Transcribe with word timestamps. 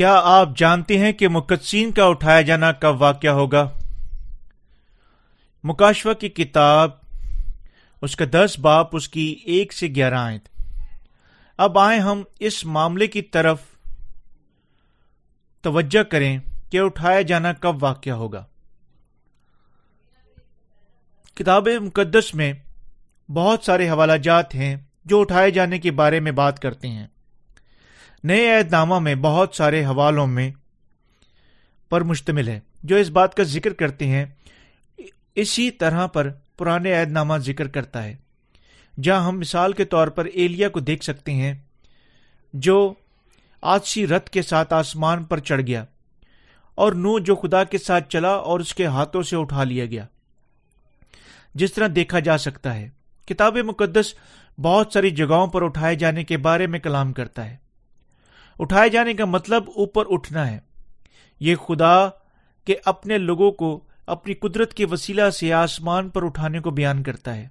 کیا 0.00 0.20
آپ 0.24 0.48
جانتے 0.56 0.98
ہیں 0.98 1.12
کہ 1.12 1.28
مقدسین 1.28 1.92
کا 1.92 2.04
اٹھایا 2.04 2.40
جانا 2.40 2.72
کب 2.72 3.02
واقع 3.02 3.28
ہوگا؟ 3.28 3.70
مکاشوہ 5.64 6.12
کی 6.12 6.28
کتاب، 6.28 6.90
اس 8.02 8.16
کا 8.16 8.24
دس 8.32 8.58
باپ، 8.58 8.96
اس 8.96 9.08
کی 9.08 9.36
ایک 9.44 9.72
سے 9.72 9.86
گیارہ 9.86 10.14
آئیں 10.14 10.38
اب 11.56 11.78
آئیں 11.78 12.00
ہم 12.00 12.22
اس 12.38 12.64
معاملے 12.64 13.06
کی 13.06 13.22
طرف 13.22 13.60
توجہ 15.60 16.02
کریں 16.02 16.38
کہ 16.70 16.80
اٹھایا 16.80 17.20
جانا 17.20 17.52
کب 17.52 17.82
واقع 17.82 18.10
ہوگا۔ 18.10 18.44
کتاب 21.34 21.68
مقدس 21.68 22.34
میں 22.34 22.52
بہت 23.30 23.64
سارے 23.64 23.90
حوالہ 23.90 24.16
جات 24.16 24.54
ہیں 24.54 24.76
جو 25.04 25.20
اٹھائے 25.20 25.50
جانے 25.50 25.78
کے 25.78 25.90
بارے 25.90 26.20
میں 26.20 26.32
بات 26.32 26.60
کرتے 26.60 26.88
ہیں۔ 26.88 27.06
نئے 28.24 28.48
عہد 28.50 28.72
نامہ 28.72 28.98
میں 28.98 29.14
بہت 29.14 29.54
سارے 29.54 29.84
حوالوں 29.84 30.26
میں 30.26 30.50
پر 31.90 32.00
مشتمل 32.00 32.48
ہے، 32.48 32.58
جو 32.82 32.96
اس 32.96 33.08
بات 33.08 33.34
کا 33.34 33.42
ذکر 33.42 33.72
کرتے 33.72 34.06
ہیں۔ 34.06 34.24
اسی 35.34 35.70
طرح 35.70 36.06
پر 36.06 36.28
پرانے 36.58 36.92
عہد 36.94 37.12
نامہ 37.12 37.36
ذکر 37.36 37.68
کرتا 37.68 38.02
ہے۔ 38.04 38.14
جہاں 39.02 39.26
ہم 39.26 39.38
مثال 39.38 39.72
کے 39.72 39.84
طور 39.84 40.08
پر 40.08 40.24
ایلیا 40.24 40.68
کو 40.68 40.80
دیکھ 40.80 41.04
سکتے 41.04 41.32
ہیں، 41.32 41.54
جو 42.54 42.92
آجسی 43.62 44.06
رت 44.06 44.28
کے 44.30 44.42
ساتھ 44.42 44.74
آسمان 44.74 45.24
پر 45.24 45.38
چڑھ 45.38 45.62
گیا، 45.62 45.84
اور 46.74 46.92
نو 46.92 47.18
جو 47.18 47.34
خدا 47.34 47.64
کے 47.64 47.78
ساتھ 47.78 48.08
چلا 48.08 48.30
اور 48.30 48.60
اس 48.60 48.74
کے 48.74 48.86
ہاتھوں 48.86 49.22
سے 49.22 49.36
اٹھا 49.36 49.64
لیا 49.64 49.86
گیا۔ 49.86 50.04
جس 51.54 51.72
طرح 51.72 51.88
دیکھا 51.94 52.18
جا 52.18 52.38
سکتا 52.38 52.74
ہے، 52.74 52.88
کتاب 53.28 53.56
مقدس 53.56 54.14
بہت 54.58 54.92
ساری 54.92 55.10
جگہوں 55.10 55.46
پر 55.46 55.62
اٹھائے 55.62 55.94
جانے 55.94 56.24
کے 56.24 56.36
بارے 56.36 56.66
میں 56.66 56.78
کلام 56.78 57.12
کرتا 57.12 57.50
ہے۔ 57.50 57.56
اٹھائے 58.60 58.88
جانے 58.88 59.14
کا 59.14 59.24
مطلب 59.24 59.64
اوپر 59.76 60.04
اٹھنا 60.08 60.50
ہے۔ 60.50 60.58
یہ 61.40 61.56
خدا 61.56 62.08
کے 62.64 62.74
اپنے 62.84 63.18
لوگوں 63.18 63.52
کو 63.52 63.84
اپنی 64.06 64.34
قدرت 64.34 64.74
کے 64.74 64.84
وسیلہ 64.84 65.30
سے 65.30 65.52
آسمان 65.52 66.08
پر 66.08 66.24
اٹھانے 66.24 66.60
کو 66.60 66.70
بیان 66.70 67.02
کرتا 67.02 67.36
ہے۔ 67.36 67.48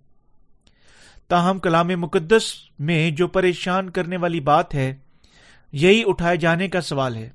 تاہم 1.27 1.59
کلام 1.59 1.87
مقدس 1.87 2.53
میں 2.79 3.11
جو 3.11 3.27
پریشان 3.27 3.89
کرنے 3.89 4.17
والی 4.17 4.39
بات 4.39 4.75
ہے، 4.75 4.95
یہی 5.71 6.03
اٹھائے 6.05 6.37
جانے 6.37 6.67
کا 6.67 6.81
سوال 6.81 7.15
ہے۔ 7.15 7.29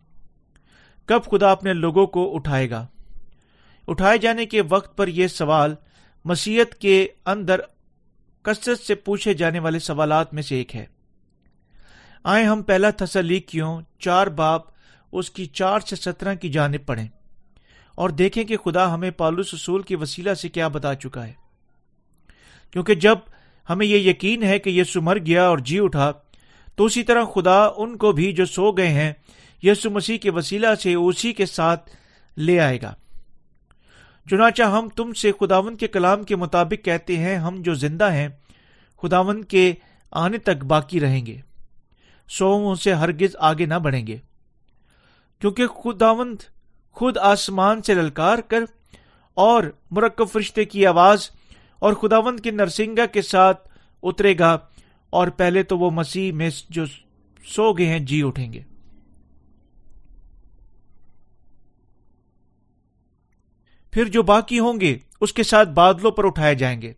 کب 1.07 1.21
خدا 1.25 1.53
اپنے 1.53 1.73
لوگوں 1.73 2.07
کو 2.07 2.37
اٹھائے 2.37 2.71
گا؟ 2.71 2.87
اٹھائے 3.89 4.19
جانے 4.19 4.47
کے 4.47 4.63
وقت 4.69 4.97
پر 4.97 5.09
یہ 5.09 5.27
سوال 5.27 5.75
مسیحت 6.25 6.75
کے 6.75 7.09
اندر 7.27 7.61
کثرت 8.43 8.81
سے 8.81 8.95
پوچھے 8.95 9.35
جانے 9.35 9.59
والے 9.59 9.79
سوالات 9.79 10.35
میں 10.35 10.43
سے 10.43 10.57
ایک 10.57 10.77
ہے۔ 10.77 10.87
آئے 12.25 12.45
ہم 12.45 12.63
پہلا 12.63 12.91
تسلی 12.91 13.41
کیوں؟ 13.41 13.81
چار 13.99 14.27
باپ 14.27 14.63
اس 15.13 15.31
کی 15.31 15.47
چار 15.47 15.81
سے 15.81 15.97
سترہ 15.97 16.35
کی 16.35 16.49
جانب 16.49 16.87
پڑھیں۔ 16.87 17.09
اور 17.95 18.11
دیکھیں 18.11 18.45
کہ 18.45 18.57
خدا 18.57 18.95
ہمیں 18.95 19.11
پالوس 19.11 19.55
اصول 19.55 19.83
کی 19.83 19.95
وسیلہ 19.95 20.35
سے 20.35 20.49
کیا 20.49 20.69
بتا 20.69 20.95
چکا 20.95 21.27
ہے۔ 21.27 21.33
کیونکہ 22.71 22.95
جب 22.95 23.19
ہمیں 23.71 23.87
یہ 23.87 24.11
یقین 24.11 24.43
ہے 24.43 24.59
کہ 24.59 24.71
یسو 24.71 25.03
مر 25.03 25.19
گیا 25.19 25.47
اور 25.47 25.59
جی 25.59 25.79
اٹھا، 25.81 26.13
تو 26.77 26.85
اسی 26.85 27.03
طرح 27.03 27.25
خدا 27.35 27.69
ان 27.77 27.97
کو 27.97 28.13
بھی 28.13 28.33
جو 28.33 28.45
سو 28.45 28.73
گئے 28.73 28.89
ہیں، 28.89 29.13
یسو 29.63 29.91
مسیح 29.91 30.19
کے 30.19 30.31
وسیلہ 30.31 30.75
سے 30.83 30.95
اسی 30.95 31.33
کے 31.33 31.47
ساتھ 31.47 31.91
لے 32.37 32.61
آئے 32.61 32.83
گا۔ 32.83 32.95
چنانچہ 34.31 34.63
ہم 34.63 34.89
تم 34.89 35.13
سے 35.13 35.33
خداون 35.41 35.77
کے 35.77 35.89
کلام 35.89 36.23
کے 36.23 36.37
مطابق 36.37 36.85
کہتے 36.85 37.17
ہیں، 37.17 37.37
ہم 37.37 37.63
جو 37.63 37.75
زندہ 37.75 38.13
ہیں 38.13 38.29
خداون 39.03 39.45
کے 39.45 39.75
آنے 40.11 40.39
تک 40.39 40.65
باقی 40.65 41.01
رہیں 41.01 41.27
گے۔ 41.27 41.41
سو 42.29 42.75
سے 42.75 42.93
ہرگز 42.93 43.37
آگے 43.39 43.67
نہ 43.67 43.75
بڑھیں 43.75 44.07
گے۔ 44.07 44.17
کیونکہ 45.39 45.67
خداوند 45.67 46.37
خود 46.93 47.17
آسمان 47.17 47.83
سے 47.83 47.95
للکار 47.95 48.39
کر 48.39 48.59
اور 49.35 49.65
مرکب 49.91 50.29
فرشتے 50.29 50.65
کی 50.65 50.87
آواز 50.87 51.31
اور 51.79 51.93
خداوند 51.93 52.41
کی 52.41 52.51
نرسنگا 52.51 53.07
کے 53.07 53.23
ساتھ 53.23 53.69
اترے 54.03 54.39
گا 54.39 54.59
اور 55.11 55.29
پہلے 55.29 55.63
تو 55.63 55.79
وہ 55.79 55.91
مسیح 55.91 56.33
میں 56.33 56.51
جو 56.69 56.85
سو 57.47 57.73
گئے 57.73 57.87
ہیں 57.87 57.99
جی 57.99 58.23
اٹھیں 58.23 58.53
گے۔ 58.53 58.63
پھر 63.91 64.05
جو 64.05 64.23
باقی 64.23 64.59
ہوں 64.59 64.81
گے 64.81 64.99
اس 65.21 65.33
کے 65.33 65.43
ساتھ 65.43 65.69
بادلوں 65.69 66.11
پر 66.11 66.27
اٹھائے 66.27 66.55
جائیں 66.55 66.83
گے 66.83 66.93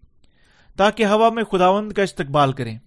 تاکہ 0.77 1.07
ہوا 1.07 1.31
میں 1.31 1.45
خداوند 1.45 1.93
کا 1.93 2.03
استقبال 2.03 2.53
کریں۔ 2.53 2.79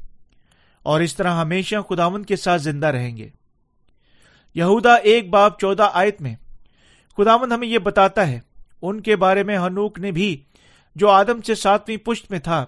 اور 0.84 1.01
اس 1.01 1.16
طرح 1.16 1.41
ہمیشہ 1.41 1.75
خداون 1.90 2.23
کے 2.23 2.35
ساتھ 2.35 2.62
زندہ 2.62 2.88
رہیں 2.88 3.17
گے۔ 3.17 3.29
یہودا 4.56 4.95
ایک 4.95 5.29
باپ 5.29 5.59
چودہ 5.59 5.90
آیت 5.94 6.22
میں 6.22 6.35
خداون 7.17 7.51
ہمیں 7.51 7.67
یہ 7.67 7.78
بتاتا 7.78 8.28
ہے، 8.28 8.40
ان 8.81 9.01
کے 9.01 9.16
بارے 9.16 9.44
میں 9.44 9.57
ہنوک 9.57 10.00
نے 10.00 10.12
بھی 10.12 10.44
جو 10.95 11.09
آدم 11.09 11.41
سے 11.41 11.56
ساتویں 11.56 11.97
پشت 11.97 12.31
میں 12.31 12.40
تھا، 12.40 12.66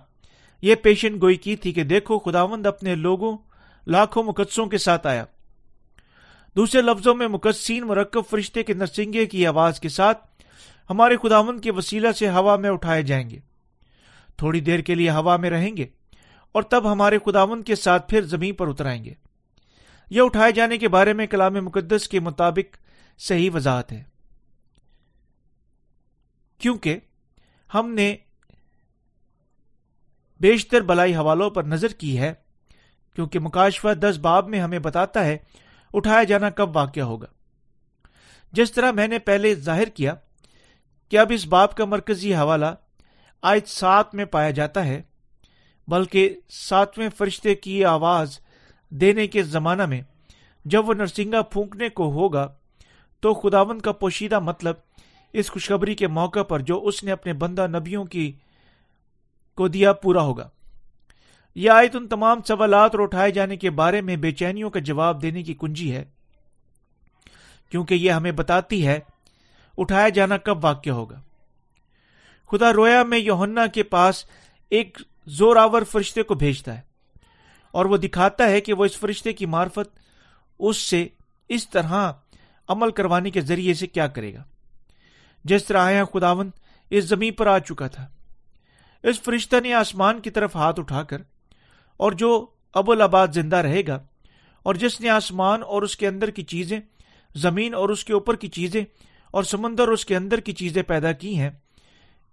یہ 0.61 0.75
پیشن 0.75 1.21
گوئی 1.21 1.35
کی 1.35 1.55
تھی 1.55 1.73
کہ 1.73 1.83
دیکھو 1.83 2.19
خداوند 2.19 2.65
اپنے 2.65 2.95
لوگوں، 2.95 3.37
لاکھوں 3.87 4.23
مقدسوں 4.23 4.65
کے 4.65 4.77
ساتھ 4.77 5.07
آیا۔ 5.07 5.25
دوسرے 6.55 6.81
لفظوں 6.81 7.15
میں 7.15 7.27
مقدسین 7.27 7.83
مرکب 7.83 8.21
فرشتے 8.29 8.63
کے 8.63 8.73
نرسنگے 8.73 9.25
کی 9.25 9.47
آواز 9.47 9.79
کے 9.79 9.89
ساتھ 9.89 10.27
ہمارے 10.89 11.17
خداوند 11.17 11.61
کے 11.61 11.71
وسیلہ 11.71 12.11
سے 12.11 12.29
ہوا 12.29 12.55
میں 12.55 12.69
اٹھائے 12.69 13.01
جائیں 13.01 13.29
گے۔ 13.29 13.39
تھوڑی 14.37 14.59
دیر 14.59 14.79
کے 14.79 14.95
لیے 14.95 15.09
ہوا 15.09 15.37
میں 15.37 15.49
رہیں 15.49 15.77
گے۔ 15.77 15.85
اور 16.51 16.63
تب 16.63 16.91
ہمارے 16.91 17.17
خداون 17.25 17.63
کے 17.63 17.75
ساتھ 17.75 18.09
پھر 18.09 18.21
زمین 18.21 18.55
پر 18.55 18.67
اترائیں 18.67 19.05
گے۔ 19.05 19.13
یہ 20.09 20.21
اٹھائے 20.21 20.51
جانے 20.51 20.77
کے 20.77 20.87
بارے 20.87 21.13
میں 21.13 21.27
کلام 21.27 21.53
مقدس 21.53 22.09
کے 22.09 22.19
مطابق 22.19 22.77
صحیح 23.19 23.49
وضاحت 23.53 23.91
ہے۔ 23.91 24.03
کیونکہ 26.57 26.99
ہم 27.73 27.93
نے 27.93 28.15
بیشتر 30.39 30.81
بلائی 30.81 31.15
حوالوں 31.15 31.49
پر 31.49 31.63
نظر 31.63 31.87
کی 31.87 32.19
ہے، 32.19 32.33
کیونکہ 33.15 33.39
مکاشفہ 33.39 33.93
دس 33.93 34.17
باب 34.17 34.49
میں 34.49 34.59
ہمیں 34.59 34.79
بتاتا 34.79 35.25
ہے 35.25 35.37
اٹھایا 35.93 36.23
جانا 36.23 36.49
کب 36.49 36.75
واقع 36.75 36.99
ہوگا۔ 36.99 37.27
جس 38.51 38.71
طرح 38.71 38.91
میں 38.91 39.07
نے 39.07 39.19
پہلے 39.19 39.55
ظاہر 39.55 39.85
کیا 39.85 40.13
کہ 41.09 41.17
اب 41.17 41.31
اس 41.35 41.47
باب 41.47 41.75
کا 41.75 41.85
مرکزی 41.85 42.35
حوالہ 42.35 42.65
آج 43.41 43.59
سات 43.67 44.15
میں 44.15 44.25
پایا 44.25 44.51
جاتا 44.51 44.85
ہے۔ 44.85 45.01
بلکہ 45.91 46.35
ساتویں 46.49 47.09
فرشتے 47.17 47.55
کی 47.55 47.83
آواز 47.85 48.39
دینے 48.91 49.27
کے 49.27 49.43
زمانہ 49.43 49.85
میں 49.85 50.01
جب 50.65 50.89
وہ 50.89 50.93
نرسنگا 50.93 51.41
پھونکنے 51.41 51.89
کو 51.89 52.11
ہوگا 52.11 52.47
تو 53.23 53.33
خداون 53.33 53.79
کا 53.79 53.91
پوشیدہ 53.91 54.39
مطلب 54.39 54.75
اس 55.33 55.51
خوشخبری 55.51 55.95
کے 55.95 56.07
موقع 56.07 56.43
پر 56.43 56.59
جو 56.59 56.79
اس 56.87 57.03
نے 57.03 57.11
اپنے 57.11 57.33
بندہ 57.33 57.67
نبیوں 57.67 58.05
کی 58.05 58.31
کو 59.57 59.67
دیا 59.67 59.93
پورا 59.93 60.21
ہوگا۔ 60.21 60.47
یہ 61.55 61.69
آیت 61.69 61.95
ان 61.95 62.07
تمام 62.07 62.41
سوالات 62.41 62.95
اور 62.95 63.03
اٹھائے 63.03 63.31
جانے 63.31 63.57
کے 63.57 63.69
بارے 63.69 64.01
میں 64.01 64.15
بے 64.15 64.31
چینیوں 64.31 64.69
کا 64.69 64.79
جواب 64.79 65.21
دینے 65.21 65.43
کی 65.43 65.53
کنجی 65.53 65.91
ہے، 65.95 66.03
کیونکہ 67.71 67.93
یہ 67.93 68.11
ہمیں 68.11 68.31
بتاتی 68.31 68.85
ہے 68.87 68.99
اٹھایا 69.77 70.09
جانا 70.09 70.37
کب 70.37 70.63
واقع 70.65 70.89
ہوگا۔ 70.89 71.19
خدا 72.51 72.71
رویا 72.73 73.03
میں 73.03 73.17
یوہنا 73.17 73.67
کے 73.67 73.83
پاس 73.83 74.25
ایک 74.71 74.97
زور 75.25 75.55
آور 75.55 75.81
فرشتے 75.81 76.23
کو 76.23 76.33
بھیجتا 76.33 76.75
ہے 76.75 76.81
اور 77.71 77.85
وہ 77.85 77.97
دکھاتا 77.97 78.49
ہے 78.49 78.61
کہ 78.61 78.73
وہ 78.73 78.85
اس 78.85 78.97
فرشتے 78.97 79.33
کی 79.33 79.45
مارفت 79.45 79.99
اس 80.59 80.77
سے 80.77 81.07
اس 81.49 81.69
طرح 81.69 82.11
عمل 82.67 82.91
کروانے 82.91 83.29
کے 83.29 83.41
ذریعے 83.41 83.73
سے 83.73 83.87
کیا 83.87 84.07
کرے 84.07 84.33
گا۔ 84.33 84.43
جس 85.43 85.65
طرح 85.65 85.77
آیا 85.77 86.03
خداون 86.05 86.49
اس 86.89 87.05
زمین 87.05 87.33
پر 87.33 87.47
آ 87.47 87.59
چکا 87.59 87.87
تھا۔ 87.87 88.07
اس 89.03 89.21
فرشتہ 89.21 89.55
نے 89.63 89.73
آسمان 89.73 90.19
کی 90.19 90.29
طرف 90.29 90.55
ہاتھ 90.55 90.79
اٹھا 90.79 91.03
کر 91.03 91.21
اور 91.97 92.11
جو 92.11 92.45
ابوالآباد 92.73 93.27
زندہ 93.33 93.55
رہے 93.55 93.81
گا 93.87 93.99
اور 94.63 94.75
جس 94.75 95.01
نے 95.01 95.09
آسمان 95.09 95.63
اور 95.63 95.81
اس 95.81 95.97
کے 95.97 96.07
اندر 96.07 96.29
کی 96.29 96.43
چیزیں، 96.43 96.79
زمین 97.35 97.73
اور 97.73 97.89
اس 97.89 98.05
کے 98.05 98.13
اوپر 98.13 98.35
کی 98.35 98.47
چیزیں 98.47 98.83
اور 99.31 99.43
سمندر 99.43 99.83
اور 99.83 99.91
اس 99.91 100.05
کے 100.05 100.15
اندر 100.15 100.39
کی 100.39 100.51
چیزیں 100.51 100.83
پیدا 100.83 101.11
کی 101.11 101.39
ہیں، 101.39 101.49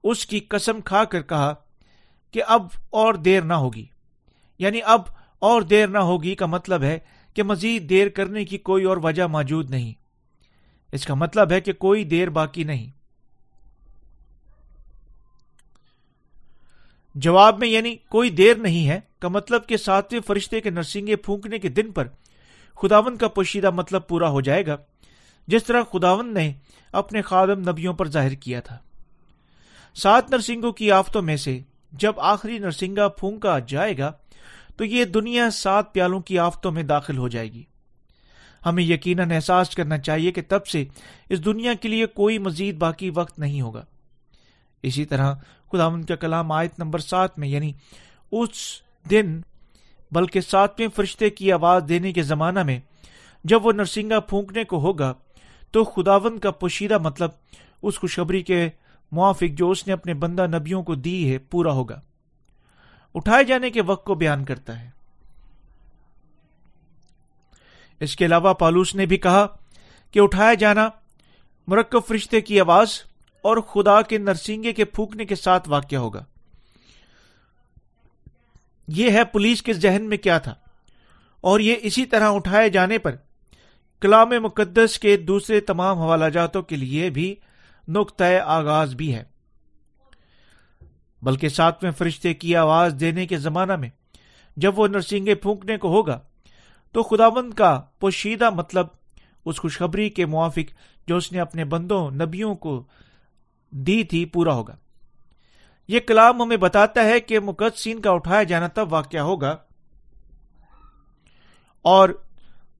اس 0.04 0.26
کی 0.26 0.40
قسم 0.40 0.80
کھا 0.80 1.04
کر 1.04 1.22
کہا 1.22 1.54
کہ 2.30 2.42
اب 2.46 2.66
اور 2.90 3.14
دیر 3.14 3.42
نہ 3.42 3.52
ہوگی۔ 3.52 3.86
یعنی 4.58 4.80
اب 4.84 5.02
اور 5.38 5.62
دیر 5.62 5.86
نہ 5.86 5.98
ہوگی 5.98 6.34
کا 6.34 6.46
مطلب 6.46 6.82
ہے 6.82 6.98
کہ 7.34 7.42
مزید 7.42 7.90
دیر 7.90 8.08
کرنے 8.08 8.44
کی 8.44 8.58
کوئی 8.58 8.84
اور 8.84 8.96
وجہ 9.02 9.22
موجود 9.22 9.70
نہیں۔ 9.70 9.92
اس 10.92 11.06
کا 11.06 11.14
مطلب 11.14 11.52
ہے 11.52 11.60
کہ 11.60 11.72
کوئی 11.72 12.04
دیر 12.04 12.30
باقی 12.30 12.64
نہیں۔ 12.64 12.90
جواب 17.14 17.58
میں 17.58 17.69
یعنی 17.69 17.96
کوئی 17.96 18.30
دیر 18.30 18.56
نہیں 18.56 18.88
ہے 18.88 19.00
کا 19.19 19.28
مطلب 19.28 19.66
کہ 19.66 19.76
ساتویں 19.76 20.20
فرشتے 20.20 20.60
کے 20.60 20.70
نرسنگے 20.70 21.16
پھونکنے 21.16 21.58
کے 21.58 21.69
دن 21.69 21.92
پر 21.92 22.08
خداون 22.82 23.16
کا 23.16 23.28
پوشیدہ 23.28 23.70
مطلب 23.70 24.08
پورا 24.08 24.28
ہو 24.28 24.40
جائے 24.40 24.66
گا، 24.66 24.76
جس 25.46 25.64
طرح 25.64 25.82
خداون 25.92 26.34
نے 26.34 26.52
اپنے 26.92 27.22
خادم 27.22 27.70
نبیوں 27.70 27.94
پر 27.94 28.08
ظاہر 28.08 28.32
کیا 28.32 28.60
تھا۔ 28.60 28.78
سات 29.94 30.30
نرسنگوں 30.30 30.72
کی 30.72 30.92
آفتوں 30.92 31.22
میں 31.22 31.36
سے 31.36 31.60
جب 31.93 32.20
آخری 32.20 32.58
نرسنگا 32.58 33.08
پھونکا 33.08 33.58
جائے 33.58 33.99
گا، 33.99 34.12
تو 34.76 34.85
یہ 34.85 35.05
دنیا 35.05 35.50
سات 35.50 35.93
پیالوں 35.93 36.20
کی 36.20 36.38
آفتوں 36.38 36.73
میں 36.73 36.82
داخل 36.82 37.19
ہو 37.19 37.29
جائے 37.29 37.52
گی۔ 37.52 37.62
ہمیں 38.67 38.82
یقیناً 38.82 39.31
احساس 39.31 39.70
کرنا 39.70 39.99
چاہیے 39.99 40.32
کہ 40.32 40.43
تب 40.49 40.67
سے 40.67 40.85
اس 41.29 41.44
دنیا 41.44 41.75
کے 41.75 41.88
لیے 41.88 42.06
کوئی 42.06 42.38
مزید 42.38 42.76
باقی 42.76 43.11
وقت 43.11 43.38
نہیں 43.38 43.61
ہوگا۔ 43.61 43.85
اسی 44.82 45.05
طرح 45.05 45.35
خدا 45.73 45.88
کا 46.08 46.17
کلام 46.17 46.52
آیت 46.52 46.79
نمبر 46.79 46.99
سات 46.99 47.38
میں 47.38 47.49
یعنی 47.49 47.73
اس 48.32 48.49
دن، 49.11 49.40
بلکہ 50.12 50.40
ساتویں 50.40 50.88
فرشتے 50.96 51.31
کی 51.31 51.52
آواز 51.52 51.82
دینے 51.88 52.12
کے 52.12 52.23
زمانہ 52.23 52.62
میں، 52.62 52.81
جب 53.44 53.67
وہ 53.67 53.73
نرسنگا 53.73 54.20
پھونکنے 54.20 54.64
کو 54.64 54.79
ہوگا، 54.81 55.14
تو 55.70 55.85
خداون 55.85 56.38
کا 56.38 56.50
پوشیدہ 56.50 56.99
مطلب 56.99 57.31
اس 57.82 57.99
خوشخبری 57.99 58.43
کے 58.43 58.69
موافق 59.12 59.50
جو 59.50 59.70
اس 59.70 59.87
نے 59.87 59.93
اپنے 59.93 60.14
بندہ 60.14 60.46
نبیوں 60.46 60.82
کو 60.82 60.94
دی 60.94 61.32
ہے، 61.32 61.38
پورا 61.38 61.72
ہوگا۔ 61.72 62.00
اٹھائے 63.14 63.44
جانے 63.44 63.70
کے 63.70 63.82
وقت 63.82 64.05
کو 64.05 64.14
بیان 64.14 64.44
کرتا 64.44 64.81
ہے۔ 64.81 64.90
اس 68.00 68.16
کے 68.16 68.26
علاوہ 68.26 68.55
پالوس 68.55 68.94
نے 68.94 69.06
بھی 69.06 69.16
کہا 69.16 69.46
کہ 70.10 70.20
اٹھایا 70.20 70.55
جانا 70.55 70.88
مرکب 71.66 72.00
فرشتے 72.08 72.40
کی 72.40 72.60
آواز 72.60 72.88
اور 73.43 73.56
خدا 73.56 74.02
کے 74.02 74.19
نرسنگے 74.19 74.72
کے 74.72 74.84
پھونکنے 74.84 75.25
کے 75.25 75.34
ساتھ 75.34 75.69
واقع 75.69 75.96
ہوگا۔ 75.96 76.25
یہ 78.88 79.11
ہے 79.11 79.25
پولیس 79.25 79.62
کے 79.62 79.72
ذہن 79.72 80.02
میں 80.02 80.16
کیا 80.16 80.38
تھا۔ 80.38 80.54
اور 81.40 81.61
یہ 81.61 81.75
اسی 81.81 82.04
طرح 82.04 82.31
اٹھائے 82.32 82.70
جانے 82.70 82.99
پر 82.99 83.16
کلام 84.00 84.28
مقدس 84.28 84.99
کے 84.99 85.16
دوسرے 85.16 85.61
تمام 85.61 85.99
حوالہ 85.99 86.25
جاتوں 86.25 86.62
کے 86.62 86.76
لیے 86.76 87.11
بھی 87.11 87.34
نقطۂ 87.88 88.25
آغاز 88.44 88.94
بھی 88.94 89.14
ہے۔ 89.14 89.25
بلکہ 91.23 91.49
ساتویں 91.49 91.93
فرشتے 91.93 92.35
کی 92.35 92.56
آواز 92.56 92.94
دینے 93.00 93.26
کے 93.26 93.38
زمانہ 93.38 93.76
میں 93.76 93.88
جب 94.56 94.79
وہ 94.79 94.88
نرسنگے 94.88 95.35
پھونکنے 95.35 95.76
کو 95.76 95.88
ہوگا 95.88 96.20
تو 96.93 97.02
خداوند 97.02 97.55
کا 97.55 97.82
پوشیدہ 98.00 98.50
مطلب 98.50 98.87
اس 99.44 99.61
خوشخبری 99.61 100.11
کے 100.11 100.26
موافق 100.26 100.73
جو 101.08 101.17
اس 101.17 101.32
نے 101.32 101.40
اپنے 101.40 101.64
بندوں، 101.64 102.11
نبیوں 102.11 102.55
کو 102.55 102.85
دی 103.70 104.05
تھی 104.05 104.25
پورا 104.25 104.52
ہوگا۔ 104.52 104.76
یہ 105.88 106.00
کلام 106.00 106.43
ہمیں 106.43 106.56
بتاتا 106.56 107.05
ہے 107.05 107.20
کہ 107.20 107.40
مقدسین 107.40 108.00
کا 108.00 108.11
اٹھایا 108.11 108.43
جانا 108.43 108.69
تب 108.69 108.93
واقع 108.93 109.17
ہوگا 109.17 109.56
اور 111.82 112.08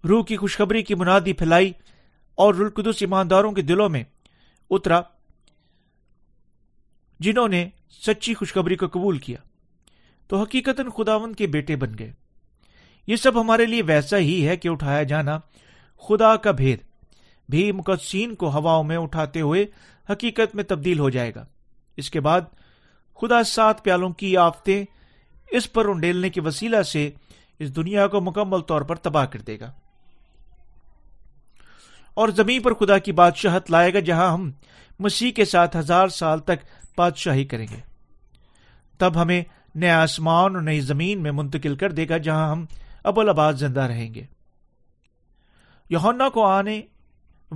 روح 0.09 0.25
کی 0.25 0.37
خوشخبری 0.37 0.83
کی 0.83 0.95
منادی 0.95 1.33
پھیلائی 1.33 1.73
اور 2.35 2.55
رلقدس 2.55 2.97
ایمانداروں 3.01 3.53
کے 3.53 3.63
دلوں 3.63 3.89
میں 3.89 4.05
اترا 4.71 5.01
جنہوں 7.21 7.49
نے 7.49 7.69
سچی 7.91 8.35
خوشخبری 8.35 8.77
کو 8.77 8.87
قبول 8.87 9.19
کیا، 9.19 9.39
تو 10.29 10.43
حقیقت 10.43 10.81
خداون 10.97 11.35
کے 11.35 11.47
بیٹے 11.47 11.77
بن 11.77 11.99
گئے۔ 11.99 12.13
یہ 13.07 13.17
سب 13.17 13.41
ہمارے 13.41 13.67
لیے 13.67 13.83
ویسا 13.83 14.19
ہی 14.19 14.49
ہے 14.49 14.57
کہ 14.57 14.69
اٹھایا 14.69 15.03
جانا 15.03 15.39
خدا 16.09 16.37
کا 16.37 16.51
بھید۔ 16.51 16.79
بھی 17.49 17.73
مقدسین 17.73 18.35
کو 18.35 18.51
ہواؤں 18.51 18.85
میں 18.85 18.97
اٹھاتے 18.97 19.41
ہوئے 19.41 19.67
حقیقت 20.11 20.55
میں 20.55 20.65
تبدیل 20.65 20.99
ہو 20.99 21.11
جائے 21.11 21.35
گا۔ 21.35 21.47
اس 21.97 22.11
کے 22.11 22.21
بعد 22.21 22.41
خدا 23.21 23.43
سات 23.43 23.85
پیالوں 23.85 24.11
کی 24.11 24.37
آفتیں 24.37 24.85
اس 25.51 25.73
پر 25.73 25.85
انڈیلنے 25.85 26.31
کے 26.31 26.41
وسیلہ 26.41 26.83
سے 26.83 27.11
اس 27.59 27.77
دنیا 27.77 28.07
کو 28.07 28.21
مکمل 28.21 28.61
طور 28.61 28.83
پر 28.83 28.97
تباہ 28.97 29.27
کر 29.27 29.41
دے 29.41 29.61
گا۔ 29.61 29.73
اور 32.19 32.29
زمین 32.29 32.63
پر 32.63 32.75
خدا 32.75 32.99
کی 32.99 33.13
بادشاہت 33.13 33.71
لائے 33.71 33.95
گا 33.95 34.01
جہاں 34.01 34.33
ہم 34.33 34.51
مسیح 34.99 35.33
کے 35.33 35.45
ساتھ 35.45 35.77
ہزار 35.77 36.09
سال 36.09 36.39
تک 36.39 36.65
بادشاہی 36.97 37.45
کریں 37.45 37.67
گے۔ 37.71 37.77
تب 38.99 39.23
ہمیں 39.23 39.45
نئے 39.75 39.91
آسمان 39.91 40.55
اور 40.55 40.63
نئی 40.63 40.81
زمین 40.81 41.23
میں 41.23 41.33
منتقل 41.33 41.77
کر 41.77 41.93
دے 41.93 42.09
گا 42.09 42.19
جہاں 42.19 42.51
ہم 42.51 42.67
ابول 43.05 43.29
آباد 43.29 43.53
زندہ 43.53 43.81
رہیں 43.81 44.15
گے۔ 44.15 44.27
یونا 45.91 46.29
کو 46.29 46.47
آنے 46.47 46.83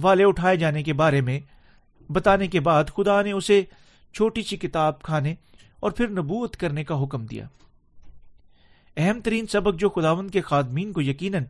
والے 0.03 0.25
اٹھائے 0.25 0.56
جانے 0.56 0.82
کے 0.82 0.93
بارے 0.93 1.20
میں 1.20 1.41
بتانے 2.12 2.47
کے 2.47 2.61
بعد 2.61 2.85
خدا 2.97 3.23
نے 3.23 3.32
اسے 3.32 3.62
چھوٹی 4.12 4.43
سی 4.43 4.56
کتاب 4.56 5.03
کھانے 5.03 5.35
اور 5.81 5.91
پھر 5.91 6.08
نبوت 6.08 6.56
کرنے 6.56 6.85
کا 6.85 7.03
حکم 7.03 7.26
دیا۔ 7.26 7.47
اہم 8.97 9.20
ترین 9.20 9.47
سبق 9.47 9.81
جو 9.81 9.88
خداون 9.88 10.29
کے 10.29 10.41
خادمین 10.41 10.93
کو 10.93 11.00
یقیناً 11.00 11.44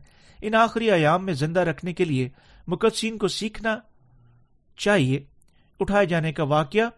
ان 0.45 0.55
آخری 0.55 0.91
ایام 0.91 1.25
میں 1.25 1.33
زندہ 1.33 1.59
رکھنے 1.59 1.93
کے 1.93 2.05
لیے 2.05 2.29
مقدسین 2.67 3.17
کو 3.17 3.27
سیکھنا 3.27 3.77
چاہیے، 4.77 5.23
اٹھائے 5.79 6.05
جانے 6.05 6.33
کا 6.33 6.43
واقعہ 6.43 6.89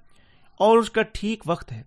اور 0.60 0.78
اس 0.78 0.90
کا 0.90 1.02
ٹھیک 1.02 1.44
وقت 1.46 1.72
ہے۔ 1.72 1.84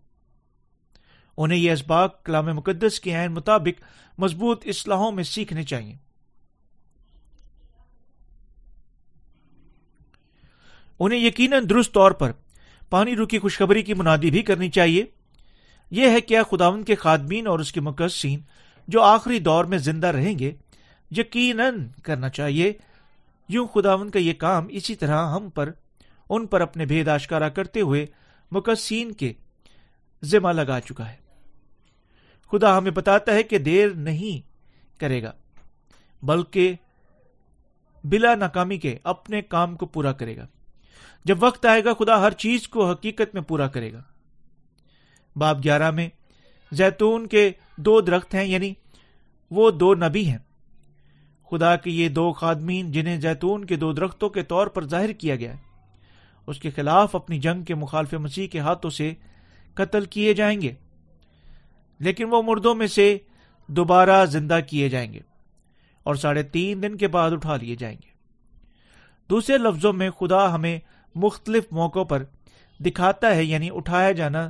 انہیں 1.36 1.58
یہ 1.58 1.72
اسباق 1.72 2.24
کلام 2.24 2.46
مقدس 2.46 3.00
کے 3.00 3.16
عین 3.16 3.32
مطابق 3.32 3.82
مضبوط 4.18 4.66
اصلاحوں 4.66 5.12
میں 5.12 5.24
سیکھنے 5.24 5.62
چاہیے۔ 5.62 5.96
انہیں 11.00 11.20
یقیناً 11.20 11.64
درست 11.70 11.92
طور 11.92 12.10
پر 12.10 12.32
پانی 12.90 13.16
روکی 13.16 13.38
خوشخبری 13.38 13.82
کی 13.82 13.94
منادی 13.94 14.30
بھی 14.30 14.42
کرنی 14.42 14.70
چاہیے۔ 14.70 15.04
یہ 15.90 16.10
ہے 16.10 16.20
کیا 16.20 16.42
خداون 16.42 16.84
کے 16.84 16.94
خادمین 16.94 17.46
اور 17.46 17.58
اس 17.58 17.72
کے 17.72 17.80
مقصین 17.80 18.40
جو 18.88 19.02
آخری 19.02 19.38
دور 19.38 19.64
میں 19.64 19.78
زندہ 19.78 20.06
رہیں 20.06 20.38
گے 20.38 20.52
یقیناً 21.10 21.88
کرنا 22.02 22.28
چاہیے۔ 22.28 22.72
یوں 23.48 23.66
خداون 23.66 24.10
کا 24.10 24.18
یہ 24.18 24.32
کام 24.32 24.66
اسی 24.68 24.94
طرح 24.94 25.32
ہم 25.32 25.50
پر، 25.50 25.70
ان 26.30 26.46
پر 26.46 26.60
اپنے 26.60 26.86
بھید 26.86 27.08
آشکارا 27.08 27.48
کرتے 27.48 27.80
ہوئے 27.80 28.06
مقصین 28.50 29.12
کے 29.12 29.32
ذمہ 30.24 30.48
لگا 30.48 30.80
چکا 30.80 31.10
ہے۔ 31.10 31.16
خدا 32.52 32.78
ہمیں 32.78 32.90
بتاتا 32.90 33.32
ہے 33.32 33.42
کہ 33.42 33.58
دیر 33.58 33.90
نہیں 33.90 34.48
کرے 35.00 35.22
گا، 35.22 35.32
بلکہ 36.22 36.74
بلا 38.04 38.34
ناکامی 38.34 38.78
کے 38.78 38.98
اپنے 39.04 39.42
کام 39.42 39.76
کو 39.76 39.86
پورا 39.86 40.12
کرے 40.12 40.36
گا۔ 40.36 40.46
جب 41.24 41.42
وقت 41.42 41.66
آئے 41.66 41.84
گا، 41.84 41.94
خدا 41.94 42.20
ہر 42.20 42.30
چیز 42.30 42.68
کو 42.68 42.90
حقیقت 42.90 43.34
میں 43.34 43.42
پورا 43.42 43.68
کرے 43.68 43.92
گا۔ 43.92 44.02
باب 45.36 45.64
گیارہ 45.64 45.90
میں 45.90 46.08
زیتون 46.72 47.26
کے 47.26 47.50
دو 47.76 48.00
درخت 48.00 48.34
ہیں 48.34 48.44
یعنی 48.44 48.74
وہ 49.50 49.70
دو 49.70 49.94
نبی 49.94 50.26
ہیں۔ 50.26 50.38
خدا 51.50 51.76
کے 51.76 51.90
یہ 51.90 52.08
دو 52.08 52.32
خادمین 52.32 52.92
جنہیں 52.92 53.20
زیتون 53.20 53.64
کے 53.64 53.76
دو 53.76 53.92
درختوں 53.92 54.28
کے 54.28 54.42
طور 54.42 54.66
پر 54.66 54.86
ظاہر 54.86 55.12
کیا 55.12 55.36
گیا 55.36 55.52
ہے۔ 55.52 55.66
اس 56.48 56.58
کے 56.60 56.70
خلاف 56.70 57.14
اپنی 57.16 57.38
جنگ 57.38 57.62
کے 57.62 57.74
مخالف 57.74 58.14
مسیح 58.14 58.48
کے 58.48 58.58
ہاتھوں 58.58 58.90
سے 58.90 59.12
قتل 59.74 60.04
کیے 60.04 60.34
جائیں 60.34 60.60
گے، 60.60 60.72
لیکن 62.00 62.26
وہ 62.30 62.42
مردوں 62.42 62.74
میں 62.74 62.86
سے 62.86 63.16
دوبارہ 63.68 64.24
زندہ 64.24 64.58
کیے 64.68 64.88
جائیں 64.88 65.12
گے 65.12 65.20
اور 66.02 66.14
ساڑھے 66.14 66.42
تین 66.42 66.82
دن 66.82 66.96
کے 66.96 67.08
بعد 67.08 67.30
اٹھا 67.30 67.56
لیے 67.56 67.76
جائیں 67.76 67.96
گے۔ 67.96 68.10
دوسرے 69.30 69.58
لفظوں 69.58 69.92
میں 69.92 70.10
خدا 70.10 70.54
ہمیں 70.54 70.78
مختلف 71.14 71.64
موقعوں 71.70 72.04
پر 72.04 72.22
دکھاتا 72.80 73.34
ہے 73.34 73.44
یعنی 73.44 73.68
اٹھایا 73.72 74.12
جانا 74.12 74.48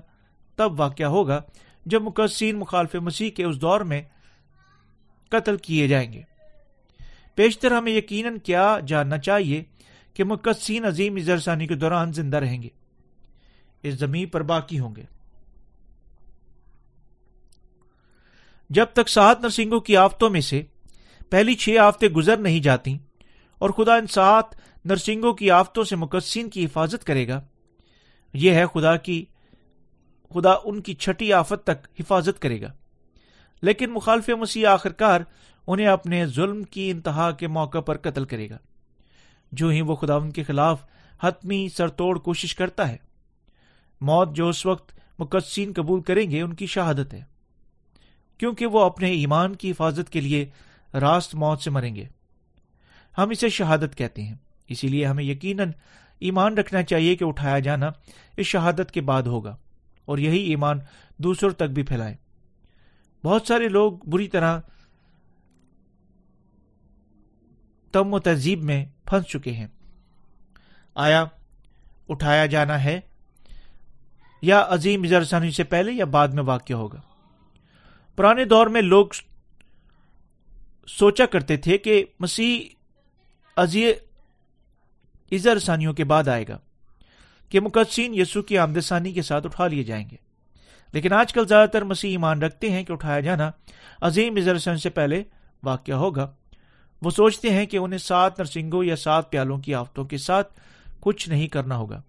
تب 0.58 0.80
واقع 0.80 1.02
ہوگا 1.02 1.40
جب 1.86 2.02
مقصین 2.02 2.58
مخالف 2.58 2.94
مسیح 2.94 3.30
کے 3.30 3.44
اس 3.44 3.60
دور 3.60 3.80
میں 3.80 4.02
قتل 5.28 5.56
کیے 5.56 5.88
جائیں 5.88 6.12
گے۔ 6.12 6.22
پیشتر 7.38 7.70
ہمیں 7.70 7.92
یقیناً 7.92 8.38
کیا 8.38 8.78
جاننا 8.86 9.18
چاہیے 9.18 9.64
کہ 10.14 10.24
مقصین 10.24 10.84
عظیم 10.84 11.16
اظہرسانی 11.16 11.66
کے 11.66 11.74
دوران 11.74 12.12
زندہ 12.12 12.36
رہیں 12.36 12.62
گے۔ 12.62 12.68
اس 13.82 13.94
زمین 13.94 14.28
پر 14.28 14.42
باقی 14.42 14.78
ہوں 14.78 14.96
گے۔ 14.96 15.04
جب 18.70 18.86
تک 18.92 19.08
سات 19.08 19.40
نرسنگوں 19.40 19.80
کی 19.80 19.96
آفتوں 19.96 20.30
میں 20.30 20.40
سے 20.40 20.62
پہلی 21.30 21.54
چھ 21.54 21.76
آفتیں 21.78 22.08
گزر 22.08 22.36
نہیں 22.36 22.60
جاتی 22.60 22.98
اور 23.58 23.70
خدا 23.70 23.94
ان 23.94 24.06
سات 24.06 24.44
نرسنگوں 24.84 25.32
کی 25.32 25.50
آفتوں 25.50 25.84
سے 25.84 25.96
مقصین 25.96 26.50
کی 26.50 26.64
حفاظت 26.64 27.04
کرے 27.04 27.28
گا، 27.28 27.40
یہ 28.32 28.52
ہے 28.52 28.64
خدا 28.74 28.96
کی، 28.96 29.24
خدا 30.34 30.52
ان 30.64 30.82
کی 30.82 30.94
چھٹی 30.94 31.32
آفت 31.32 31.64
تک 31.64 31.86
حفاظت 32.00 32.42
کرے 32.42 32.60
گا۔ 32.60 32.72
لیکن 33.62 33.90
مخالف 33.90 34.28
مسیح 34.28 34.68
آخر 34.68 34.92
کار 34.92 35.20
انہیں 35.68 35.86
اپنے 35.86 36.26
ظلم 36.26 36.62
کی 36.62 36.90
انتہا 36.90 37.30
کے 37.30 37.48
موقع 37.48 37.80
پر 37.80 37.96
قتل 37.96 38.24
کرے 38.24 38.50
گا۔ 38.50 38.58
جو 39.52 39.68
ہی 39.68 39.80
وہ 39.80 39.94
خدا 39.94 40.14
ان 40.14 40.30
کے 40.30 40.42
خلاف 40.42 40.82
حتمی 41.22 41.68
سرتوڑ 41.68 42.18
کوشش 42.18 42.54
کرتا 42.54 42.88
ہے، 42.88 42.96
موت 44.00 44.36
جو 44.36 44.48
اس 44.48 44.66
وقت 44.66 44.98
مقدسین 45.18 45.72
قبول 45.76 46.00
کریں 46.02 46.30
گے، 46.30 46.42
ان 46.42 46.54
کی 46.54 46.66
شہادت 46.66 47.14
ہے۔ 47.14 47.22
کیونکہ 48.38 48.66
وہ 48.66 48.80
اپنے 48.80 49.10
ایمان 49.10 49.54
کی 49.54 49.70
حفاظت 49.70 50.10
کے 50.10 50.20
لیے 50.20 50.50
راست 50.94 51.34
موت 51.34 51.62
سے 51.62 51.70
مریں 51.70 51.94
گے۔ 51.94 52.04
ہم 53.18 53.30
اسے 53.30 53.48
شہادت 53.48 53.96
کہتے 53.96 54.22
ہیں۔ 54.22 54.34
اسی 54.68 54.88
لیے 54.88 55.06
ہمیں 55.06 55.24
یقیناً 55.24 55.72
ایمان 56.18 56.54
رکھنا 56.54 56.82
چاہیے 56.82 57.16
کہ 57.16 57.24
اٹھایا 57.24 57.58
جانا 57.58 57.90
اس 58.36 58.46
شہادت 58.46 58.90
کے 58.90 59.00
بعد 59.00 59.22
ہوگا 59.22 59.56
اور 60.04 60.18
یہی 60.18 60.38
ایمان 60.38 60.78
دوسروں 61.16 61.50
تک 61.50 61.62
بھی 61.62 61.82
پھیلائے۔ 61.82 62.16
بہت 63.24 63.42
سارے 63.46 63.68
لوگ 63.68 63.92
بری 63.92 64.28
طرح 64.28 64.60
تم 67.98 68.14
و 68.14 68.18
تہذیب 68.18 68.62
میں 68.62 68.86
پھنس 69.04 69.26
چکے 69.26 69.52
ہیں۔ 69.52 69.66
آیا 70.94 71.24
اٹھایا 72.08 72.46
جانا 72.46 72.84
ہے 72.84 73.00
یا 74.42 74.66
عظیم 74.68 75.02
اظہرسانی 75.02 75.50
سے 75.50 75.64
پہلے 75.64 75.92
یا 75.92 76.04
بعد 76.04 76.28
میں 76.28 76.42
واقع 76.42 76.72
ہوگا؟ 76.72 77.00
پرانے 78.16 78.44
دور 78.44 78.66
میں 78.66 78.82
لوگ 78.82 79.06
سوچا 80.86 81.26
کرتے 81.26 81.56
تھے 81.56 81.78
کہ 81.78 82.04
مسیح 82.20 82.68
ازر 83.56 85.58
ثانیوں 85.58 85.92
کے 85.92 86.04
بعد 86.04 86.28
آئے 86.28 86.44
گا، 86.48 86.58
کہ 87.48 87.60
مقدسین 87.60 88.14
یسو 88.14 88.42
کی 88.42 88.58
آمدسانی 88.58 89.12
کے 89.12 89.22
ساتھ 89.22 89.46
اٹھا 89.46 89.66
لیے 89.66 89.84
جائیں 89.84 90.10
گے۔ 90.10 90.16
لیکن 90.92 91.12
آج 91.12 91.32
کل 91.32 91.48
زیادہ 91.48 91.68
تر 91.68 91.84
مسیح 91.84 92.10
ایمان 92.10 92.42
رکھتے 92.42 92.70
ہیں 92.70 92.84
کہ 92.84 92.92
اٹھایا 92.92 93.20
جانا 93.20 93.50
عظیم 94.00 94.36
ازرسن 94.36 94.76
سے 94.76 94.90
پہلے 94.90 95.22
واقع 95.62 95.92
ہوگا۔ 95.92 96.32
وہ 97.02 97.10
سوچتے 97.10 97.50
ہیں 97.50 97.66
کہ 97.66 97.76
انہیں 97.76 97.98
سات 97.98 98.38
نرسنگوں 98.38 98.84
یا 98.84 98.96
سات 98.96 99.30
پیالوں 99.30 99.58
کی 99.58 99.74
آفتوں 99.74 100.04
کے 100.04 100.18
ساتھ 100.18 100.60
کچھ 101.00 101.28
نہیں 101.28 101.48
کرنا 101.48 101.76
ہوگا۔ 101.76 102.02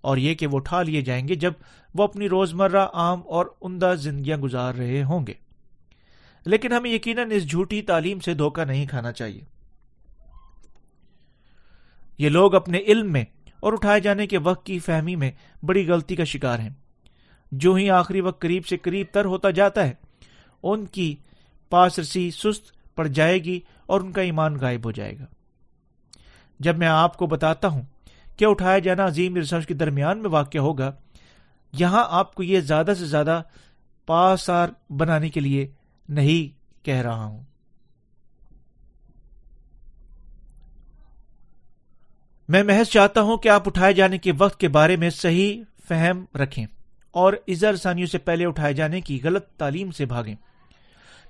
اور 0.00 0.16
یہ 0.16 0.34
کہ 0.34 0.46
وہ 0.46 0.56
اٹھا 0.56 0.82
لیے 0.82 1.00
جائیں 1.00 1.28
گے 1.28 1.34
جب 1.34 1.52
وہ 1.94 2.04
اپنی 2.04 2.28
روزمرہ 2.28 2.86
عام 2.92 3.22
اور 3.26 3.46
عمدہ 3.62 3.94
زندگیاں 3.98 4.38
گزار 4.38 4.74
رہے 4.74 5.02
ہوں 5.02 5.26
گے۔ 5.26 5.32
لیکن 6.46 6.72
ہمیں 6.72 6.90
یقیناً 6.90 7.30
اس 7.30 7.50
جھوٹی 7.50 7.82
تعلیم 7.82 8.20
سے 8.20 8.34
دھوکہ 8.34 8.64
نہیں 8.64 8.86
کھانا 8.86 9.12
چاہیے۔ 9.12 9.40
یہ 12.18 12.28
لوگ 12.28 12.54
اپنے 12.54 12.78
علم 12.78 13.12
میں 13.12 13.24
اور 13.60 13.72
اٹھائے 13.72 14.00
جانے 14.00 14.26
کے 14.26 14.38
وقت 14.38 14.66
کی 14.66 14.78
فہمی 14.78 15.16
میں 15.16 15.30
بڑی 15.62 15.88
غلطی 15.88 16.16
کا 16.16 16.24
شکار 16.24 16.58
ہیں۔ 16.58 16.70
جو 17.52 17.74
ہی 17.74 17.90
آخری 17.90 18.20
وقت 18.20 18.40
قریب 18.40 18.66
سے 18.66 18.76
قریب 18.76 19.06
تر 19.12 19.24
ہوتا 19.24 19.50
جاتا 19.50 19.86
ہے، 19.86 19.92
ان 20.62 20.86
کی 20.86 21.16
پاس 21.70 21.98
رسی 21.98 22.30
سست 22.30 22.73
پڑ 22.94 23.06
جائے 23.06 23.38
گی 23.44 23.60
اور 23.86 24.00
ان 24.00 24.12
کا 24.12 24.22
ایمان 24.22 24.56
غائب 24.56 24.84
ہو 24.84 24.90
جائے 24.90 25.18
گا۔ 25.18 25.24
جب 26.60 26.78
میں 26.78 26.86
آپ 26.86 27.16
کو 27.16 27.26
بتاتا 27.26 27.68
ہوں 27.68 27.82
کہ 28.36 28.44
اٹھایا 28.44 28.78
جانا 28.78 29.06
عظیم 29.06 29.36
ریسرچ 29.36 29.66
کے 29.66 29.74
درمیان 29.74 30.22
میں 30.22 30.30
واقع 30.30 30.58
ہوگا، 30.58 30.92
یہاں 31.72 32.04
آپ 32.08 32.34
کو 32.34 32.42
یہ 32.42 32.60
زیادہ 32.60 32.92
سے 32.98 33.06
زیادہ 33.06 33.42
پاسار 34.06 34.68
بنانے 34.90 35.28
کے 35.28 35.40
لیے 35.40 35.66
نہیں 36.08 36.84
کہہ 36.84 37.02
رہا 37.02 37.24
ہوں۔ 37.24 37.42
میں 42.48 42.62
محض 42.62 42.86
چاہتا 42.86 43.20
ہوں 43.20 43.36
کہ 43.36 43.48
آپ 43.48 43.68
اٹھائے 43.68 43.92
جانے 43.92 44.18
کے 44.18 44.32
وقت 44.38 44.60
کے 44.60 44.68
بارے 44.68 44.96
میں 44.96 45.10
صحیح 45.10 45.62
فہم 45.88 46.24
رکھیں 46.34 46.66
اور 47.10 47.32
ازر 47.48 47.76
ثانیوں 47.76 48.06
سے 48.06 48.18
پہلے 48.18 48.46
اٹھائے 48.46 48.74
جانے 48.74 49.00
کی 49.00 49.20
غلط 49.24 49.46
تعلیم 49.46 49.90
سے 49.90 50.04
بھاگیں۔ 50.04 50.34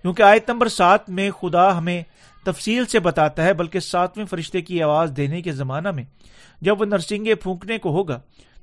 کیونکہ 0.05 0.23
آیت 0.23 0.51
نمبر 0.51 0.69
سات 0.69 1.11
میں 1.11 1.31
خدا 1.31 1.79
ہمیں 1.79 2.03
تفصیل 2.45 2.87
سے 2.87 2.99
بتاتا 2.99 3.45
ہے، 3.45 3.53
بلکہ 3.53 3.81
ساتویں 3.81 4.27
فرشتے 4.27 4.61
کی 4.61 4.83
آواز 4.83 5.13
دینے 5.17 5.43
کے 5.43 5.53
زمانہ 5.53 5.91
میں۔ 5.91 6.05
جب 6.61 6.81
وہ 6.81 6.87
نرسنگے 6.87 7.35
پھونکنے 7.35 7.79
کو 7.79 7.91
ہوگا، 7.91 8.21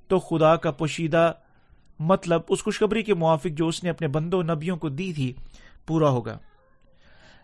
تو 0.08 0.20
خدا 0.20 0.56
کا 0.56 0.72
پوشیدہ 0.72 1.34
مطلب 2.00 2.42
اس 2.50 2.64
خوشخبری 2.64 3.04
کے 3.04 3.14
موافق 3.14 3.48
جو 3.48 3.68
اس 3.68 3.84
نے 3.84 3.90
اپنے 3.90 4.08
بندوں 4.08 4.44
نبیوں 4.44 4.78
کو 4.78 4.90
دی 4.90 5.14
تھی، 5.14 5.34
پورا 5.88 6.10
ہوگا۔ 6.10 6.38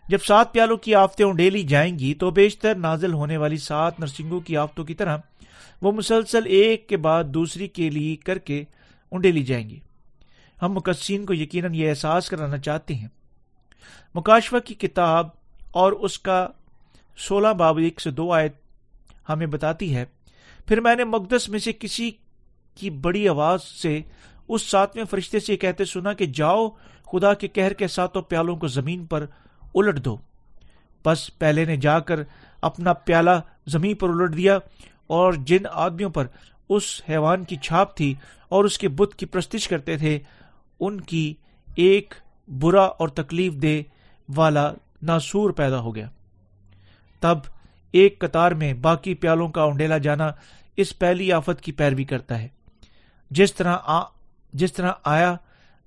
جب 0.08 0.18
سات 0.18 0.52
پیالوں 0.52 0.76
کی 0.76 0.94
آفتیں 0.94 1.26
اونڈیلی 1.26 1.62
جائیں 1.62 1.98
گی، 1.98 2.14
تو 2.14 2.30
بیشتر 2.30 2.74
نازل 2.74 3.12
ہونے 3.12 3.36
والی 3.36 3.56
سات 3.56 4.00
نرسنگوں 4.00 4.40
کی 4.40 4.56
آفتوں 4.56 4.84
کی 4.84 4.94
طرح 4.94 5.18
وہ 5.82 5.92
مسلسل 5.92 6.42
ایک 6.46 6.88
کے 6.88 6.96
بعد 6.96 7.24
دوسری 7.24 7.68
کے 7.68 7.90
لیے 7.90 8.16
کر 8.16 8.38
کے 8.38 8.64
انڈیلی 9.10 9.42
جائیں 9.42 9.70
گی۔ 9.70 9.80
ہم 10.62 10.72
مقصین 10.72 11.26
کو 11.26 11.34
یقیناً 11.34 11.74
یہ 11.74 11.88
احساس 11.88 12.28
کرانا 12.28 12.58
چاہتے 12.58 12.94
ہیں۔ 12.94 13.08
مکاشفہ 14.14 14.56
کی 14.56 14.74
کتاب 14.74 15.28
اور 15.70 15.92
اس 15.92 16.18
کا 16.18 16.48
سولہ 17.16 17.48
باب 17.48 17.78
ایک 17.78 18.00
سے 18.00 18.10
دو 18.10 18.32
آیت 18.32 18.54
ہمیں 19.28 19.46
بتاتی 19.46 19.96
ہے۔ 19.96 20.04
پھر 20.66 20.80
میں 20.80 20.96
نے 20.96 21.04
مقدس 21.04 21.48
میں 21.48 21.58
سے 21.58 21.72
کسی 21.72 22.10
کی 22.74 22.90
بڑی 22.90 23.28
آواز 23.28 23.62
سے 23.62 24.00
اس 24.48 24.62
ساتویں 24.62 25.04
فرشتے 25.04 25.40
سے 25.40 25.56
کہتے 25.56 25.84
سنا 25.84 26.12
کہ 26.12 26.26
جاؤ، 26.26 26.68
خدا 27.12 27.34
کے 27.34 27.48
کہر 27.48 27.72
کے 27.72 27.88
ساتوں 27.88 28.22
پیالوں 28.22 28.56
کو 28.56 28.66
زمین 28.66 29.06
پر 29.06 29.26
الٹ 29.74 30.04
دو۔ 30.04 30.16
بس 31.04 31.38
پہلے 31.38 31.64
نے 31.64 31.76
جا 31.76 31.98
کر 32.00 32.20
اپنا 32.60 32.92
پیالہ 32.92 33.30
زمین 33.66 33.94
پر 33.94 34.08
الٹ 34.08 34.36
دیا 34.36 34.58
اور 35.06 35.32
جن 35.32 35.66
آدمیوں 35.72 36.10
پر 36.10 36.26
اس 36.68 37.02
حیوان 37.08 37.44
کی 37.44 37.56
چھاپ 37.56 37.96
تھی 37.96 38.14
اور 38.48 38.64
اس 38.64 38.78
کے 38.78 38.88
بت 38.88 39.14
کی 39.14 39.26
پرستش 39.26 39.68
کرتے 39.68 39.96
تھے، 39.96 40.18
ان 40.80 41.00
کی 41.00 41.34
ایک 41.76 42.14
برا 42.48 42.82
اور 42.82 43.08
تکلیف 43.08 43.52
دے 43.52 43.82
والا 44.36 44.72
ناسور 45.02 45.50
پیدا 45.50 45.80
ہو 45.80 45.94
گیا۔ 45.94 46.08
تب 47.20 47.38
ایک 47.92 48.18
قطار 48.18 48.52
میں 48.52 48.74
باقی 48.74 49.14
پیالوں 49.14 49.48
کا 49.48 49.62
اونڈیلا 49.62 49.98
جانا 49.98 50.30
اس 50.76 50.98
پہلی 50.98 51.32
آفت 51.32 51.60
کی 51.60 51.72
پیروی 51.72 52.04
کرتا 52.04 52.38
ہے۔ 52.38 52.48
جس 53.30 53.54
طرح 53.54 53.76
آ, 53.84 54.02
جس 54.52 54.72
طرح 54.72 54.92
آیا 55.04 55.36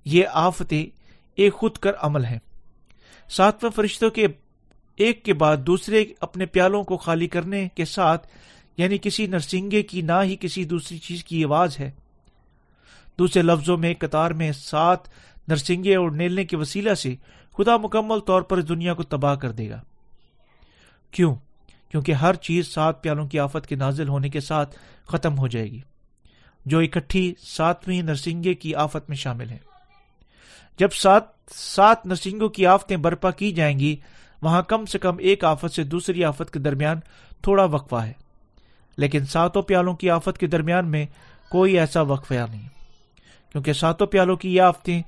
یہ 0.04 0.24
آفتیں 0.32 0.86
ایک 1.34 1.54
خود 1.54 1.76
کر 1.76 1.92
عمل 1.98 2.24
ہے 2.24 2.38
ساتویں 3.28 3.70
فرشتوں 3.70 4.10
کے 4.10 4.26
ایک 4.96 5.24
کے 5.24 5.34
بعد 5.34 5.56
دوسرے 5.56 6.04
اپنے 6.20 6.46
پیالوں 6.46 6.84
کو 6.84 6.96
خالی 6.96 7.26
کرنے 7.26 7.68
کے 7.74 7.84
ساتھ 7.84 8.28
یعنی 8.76 8.98
کسی 9.02 9.26
نرسنگے 9.26 9.82
کی 9.82 10.00
نہ 10.00 10.12
ہی 10.22 10.36
کسی 10.40 10.64
دوسری 10.64 10.98
چیز 10.98 11.24
کی 11.24 11.44
آواز 11.44 11.80
ہے۔ 11.80 11.90
دوسرے 13.18 13.42
لفظوں 13.42 13.76
میں 13.76 13.94
قطار 13.98 14.30
میں 14.30 14.52
سات 14.52 14.98
نرسنگے 15.52 15.96
اور 15.96 16.10
نیلنے 16.10 16.44
کے 16.44 16.56
وسیلہ 16.56 16.94
سے 16.94 17.14
خدا 17.56 17.76
مکمل 17.76 18.20
طور 18.20 18.42
پر 18.42 18.58
اس 18.58 18.68
دنیا 18.68 18.94
کو 18.94 19.02
تباہ 19.02 19.34
کر 19.34 19.52
دے 19.52 19.70
گا۔ 19.70 19.82
کیوں؟ 21.10 21.34
کیونکہ 21.90 22.12
ہر 22.12 22.34
چیز 22.34 22.68
سات 22.68 23.02
پیالوں 23.02 23.28
کی 23.28 23.38
آفت 23.38 23.66
کے 23.66 23.74
نازل 23.74 24.08
ہونے 24.08 24.28
کے 24.28 24.40
ساتھ 24.40 24.76
ختم 25.06 25.38
ہو 25.38 25.48
جائے 25.48 25.70
گی۔ 25.70 25.80
جو 26.66 26.78
اکٹھی 26.78 27.34
ساتویں 27.38 28.02
نرسنگے 28.02 28.54
کی 28.54 28.74
آفت 28.74 29.08
میں 29.08 29.16
شامل 29.16 29.50
ہے 29.50 29.58
جب 30.78 30.92
سات 30.92 31.22
سات 31.54 32.06
نرسنگوں 32.06 32.48
کی 32.48 32.66
آفتیں 32.66 32.96
برپا 32.96 33.30
کی 33.30 33.52
جائیں 33.52 33.78
گی، 33.78 33.96
وہاں 34.42 34.62
کم 34.62 34.86
سے 34.86 34.98
کم 34.98 35.16
ایک 35.18 35.44
آفت 35.44 35.74
سے 35.74 35.84
دوسری 35.84 36.24
آفت 36.24 36.52
کے 36.52 36.58
درمیان 36.58 37.00
تھوڑا 37.42 37.64
وقفہ 37.64 37.96
ہے۔ 37.96 38.12
لیکن 38.96 39.26
ساتوں 39.26 39.62
پیالوں 39.62 39.94
کی 39.94 40.10
آفت 40.10 40.38
کے 40.38 40.46
درمیان 40.46 40.90
میں 40.90 41.06
کوئی 41.50 41.78
ایسا 41.78 42.00
وقفہ 42.00 42.34
نہیں۔ 42.34 42.68
کیونکہ 43.52 43.72
ساتوں 43.72 44.06
پیالوں 44.06 44.36
کی 44.36 44.54
یہ 44.54 44.62
آفتیں 44.62 45.02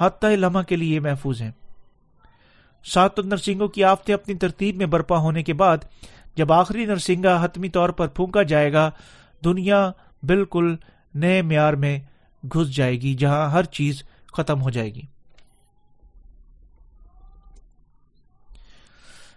حتیٰ 0.00 0.30
لمحہ 0.30 0.62
کے 0.62 0.76
لیے 0.76 1.00
محفوظ 1.00 1.42
ہیں۔ 1.42 1.50
سات 2.84 3.18
نرسنگوں 3.18 3.68
کی 3.68 3.84
آفتیں 3.84 4.14
اپنی 4.14 4.34
ترتیب 4.34 4.76
میں 4.76 4.86
برپا 4.86 5.18
ہونے 5.18 5.42
کے 5.42 5.54
بعد 5.54 5.78
جب 6.36 6.52
آخری 6.52 6.84
نرسنگا 6.84 7.44
حتمی 7.44 7.68
طور 7.68 7.88
پر 7.88 8.08
پھونکا 8.08 8.42
جائے 8.42 8.72
گا، 8.72 8.90
دنیا 9.44 9.90
بالکل 10.22 10.76
نئے 11.14 11.42
معیار 11.42 11.72
میں 11.72 11.98
گھس 12.44 12.76
جائے 12.76 13.00
گی، 13.00 13.14
جہاں 13.14 13.50
ہر 13.50 13.62
چیز 13.62 14.02
ختم 14.32 14.62
ہو 14.62 14.70
جائے 14.70 14.94
گی۔ 14.94 15.02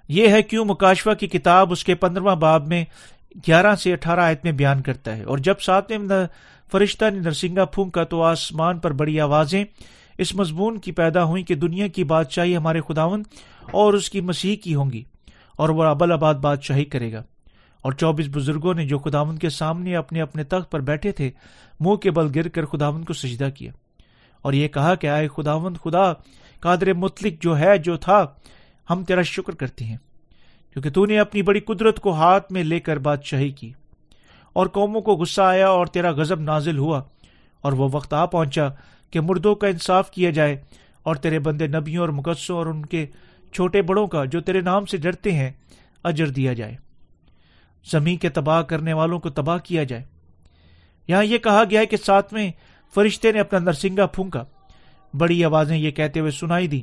یہ 0.08 0.27
ہے 0.27 0.44
کیوں 0.44 0.65
مکاشفہ 0.65 1.10
کی 1.10 1.27
کتاب 1.27 1.72
اس 1.72 1.84
کے 1.84 1.96
پندرواں 1.96 2.36
باب 2.36 2.68
میں 2.68 2.86
گیارہ 3.48 3.75
سے 3.75 3.94
اٹھارہ 3.94 4.20
آیت 4.20 4.44
میں 4.44 4.51
بیان 4.51 4.82
کرتا 4.82 5.18
ہے۔ 5.18 5.24
اور 5.24 5.38
جب 5.38 5.60
ساتویں 5.60 6.27
فرشتہ 6.72 7.06
نے 7.10 7.20
نرسنگا 7.20 7.65
پھونکا 7.65 8.03
تو 8.03 8.24
آسمان 8.24 8.80
پر 8.80 8.91
بڑی 8.91 9.20
آوازیں 9.20 9.65
اس 10.21 10.35
مضمون 10.35 10.77
کی 10.77 10.91
پیدا 10.91 11.23
ہوئی 11.23 11.43
کہ 11.43 11.55
دنیا 11.55 11.87
کی 11.87 12.03
بادشاہی 12.03 12.57
ہمارے 12.57 12.81
خداون 12.87 13.23
اور 13.71 13.93
اس 13.93 14.09
کی 14.09 14.21
مسیح 14.21 14.55
کی 14.55 14.75
ہوں 14.75 14.91
گی 14.91 15.03
اور 15.55 15.69
وہ 15.69 15.83
ابل 15.83 16.11
آباد 16.11 16.35
بادشاہی 16.35 16.85
کرے 16.85 17.13
گا۔ 17.13 17.23
اور 17.81 17.91
چوبیس 17.91 18.27
بزرگوں 18.31 18.73
نے 18.73 18.87
جو 18.87 18.97
خداون 18.97 19.37
کے 19.37 19.49
سامنے 19.49 19.95
اپنے 19.95 20.21
اپنے 20.21 20.43
تخت 20.43 20.71
پر 20.71 20.79
بیٹھے 20.79 21.11
تھے، 21.11 21.31
منہ 21.79 21.95
کے 21.95 22.11
بل 22.11 22.27
گر 22.35 22.47
کر 22.47 22.65
خداون 22.65 23.03
کو 23.03 23.13
سجدہ 23.13 23.49
کیا۔ 23.55 23.71
اور 24.41 24.53
یہ 24.53 24.67
کہا 24.67 24.95
کہ 24.95 25.07
آئے 25.07 25.27
خداون 25.27 25.75
خدا، 25.75 26.13
قادر 26.59 26.93
مطلق 26.93 27.43
جو 27.43 27.59
ہے، 27.59 27.77
جو 27.77 27.97
تھا، 27.97 28.25
ہم 28.89 29.03
تیرا 29.03 29.21
شکر 29.21 29.55
کرتے 29.55 29.85
ہیں، 29.85 29.97
کیونکہ 30.73 30.89
تو 30.89 31.05
نے 31.05 31.19
اپنی 31.19 31.41
بڑی 31.41 31.59
قدرت 31.59 31.99
کو 31.99 32.13
ہاتھ 32.13 32.51
میں 32.51 32.63
لے 32.63 32.79
کر 32.79 32.97
بادشاہی 32.97 33.49
کی۔ 33.49 33.71
اور 34.53 34.67
قوموں 34.67 35.01
کو 35.01 35.15
غصہ 35.15 35.41
آیا 35.41 35.67
اور 35.67 35.85
تیرا 35.85 36.11
غزب 36.11 36.39
نازل 36.39 36.77
ہوا، 36.77 37.01
اور 37.61 37.73
وہ 37.73 37.89
وقت 37.91 38.13
آ 38.13 38.25
پہنچا 38.25 38.69
کہ 39.12 39.22
مردوں 39.22 39.56
کا 39.56 39.68
انصاف 39.68 40.12
کیا 40.12 40.30
جائے 40.30 40.58
اور 41.03 41.15
تیرے 41.15 41.39
بندے 41.39 41.68
نبیوں 41.68 42.01
اور 42.01 42.10
مقدسوں 42.10 42.58
اور 42.58 42.65
ان 42.65 42.86
کے 42.86 43.06
چھوٹے 43.53 43.82
بڑوں 43.82 44.08
کا 44.08 44.25
جو 44.25 44.41
تیرے 44.41 44.62
نام 44.62 44.86
سے 44.86 44.98
ڈرتے 44.98 45.32
ہیں، 45.32 45.51
اجر 46.03 46.27
دیا 46.27 46.53
جائے۔ 46.53 46.75
زمین 47.91 48.18
کے 48.18 48.30
تباہ 48.30 48.62
کرنے 48.62 48.94
والوں 48.94 49.20
کو 49.20 49.30
تباہ 49.30 49.58
کیا 49.58 49.84
جائے۔ 49.84 50.03
یہاں 51.08 51.24
یہ 51.24 51.38
کہا 51.38 51.63
گیا 51.70 51.82
ہے 51.82 51.86
کہ 51.86 51.98
ساتویں 51.98 52.51
فرشتے 52.96 53.32
نے 53.32 53.39
اپنا 53.39 53.60
نرسنگا 53.60 54.06
پھونکا۔ 54.06 54.44
بڑی 55.13 55.44
آوازیں 55.44 55.77
یہ 55.77 55.91
کہتے 55.91 56.20
ہوئے 56.20 56.32
سنائی 56.32 56.68
دی 56.68 56.82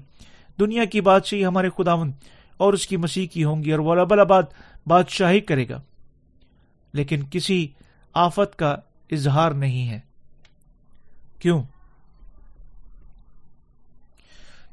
دنیا 0.60 0.84
کی 0.84 1.00
بادشاہی 1.00 1.44
ہمارے 1.44 1.68
خداون 1.76 2.12
اور 2.56 2.72
اس 2.72 2.86
کی 2.86 2.96
مسیح 2.96 3.26
کی 3.26 3.44
ہوں 3.44 3.64
گی 3.64 3.70
اور 3.70 3.78
وہ 3.78 3.94
ابل 3.94 4.20
آباد 4.20 4.42
بادشاہی 4.86 5.40
کرے 5.40 5.68
گا۔ 5.68 5.80
لیکن 6.92 7.20
کسی 7.30 7.68
آفت 8.14 8.56
کا 8.56 8.76
اظہار 9.10 9.50
نہیں 9.50 9.88
ہے۔ 9.88 10.00
کیوں؟ 11.38 11.62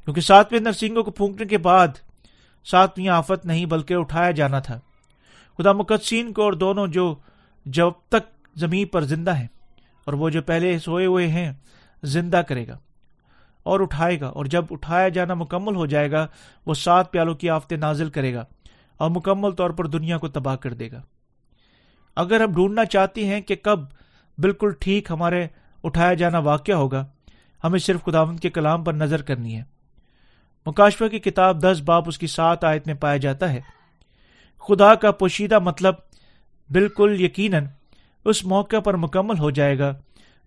کیونکہ 0.05 0.21
ساتویں 0.21 0.59
نرسنگوں 0.59 1.03
کو 1.03 1.11
پھونکنے 1.11 1.45
کے 1.45 1.57
بعد 1.57 1.87
ساتویں 2.65 3.09
آفت 3.09 3.45
نہیں 3.45 3.65
بلکہ 3.65 3.93
اٹھایا 3.93 4.31
جانا 4.31 4.59
تھا۔ 4.59 4.79
خدا 5.57 5.71
مقدسین 5.71 6.33
کو 6.33 6.41
اور 6.41 6.53
دونوں 6.53 6.87
جو 6.87 7.15
جب 7.65 7.89
تک 8.09 8.47
زمین 8.55 8.87
پر 8.87 9.01
زندہ 9.01 9.35
ہیں 9.35 9.47
اور 10.05 10.13
وہ 10.13 10.29
جو 10.29 10.41
پہلے 10.41 10.79
سوئے 10.79 11.05
ہوئے 11.05 11.27
ہیں، 11.27 11.53
زندہ 12.03 12.37
کرے 12.37 12.67
گا 12.67 12.77
اور 13.63 13.79
اٹھائے 13.79 14.19
گا۔ 14.19 14.27
اور 14.27 14.45
جب 14.45 14.65
اٹھایا 14.71 15.09
جانا 15.09 15.33
مکمل 15.33 15.75
ہو 15.75 15.85
جائے 15.85 16.11
گا، 16.11 16.27
وہ 16.65 16.73
سات 16.73 17.11
پیالوں 17.11 17.35
کی 17.35 17.49
آفتے 17.49 17.75
نازل 17.75 18.09
کرے 18.09 18.33
گا 18.33 18.45
اور 18.97 19.09
مکمل 19.09 19.51
طور 19.51 19.69
پر 19.69 19.87
دنیا 19.87 20.17
کو 20.17 20.27
تباہ 20.27 20.55
کر 20.55 20.73
دے 20.73 20.91
گا۔ 20.91 21.01
اگر 22.15 22.41
ہم 22.41 22.53
ڈھونڈنا 22.53 22.85
چاہتے 22.85 23.25
ہیں 23.25 23.41
کہ 23.41 23.55
کب 23.55 23.79
بالکل 24.37 24.71
ٹھیک 24.79 25.11
ہمارے 25.11 25.47
اٹھایا 25.83 26.13
جانا 26.13 26.39
واقع 26.39 26.71
ہوگا، 26.71 27.05
ہمیں 27.63 27.79
صرف 27.79 28.03
خداوند 28.03 28.39
کے 28.39 28.49
کلام 28.49 28.83
پر 28.83 28.93
نظر 28.93 29.21
کرنی 29.21 29.57
ہے۔ 29.57 29.74
مکاشفہ 30.65 31.05
کی 31.05 31.19
کتاب 31.19 31.63
دس 31.63 31.81
باپ 31.85 32.03
اس 32.07 32.17
کی 32.17 32.27
سات 32.27 32.63
آیت 32.63 32.87
میں 32.87 32.95
پایا 32.95 33.17
جاتا 33.17 33.53
ہے۔ 33.53 33.61
خدا 34.59 34.95
کا 34.95 35.11
پوشیدہ 35.11 35.59
مطلب 35.59 35.95
بالکل 36.69 37.21
یقیناً 37.21 37.65
اس 38.25 38.45
موقع 38.45 38.79
پر 38.79 38.93
مکمل 38.93 39.39
ہو 39.39 39.51
جائے 39.51 39.79
گا 39.79 39.93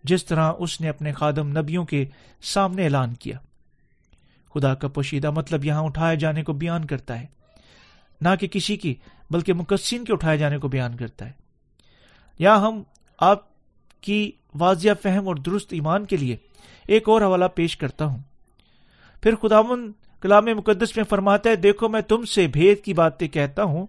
جس 0.04 0.24
طرح 0.24 0.52
اس 0.58 0.80
نے 0.80 0.88
اپنے 0.88 1.12
خادم 1.12 1.58
نبیوں 1.58 1.84
کے 1.84 2.04
سامنے 2.42 2.84
اعلان 2.84 3.14
کیا۔ 3.14 3.38
خدا 4.54 4.74
کا 4.74 4.88
پوشیدہ 4.88 5.30
مطلب 5.30 5.64
یہاں 5.64 5.82
اٹھائے 5.82 6.16
جانے 6.16 6.42
کو 6.44 6.52
بیان 6.52 6.84
کرتا 6.84 7.20
ہے۔ 7.20 7.26
نہ 8.20 8.28
کہ 8.40 8.46
کسی 8.46 8.76
کی، 8.76 8.94
بلکہ 9.30 9.52
مقصین 9.52 10.04
کے 10.04 10.12
اٹھائے 10.12 10.38
جانے 10.38 10.58
کو 10.58 10.68
بیان 10.68 10.96
کرتا 10.96 11.26
ہے۔ 11.26 11.32
یا 12.38 12.56
ہم 12.56 12.82
آپ 13.18 13.38
کی 14.00 14.32
واضح 14.54 14.88
فہم 15.02 15.28
اور 15.28 15.36
درست 15.36 15.68
ایمان 15.70 16.04
کے 16.04 16.16
لیے 16.16 16.36
ایک 16.88 17.08
اور 17.08 17.22
حوالہ 17.22 17.44
پیش 17.54 17.76
کرتا 17.76 18.04
ہوں۔ 18.04 18.18
پھر 19.22 19.34
خداون 19.34 19.92
کلام 20.20 20.44
مقدس 20.44 20.96
میں 20.96 21.04
فرماتا 21.04 21.50
ہے، 21.50 21.56
دیکھو 21.56 21.88
میں 21.88 22.00
تم 22.00 22.24
سے 22.24 22.46
بھید 22.46 22.84
کی 22.84 22.94
باتیں 22.94 23.28
کہتا 23.28 23.62
ہوں۔ 23.62 23.86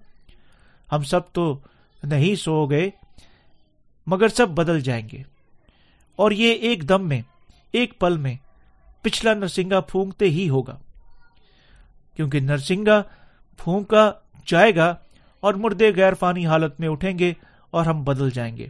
ہم 0.91 1.03
سب 1.03 1.31
تو 1.31 1.59
نہیں 2.03 2.35
سو 2.35 2.65
گئے، 2.65 2.89
مگر 4.07 4.27
سب 4.27 4.49
بدل 4.49 4.79
جائیں 4.79 5.09
گے۔ 5.11 5.23
اور 6.15 6.31
یہ 6.31 6.53
ایک 6.53 6.89
دم 6.89 7.07
میں، 7.07 7.21
ایک 7.71 7.99
پل 7.99 8.17
میں 8.17 8.35
پچھلا 9.01 9.33
نرسنگا 9.33 9.81
پھونکتے 9.81 10.25
ہی 10.25 10.49
ہوگا۔ 10.49 10.77
کیونکہ 12.15 12.39
نرسنگا 12.39 13.01
پھونکا 13.57 14.11
جائے 14.45 14.75
گا 14.75 14.95
اور 15.39 15.53
مردے 15.53 15.91
غیر 15.95 16.13
فانی 16.13 16.45
حالت 16.45 16.79
میں 16.79 16.89
اٹھیں 16.89 17.19
گے 17.19 17.33
اور 17.69 17.85
ہم 17.85 18.03
بدل 18.03 18.29
جائیں 18.29 18.57
گے۔ 18.57 18.67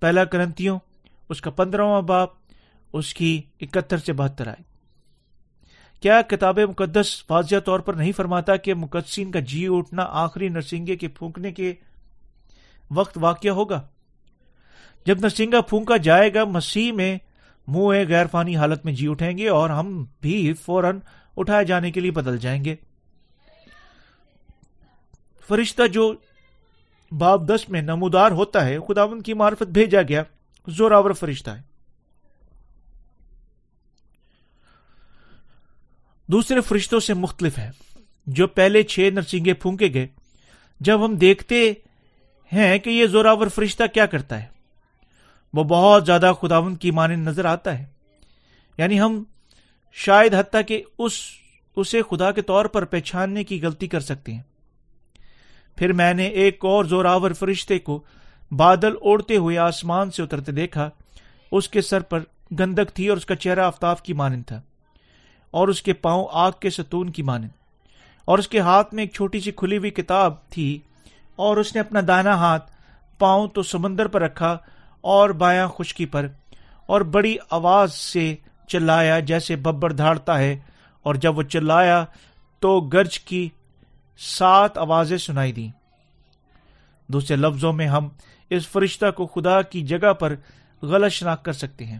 پہلا 0.00 0.24
کرنتیوں، 0.24 0.78
اس 1.28 1.40
کا 1.40 1.50
پندرہواں 1.50 2.02
باپ 2.02 2.28
اس 2.92 3.14
کی 3.14 3.42
اکہتر 3.60 3.98
سے 3.98 4.12
بہتر 4.12 4.46
آئے۔ 4.46 4.77
کیا 6.00 6.22
کتاب 6.22 6.58
مقدس 6.58 7.24
واضح 7.30 7.56
طور 7.64 7.80
پر 7.80 7.94
نہیں 7.94 8.12
فرماتا 8.12 8.56
کہ 8.56 8.74
مقدسین 8.74 9.30
کا 9.30 9.40
جی 9.40 9.66
اٹھنا 9.70 10.02
آخری 10.08 10.48
نرسنگے 10.48 10.96
کے 10.96 11.08
پھونکنے 11.08 11.52
کے 11.52 11.74
وقت 12.90 13.18
واقع 13.20 13.48
ہوگا؟ 13.48 13.82
جب 15.06 15.20
نرسنگا 15.20 15.60
پھونکا 15.60 15.96
جائے 15.96 16.34
گا، 16.34 16.44
مسیح 16.44 16.92
میں 16.92 17.18
منہ 17.68 18.08
غیر 18.08 18.26
فانی 18.26 18.56
حالت 18.56 18.84
میں 18.84 18.92
جی 18.92 19.08
اٹھیں 19.08 19.38
گے 19.38 19.48
اور 19.48 19.70
ہم 19.70 20.04
بھی 20.20 20.52
فوراً 20.52 21.00
اٹھائے 21.36 21.64
جانے 21.64 21.90
کے 21.90 22.00
لیے 22.00 22.10
بدل 22.10 22.38
جائیں 22.38 22.64
گے۔ 22.64 22.76
فرشتہ 25.48 25.86
جو 25.86 26.14
باب 27.12 27.48
دس 27.48 27.68
میں 27.68 27.82
نمودار 27.82 28.30
ہوتا 28.30 28.66
ہے 28.66 28.78
خداون 28.88 29.22
کی 29.22 29.34
معرفت 29.34 29.62
بھیجا 29.62 30.02
گیا، 30.02 30.22
زوراور 30.66 31.10
فرشتہ 31.10 31.50
ہے۔ 31.50 31.67
دوسرے 36.28 36.60
فرشتوں 36.60 37.00
سے 37.00 37.14
مختلف 37.14 37.58
ہے 37.58 37.70
جو 38.26 38.46
پہلے 38.46 38.82
چھ 38.82 39.08
نرسنگے 39.12 39.54
پھونکے 39.54 39.92
گئے۔ 39.94 40.06
جب 40.80 41.04
ہم 41.04 41.16
دیکھتے 41.16 41.72
ہیں 42.52 42.78
کہ 42.78 42.90
یہ 42.90 43.06
زوراور 43.06 43.46
فرشتہ 43.46 43.82
کیا 43.92 44.06
کرتا 44.06 44.42
ہے، 44.42 44.46
وہ 45.54 45.64
بہت 45.64 46.06
زیادہ 46.06 46.32
خداون 46.42 46.76
کی 46.76 46.90
مانند 46.90 47.28
نظر 47.28 47.44
آتا 47.44 47.78
ہے۔ 47.78 47.84
یعنی 48.78 49.00
ہم 49.00 49.24
شاید 49.92 50.34
حتیٰ 50.34 50.60
کہ 50.68 50.82
اس، 50.98 51.12
اسے 51.76 52.02
خدا 52.10 52.30
کے 52.30 52.42
طور 52.42 52.64
پر 52.64 52.84
پہچاننے 52.84 53.44
کی 53.44 53.62
غلطی 53.62 53.86
کر 53.86 54.00
سکتے 54.00 54.34
ہیں۔ 54.34 54.42
پھر 55.76 55.92
میں 55.92 56.14
نے 56.14 56.26
ایک 56.26 56.64
اور 56.64 56.84
زوراور 56.84 57.30
فرشتے 57.30 57.78
کو 57.78 58.02
بادل 58.50 58.92
اوڑتے 58.92 59.36
ہوئے 59.36 59.58
آسمان 59.58 60.10
سے 60.10 60.22
اترتے 60.22 60.52
دیکھا، 60.52 60.90
اس 61.52 61.68
کے 61.68 61.80
سر 61.80 62.00
پر 62.00 62.20
گندک 62.60 62.94
تھی 62.94 63.08
اور 63.08 63.16
اس 63.16 63.26
کا 63.26 63.36
چہرہ 63.36 63.60
آفتاب 63.60 64.02
کی 64.02 64.12
مانند 64.12 64.42
تھا۔ 64.46 64.62
اور 65.50 65.68
اس 65.68 65.82
کے 65.82 65.92
پاؤں 65.92 66.26
آگ 66.32 66.52
کے 66.60 66.70
ستون 66.70 67.10
کی 67.10 67.22
مانند۔ 67.22 67.48
اور 68.24 68.38
اس 68.38 68.48
کے 68.48 68.60
ہاتھ 68.60 68.94
میں 68.94 69.02
ایک 69.02 69.12
چھوٹی 69.12 69.40
سی 69.40 69.50
کھلی 69.50 69.76
ہوئی 69.76 69.90
کتاب 69.90 70.34
تھی، 70.48 70.78
اور 71.36 71.56
اس 71.56 71.74
نے 71.74 71.80
اپنا 71.80 72.00
دانا 72.08 72.34
ہاتھ 72.34 72.70
پاؤں 73.18 73.48
تو 73.48 73.62
سمندر 73.62 74.06
پر 74.06 74.22
رکھا 74.22 74.56
اور 75.00 75.30
بایاں 75.30 75.68
خشکی 75.68 76.06
پر، 76.06 76.26
اور 76.86 77.00
بڑی 77.00 77.36
آواز 77.50 77.94
سے 77.94 78.34
چلایا 78.68 79.18
جیسے 79.20 79.56
ببر 79.56 79.92
دھاڑتا 79.92 80.38
ہے۔ 80.38 80.56
اور 81.02 81.14
جب 81.14 81.38
وہ 81.38 81.42
چلایا 81.42 82.04
تو 82.60 82.80
گرج 82.80 83.18
کی 83.20 83.48
سات 84.18 84.78
آوازیں 84.78 85.16
سنائی 85.16 85.52
دی 85.52 85.68
دوسرے 87.08 87.36
لفظوں 87.36 87.72
میں 87.72 87.86
ہم 87.86 88.08
اس 88.50 88.68
فرشتہ 88.68 89.10
کو 89.10 89.26
خدا 89.26 89.62
کی 89.62 89.82
جگہ 89.82 90.12
پر 90.12 90.34
غلط 90.82 91.12
شناخت 91.12 91.44
کر 91.44 91.52
سکتے 91.52 91.84
ہیں۔ 91.84 91.98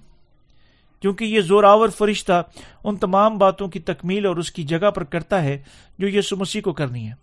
کیونکہ 1.01 1.25
یہ 1.25 1.41
زوراور 1.41 1.89
فرشتہ 1.89 2.43
ان 2.85 2.97
تمام 2.97 3.39
باتوں 3.39 3.69
کی 3.69 3.81
تکمیل 3.81 4.27
اور 4.27 4.37
اس 4.37 4.51
کی 4.51 4.63
جگہ 4.63 4.91
پر 4.91 5.05
کرتا 5.05 5.43
ہے 5.43 5.63
جو 5.99 6.19
یسو 6.19 6.37
مسیح 6.37 6.61
کو 6.61 6.73
کرنی 6.73 7.09
ہے۔ 7.09 7.15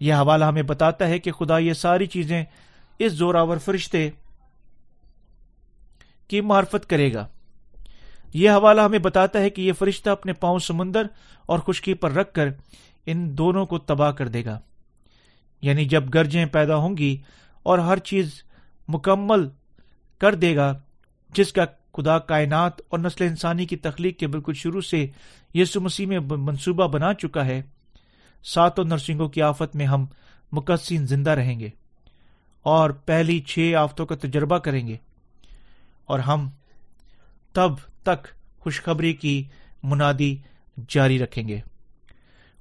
یہ 0.00 0.14
حوالہ 0.14 0.44
ہمیں 0.44 0.62
بتاتا 0.62 1.08
ہے 1.08 1.18
کہ 1.18 1.32
خدا 1.32 1.58
یہ 1.58 1.72
ساری 1.72 2.06
چیزیں 2.06 2.44
اس 2.98 3.12
زوراور 3.12 3.56
فرشتے 3.56 4.10
کی 6.28 6.40
معرفت 6.40 6.90
کرے 6.90 7.14
گا۔ 7.14 7.26
یہ 8.34 8.50
حوالہ 8.50 8.80
ہمیں 8.80 8.98
بتاتا 8.98 9.38
ہے 9.38 9.50
کہ 9.50 9.62
یہ 9.62 9.72
فرشتہ 9.72 10.10
اپنے 10.10 10.32
پاؤں 10.32 10.58
سمندر 10.58 11.02
اور 11.46 11.58
خشکی 11.58 11.94
پر 11.94 12.12
رکھ 12.12 12.32
کر 12.32 12.48
ان 13.06 13.38
دونوں 13.38 13.66
کو 13.66 13.78
تباہ 13.78 14.10
کر 14.10 14.28
دے 14.28 14.44
گا۔ 14.44 14.60
یعنی 15.62 15.84
جب 15.84 16.14
گرجیں 16.14 16.46
پیدا 16.46 16.76
ہوں 16.76 16.96
گی 16.96 17.16
اور 17.62 17.78
ہر 17.78 17.96
چیز 17.96 18.42
مکمل 18.88 19.48
کر 20.18 20.34
دے 20.34 20.56
گا، 20.56 20.78
جس 21.30 21.52
کا 21.52 21.64
خدا 21.94 22.18
کائنات 22.18 22.72
اور 22.88 22.98
نسل 22.98 23.24
انسانی 23.24 23.66
کی 23.66 23.76
تخلیق 23.76 24.18
کے 24.18 24.26
بالکل 24.26 24.52
شروع 24.52 24.80
سے 24.80 25.06
یسو 25.54 25.80
مسیح 25.80 26.06
میں 26.06 26.18
منصوبہ 26.18 26.86
بنا 26.86 27.14
چکا 27.14 27.46
ہے۔ 27.46 27.62
ساتوں 28.44 28.84
نرسنگوں 28.84 29.28
کی 29.28 29.42
آفت 29.42 29.76
میں 29.76 29.86
ہم 29.86 30.06
مقصین 30.52 31.06
زندہ 31.06 31.30
رہیں 31.30 31.60
گے 31.60 31.68
اور 32.62 32.90
پہلی 32.90 33.40
چھ 33.40 33.74
آفتوں 33.78 34.06
کا 34.06 34.14
تجربہ 34.14 34.58
کریں 34.58 34.86
گے 34.86 34.96
اور 36.04 36.18
ہم 36.18 36.48
تب 37.52 37.72
تک 38.02 38.26
خوشخبری 38.58 39.12
کی 39.12 39.44
منادی 39.82 40.36
جاری 40.88 41.18
رکھیں 41.18 41.48
گے۔ 41.48 41.60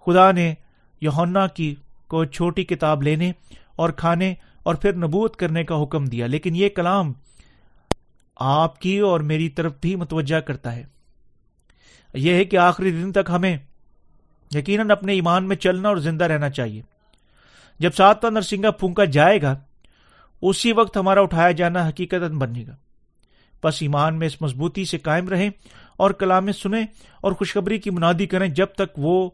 خدا 0.05 0.31
نے 0.31 0.53
یونا 1.01 1.47
کی 1.47 1.75
کو 2.07 2.25
چھوٹی 2.25 2.63
کتاب 2.63 3.03
لینے 3.03 3.31
اور 3.75 3.89
کھانے 3.89 4.33
اور 4.63 4.75
پھر 4.75 4.95
نبوت 4.95 5.35
کرنے 5.35 5.63
کا 5.63 5.83
حکم 5.83 6.05
دیا، 6.05 6.27
لیکن 6.27 6.55
یہ 6.55 6.69
کلام 6.69 7.13
آپ 8.35 8.81
کی 8.81 8.99
اور 8.99 9.19
میری 9.19 9.49
طرف 9.49 9.73
بھی 9.81 9.95
متوجہ 9.95 10.39
کرتا 10.39 10.75
ہے۔ 10.75 10.83
یہ 12.13 12.33
ہے 12.33 12.45
کہ 12.45 12.57
آخری 12.57 12.91
دن 12.91 13.11
تک 13.11 13.29
ہمیں 13.29 13.57
یقیناً 14.55 14.91
اپنے 14.91 15.13
ایمان 15.13 15.47
میں 15.47 15.55
چلنا 15.55 15.89
اور 15.89 15.97
زندہ 15.97 16.23
رہنا 16.23 16.49
چاہیے۔ 16.49 16.81
جب 17.79 17.91
ساتواں 17.97 18.31
نرسنگا 18.31 18.71
پھونکا 18.71 19.05
جائے 19.05 19.41
گا، 19.41 19.59
اسی 20.41 20.71
وقت 20.71 20.97
ہمارا 20.97 21.21
اٹھایا 21.21 21.51
جانا 21.51 21.89
حقیقت 21.89 22.31
بنے 22.31 22.65
گا۔ 22.67 22.75
بس 23.63 23.77
ایمان 23.81 24.19
میں 24.19 24.27
اس 24.27 24.41
مضبوطی 24.41 24.85
سے 24.85 24.97
قائم 24.97 25.29
رہیں 25.29 25.49
اور 25.97 26.11
کلام 26.11 26.51
سنیں 26.51 26.83
اور 27.21 27.31
خوشخبری 27.31 27.77
کی 27.77 27.89
منادی 27.89 28.25
کریں 28.25 28.47
جب 28.47 28.65
تک 28.65 28.99
وہ 28.99 29.29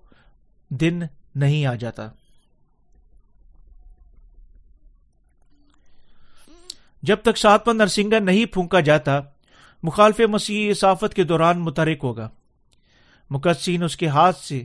دن 0.69 0.99
نہیں 1.35 1.65
آ 1.65 1.75
جاتا۔ 1.75 2.09
جب 7.01 7.17
تک 7.21 7.37
ساتواں 7.37 7.75
نرسنگا 7.75 8.19
نہیں 8.19 8.45
پھونکا 8.45 8.79
جاتا، 8.79 9.19
مخالف 9.83 10.19
مسیح 10.19 10.73
صافت 10.73 11.13
کے 11.13 11.23
دوران 11.23 11.59
متحرک 11.59 11.97
ہوگا۔ 12.03 12.29
مقدسین 13.29 13.83
اس 13.83 13.97
کے 13.97 14.07
ہاتھ 14.07 14.37
سے 14.37 14.63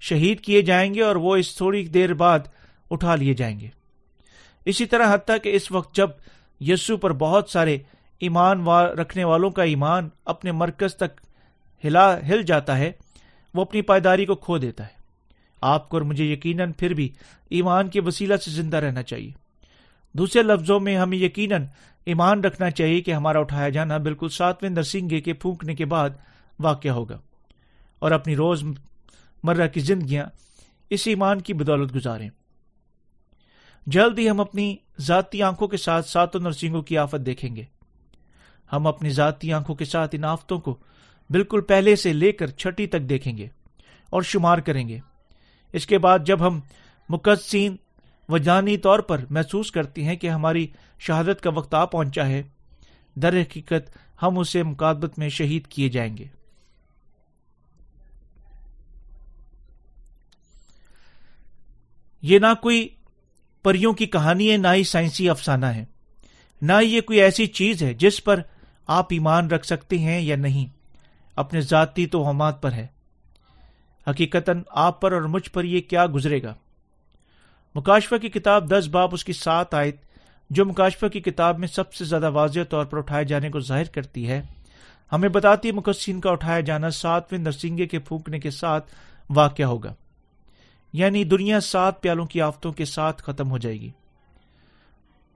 شہید 0.00 0.40
کیے 0.40 0.62
جائیں 0.62 0.94
گے 0.94 1.02
اور 1.02 1.16
وہ 1.16 1.36
اس 1.36 1.56
تھوڑی 1.56 1.86
دیر 1.86 2.14
بعد 2.14 2.38
اٹھا 2.90 3.14
لیے 3.14 3.34
جائیں 3.34 3.60
گے۔ 3.60 3.68
اسی 4.64 4.86
طرح 4.86 5.14
حتیٰ 5.14 5.36
کہ 5.42 5.56
اس 5.56 5.72
وقت 5.72 5.96
جب 5.96 6.10
یسو 6.60 6.96
پر 6.96 7.12
بہت 7.12 7.50
سارے 7.50 7.78
ایمان 8.18 8.66
رکھنے 8.68 9.24
والوں 9.24 9.50
کا 9.50 9.62
ایمان 9.62 10.08
اپنے 10.24 10.52
مرکز 10.52 10.96
تک 10.96 11.20
ہلا 11.84 12.18
ہل 12.28 12.42
جاتا 12.42 12.78
ہے، 12.78 12.92
وہ 13.54 13.62
اپنی 13.62 13.82
پائیداری 13.82 14.26
کو 14.26 14.34
کھو 14.34 14.58
دیتا 14.58 14.84
ہے۔ 14.84 15.00
آپ 15.60 15.88
کو 15.88 15.96
اور 15.96 16.02
مجھے 16.02 16.24
یقیناً 16.24 16.72
پھر 16.72 16.94
بھی 16.94 17.08
ایمان 17.48 17.88
کے 17.88 18.00
وسیلہ 18.00 18.36
سے 18.36 18.50
زندہ 18.50 18.76
رہنا 18.76 19.02
چاہیے۔ 19.02 19.30
دوسرے 20.12 20.42
لفظوں 20.42 20.80
میں 20.80 20.96
ہمیں 20.96 21.18
یقیناً 21.18 21.64
ایمان 22.06 22.44
رکھنا 22.44 22.70
چاہیے 22.70 23.00
کہ 23.00 23.14
ہمارا 23.14 23.38
اٹھایا 23.38 23.68
جانا 23.68 23.96
بالکل 23.96 24.28
ساتویں 24.28 24.70
نرسنگے 24.70 25.20
کے 25.20 25.32
پھونکنے 25.32 25.74
کے 25.74 25.84
بعد 25.84 26.10
واقع 26.58 26.88
ہوگا 26.88 27.18
اور 27.98 28.10
اپنی 28.10 28.36
روز 28.36 28.64
مرہ 29.42 29.68
کی 29.68 29.80
زندگیاں 29.80 30.26
اس 30.90 31.02
ایمان 31.06 31.40
کی 31.40 31.54
بدولت 31.54 31.94
گزاریں۔ 31.94 32.30
جلد 33.86 34.18
ہی 34.18 34.30
ہم 34.30 34.40
اپنی 34.40 34.76
ذاتی 35.00 35.42
آنکھوں 35.42 35.68
کے 35.68 35.76
ساتھ 35.76 36.08
ساتوں 36.08 36.40
نرسنگوں 36.40 36.82
کی 36.82 36.98
آفت 36.98 37.26
دیکھیں 37.26 37.56
گے۔ 37.56 37.64
ہم 38.72 38.86
اپنی 38.86 39.10
ذاتی 39.10 39.52
آنکھوں 39.52 39.76
کے 39.76 39.84
ساتھ 39.84 40.14
ان 40.14 40.24
آفتوں 40.24 40.58
کو 40.58 40.78
بالکل 41.30 41.60
پہلے 41.60 41.96
سے 41.96 42.12
لے 42.12 42.32
کر 42.32 42.46
چھٹی 42.46 42.86
تک 42.86 43.00
دیکھیں 43.00 43.36
گے 43.36 43.48
اور 44.10 44.22
شمار 44.22 44.58
کریں 44.58 44.88
گے۔ 44.88 44.98
اس 45.72 45.86
کے 45.86 45.98
بعد 45.98 46.18
جب 46.24 46.46
ہم 46.46 46.60
مقدسین 47.08 47.76
و 48.30 48.38
جانی 48.38 48.76
طور 48.76 48.98
پر 48.98 49.24
محسوس 49.30 49.70
کرتی 49.70 50.04
ہیں 50.04 50.16
کہ 50.16 50.30
ہماری 50.30 50.66
شہادت 50.98 51.40
کا 51.40 51.50
وقت 51.50 51.74
آ 51.74 51.84
پہنچا 51.84 52.26
ہے۔ 52.26 52.42
در 53.14 53.40
حقیقت 53.40 53.98
ہم 54.22 54.38
اسے 54.38 54.62
مقابت 54.62 55.18
میں 55.18 55.28
شہید 55.28 55.66
کیے 55.66 55.88
جائیں 55.88 56.16
گے۔ 56.16 56.24
یہ 62.22 62.38
نہ 62.38 62.54
کوئی 62.62 62.88
پریوں 63.62 63.92
کی 63.92 64.06
کہانی 64.06 64.52
ہے، 64.52 64.56
نہ 64.56 64.68
ہی 64.74 64.84
سائنسی 64.84 65.28
افسانہ 65.28 65.66
ہے۔ 65.66 65.84
نہ 66.62 66.72
ہی 66.80 66.86
یہ 66.86 67.00
کوئی 67.00 67.20
ایسی 67.20 67.46
چیز 67.46 67.82
ہے 67.82 67.94
جس 67.94 68.24
پر 68.24 68.40
آپ 68.86 69.06
ایمان 69.10 69.50
رکھ 69.50 69.66
سکتے 69.66 69.98
ہیں 69.98 70.20
یا 70.20 70.36
نہیں۔ 70.36 70.66
اپنے 71.36 71.60
ذاتی 71.60 72.06
توہمات 72.06 72.62
پر 72.62 72.72
ہے۔ 72.72 72.86
حقیقت 74.10 74.50
آپ 74.70 75.00
پر 75.00 75.12
اور 75.12 75.22
مجھ 75.22 75.50
پر 75.50 75.64
یہ 75.64 75.80
کیا 75.80 76.06
گزرے 76.14 76.42
گا؟ 76.42 76.54
مکاشفہ 77.74 78.14
کی 78.16 78.28
کتاب 78.28 78.70
دس 78.70 78.88
باپ 78.88 79.10
اس 79.12 79.24
کی 79.24 79.32
سات 79.32 79.74
آیت، 79.74 79.96
جو 80.50 80.66
مکاشفہ 80.66 81.06
کی 81.06 81.20
کتاب 81.20 81.58
میں 81.58 81.68
سب 81.68 81.94
سے 81.94 82.04
زیادہ 82.04 82.30
واضح 82.30 82.60
طور 82.68 82.84
پر 82.84 82.98
اٹھائے 82.98 83.24
جانے 83.24 83.50
کو 83.50 83.60
ظاہر 83.60 83.84
کرتی 83.84 84.28
ہے۔ 84.28 84.42
ہمیں 85.12 85.28
بتاتی 85.28 85.68
ہے 85.68 85.72
مقصین 85.72 86.20
کا 86.20 86.30
اٹھایا 86.30 86.60
جانا 86.60 86.90
ساتویں 86.90 87.40
نرسنگے 87.40 87.86
کے 87.86 87.98
پھونکنے 87.98 88.38
کے 88.38 88.50
ساتھ 88.50 88.90
واقع 89.30 89.62
ہوگا۔ 89.62 89.94
یعنی 90.92 91.24
دنیا 91.24 91.60
سات 91.60 92.02
پیالوں 92.02 92.26
کی 92.26 92.40
آفتوں 92.40 92.72
کے 92.72 92.84
ساتھ 92.84 93.22
ختم 93.22 93.50
ہو 93.50 93.58
جائے 93.58 93.80
گی۔ 93.80 93.90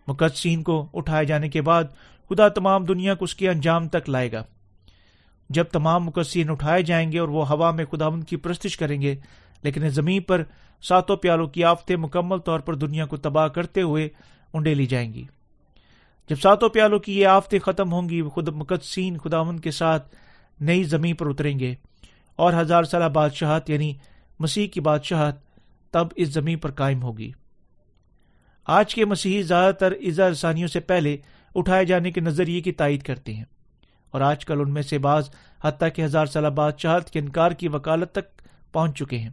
مقدسین 0.08 0.62
کو 0.62 0.86
اٹھائے 0.94 1.24
جانے 1.24 1.48
کے 1.48 1.62
بعد 1.62 1.84
خدا 2.28 2.48
تمام 2.48 2.84
دنیا 2.84 3.14
کو 3.14 3.24
اس 3.24 3.34
کے 3.34 3.48
انجام 3.48 3.88
تک 3.88 4.10
لائے 4.10 4.32
گا۔ 4.32 4.44
جب 5.50 5.64
تمام 5.64 6.04
مقدسین 6.04 6.50
اٹھائے 6.50 6.82
جائیں 6.82 7.12
گے 7.12 7.18
اور 7.18 7.28
وہ 7.28 7.48
ہوا 7.48 7.70
میں 7.70 7.84
خدا 7.84 8.06
ان 8.06 8.22
کی 8.22 8.36
پرستش 8.36 8.76
کریں 8.76 9.02
گے، 9.02 9.14
لیکن 9.62 9.88
زمین 9.88 10.22
پر 10.22 10.42
ساتوں 10.84 11.16
پیالوں 11.16 11.46
کی 11.46 11.64
آفتیں 11.64 11.96
مکمل 11.96 12.38
طور 12.38 12.60
پر 12.60 12.74
دنیا 12.74 13.06
کو 13.06 13.16
تباہ 13.16 13.48
کرتے 13.48 13.82
ہوئے 13.82 14.08
انڈے 14.52 14.74
لی 14.74 14.86
جائیں 14.86 15.14
گی۔ 15.14 15.24
جب 16.28 16.36
ساتوں 16.42 16.68
پیالوں 16.68 16.98
کی 16.98 17.20
یہ 17.20 17.26
آفتیں 17.26 17.58
ختم 17.58 17.92
ہوں 17.92 18.08
گی، 18.08 18.22
خود 18.22 18.48
مقدسین 18.48 19.18
خداون 19.18 19.60
کے 19.60 19.70
ساتھ 19.70 20.16
نئی 20.60 20.84
زمین 20.84 21.16
پر 21.16 21.26
اتریں 21.26 21.58
گے 21.58 21.74
اور 22.36 22.52
ہزار 22.52 22.84
سالہ 22.84 23.04
بادشاہت 23.04 23.70
یعنی 23.70 23.92
مسیح 24.38 24.68
کی 24.68 24.80
بادشاہت، 24.80 25.34
تب 25.90 26.06
اس 26.16 26.28
زمین 26.28 26.58
پر 26.58 26.70
قائم 26.70 27.02
ہوگی۔ 27.02 27.32
آج 28.66 28.94
کے 28.94 29.04
مسیحی 29.04 29.42
زیادہ 29.42 29.74
تر 29.74 29.92
ایزا 29.92 30.30
رسانیوں 30.30 30.68
سے 30.68 30.80
پہلے 30.80 31.16
اٹھائے 31.54 31.84
جانے 31.84 32.10
کے 32.10 32.20
نظریے 32.20 32.60
کی 32.60 32.72
تائید 32.72 33.02
کرتے 33.02 33.34
ہیں 33.34 33.44
اور 34.10 34.20
آج 34.20 34.44
کل 34.44 34.60
ان 34.60 34.72
میں 34.72 34.82
سے 34.82 34.98
بعض 34.98 35.30
حتیٰ 35.64 35.88
کہ 35.94 36.02
ہزار 36.02 36.26
سالہ 36.26 36.48
بادشاہت 36.48 37.10
کے 37.10 37.18
انکار 37.18 37.50
کی 37.50 37.68
وکالت 37.68 38.12
تک 38.12 38.42
پہنچ 38.72 38.98
چکے 38.98 39.18
ہیں۔ 39.18 39.30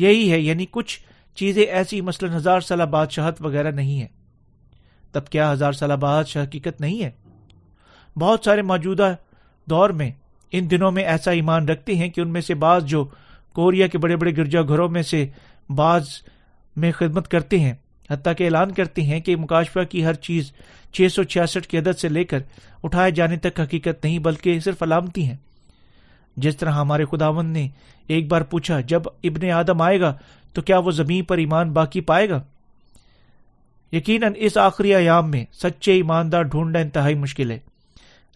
یہی 0.00 0.30
ہے 0.32 0.38
یعنی 0.40 0.66
کچھ 0.70 0.98
چیزیں 1.36 1.62
ایسی، 1.62 2.00
مثلاً 2.00 2.34
ہزار 2.34 2.60
سالہ 2.60 2.82
بادشاہت 2.82 3.42
وغیرہ 3.42 3.70
نہیں 3.70 4.00
ہے 4.00 4.06
تب 5.12 5.28
کیا 5.28 5.52
ہزار 5.52 5.72
سالہ 5.72 5.94
بادشاہ 5.94 6.44
حقیقت 6.44 6.80
نہیں 6.80 7.02
ہے؟ 7.02 7.10
بہت 8.16 8.40
سارے 8.44 8.62
موجودہ 8.62 9.14
دور 9.66 9.90
میں، 9.90 10.10
ان 10.52 10.70
دنوں 10.70 10.90
میں 10.90 11.04
ایسا 11.04 11.30
ایمان 11.30 11.68
رکھتے 11.68 11.94
ہیں 11.94 12.08
کہ 12.08 12.20
ان 12.20 12.28
میں 12.28 12.40
سے 12.40 12.54
بعض 12.54 12.84
جو 12.84 13.04
کوریا 13.52 13.86
کے 13.86 13.98
بڑے 13.98 14.16
بڑے 14.16 14.36
گرجا 14.36 14.62
گھروں 14.62 14.88
میں 14.88 15.02
سے 15.02 15.26
بعض 15.70 16.06
میں 16.76 16.92
خدمت 16.92 17.28
کرتے 17.28 17.58
ہیں، 17.60 17.74
حتیٰ 18.10 18.32
کہ 18.38 18.44
اعلان 18.44 18.72
کرتے 18.72 19.02
ہیں 19.02 19.20
کہ 19.20 19.36
مکاشفہ 19.36 19.80
کی 19.90 20.04
ہر 20.04 20.14
چیز 20.14 20.52
چھ 20.92 21.06
سو 21.12 21.22
چھیاسٹھ 21.22 21.68
کی 21.68 21.78
عدد 21.78 21.98
سے 21.98 22.08
لے 22.08 22.24
کر 22.24 22.38
اٹھائے 22.82 23.10
جانے 23.10 23.36
تک 23.36 23.60
حقیقت 23.60 24.04
نہیں، 24.04 24.18
بلکہ 24.18 24.60
صرف 24.60 24.82
علامتی 24.82 25.26
ہیں۔ 25.26 25.36
جس 26.38 26.56
طرح 26.56 26.70
ہمارے 26.70 27.04
خداون 27.04 27.46
نے 27.46 27.68
ایک 28.06 28.28
بار 28.28 28.40
پوچھا، 28.40 28.80
جب 28.80 29.02
ابن 29.24 29.50
آدم 29.50 29.82
آئے 29.82 30.00
گا 30.00 30.14
تو 30.52 30.62
کیا 30.62 30.78
وہ 30.78 30.90
زمین 30.90 31.24
پر 31.24 31.38
ایمان 31.38 31.72
باقی 31.72 32.00
پائے 32.00 32.30
گا؟ 32.30 32.42
یقیناً 33.92 34.32
اس 34.36 34.56
آخری 34.56 34.94
ایام 34.94 35.30
میں 35.30 35.44
سچے 35.52 35.92
ایماندار 35.92 36.42
ڈھونڈنا 36.42 36.78
انتہائی 36.78 37.14
مشکل 37.14 37.50
ہے۔ 37.50 37.58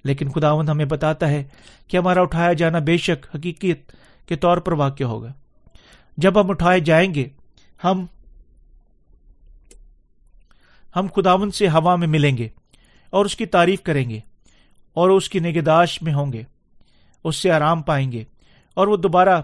لیکن 0.05 0.31
خداون 0.31 0.69
ہمیں 0.69 0.85
بتاتا 0.85 1.29
ہے 1.29 1.45
کہ 1.89 1.97
ہمارا 1.97 2.21
اٹھایا 2.21 2.53
جانا 2.53 2.79
بے 2.79 2.97
شک 2.97 3.37
حقیقت 3.37 3.93
کے 4.29 4.37
طور 4.37 4.57
پر 4.59 4.73
واقع 4.73 5.05
ہوگا۔ 5.05 5.33
جب 6.17 6.41
ہم 6.41 6.51
اٹھائے 6.51 6.81
جائیں 6.81 7.15
گے، 7.15 7.29
ہم 7.85 8.07
ہم 10.97 11.07
خداون 11.17 11.51
سے 11.51 11.69
ہوا 11.69 11.97
میں 11.97 12.07
ملیں 12.07 12.37
گے 12.37 12.49
اور 13.11 13.25
اس 13.25 13.37
کی 13.37 13.47
تعریف 13.47 13.83
کریں 13.83 14.11
گے 14.11 14.21
اور 14.95 15.11
اس 15.11 15.29
کی 15.29 15.39
نگہداشت 15.39 16.03
میں 16.03 16.15
ہوں 16.15 16.33
گے۔ 16.33 16.43
اس 17.25 17.37
سے 17.37 17.51
آرام 17.51 17.83
پائیں 17.83 18.13
گے 18.13 18.25
اور 18.75 18.87
وہ 18.87 18.97
دوبارہ 18.97 19.43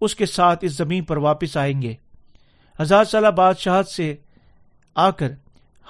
اس 0.00 0.14
کے 0.14 0.26
ساتھ 0.26 0.64
اس 0.64 0.72
زمین 0.72 1.04
پر 1.04 1.16
واپس 1.16 1.56
آئیں 1.56 1.82
گے۔ 1.82 1.94
ہزار 2.80 3.04
سالہ 3.04 3.28
بادشاہ 3.28 3.82
سے 3.82 4.16
آ 4.94 5.10
کر 5.10 5.32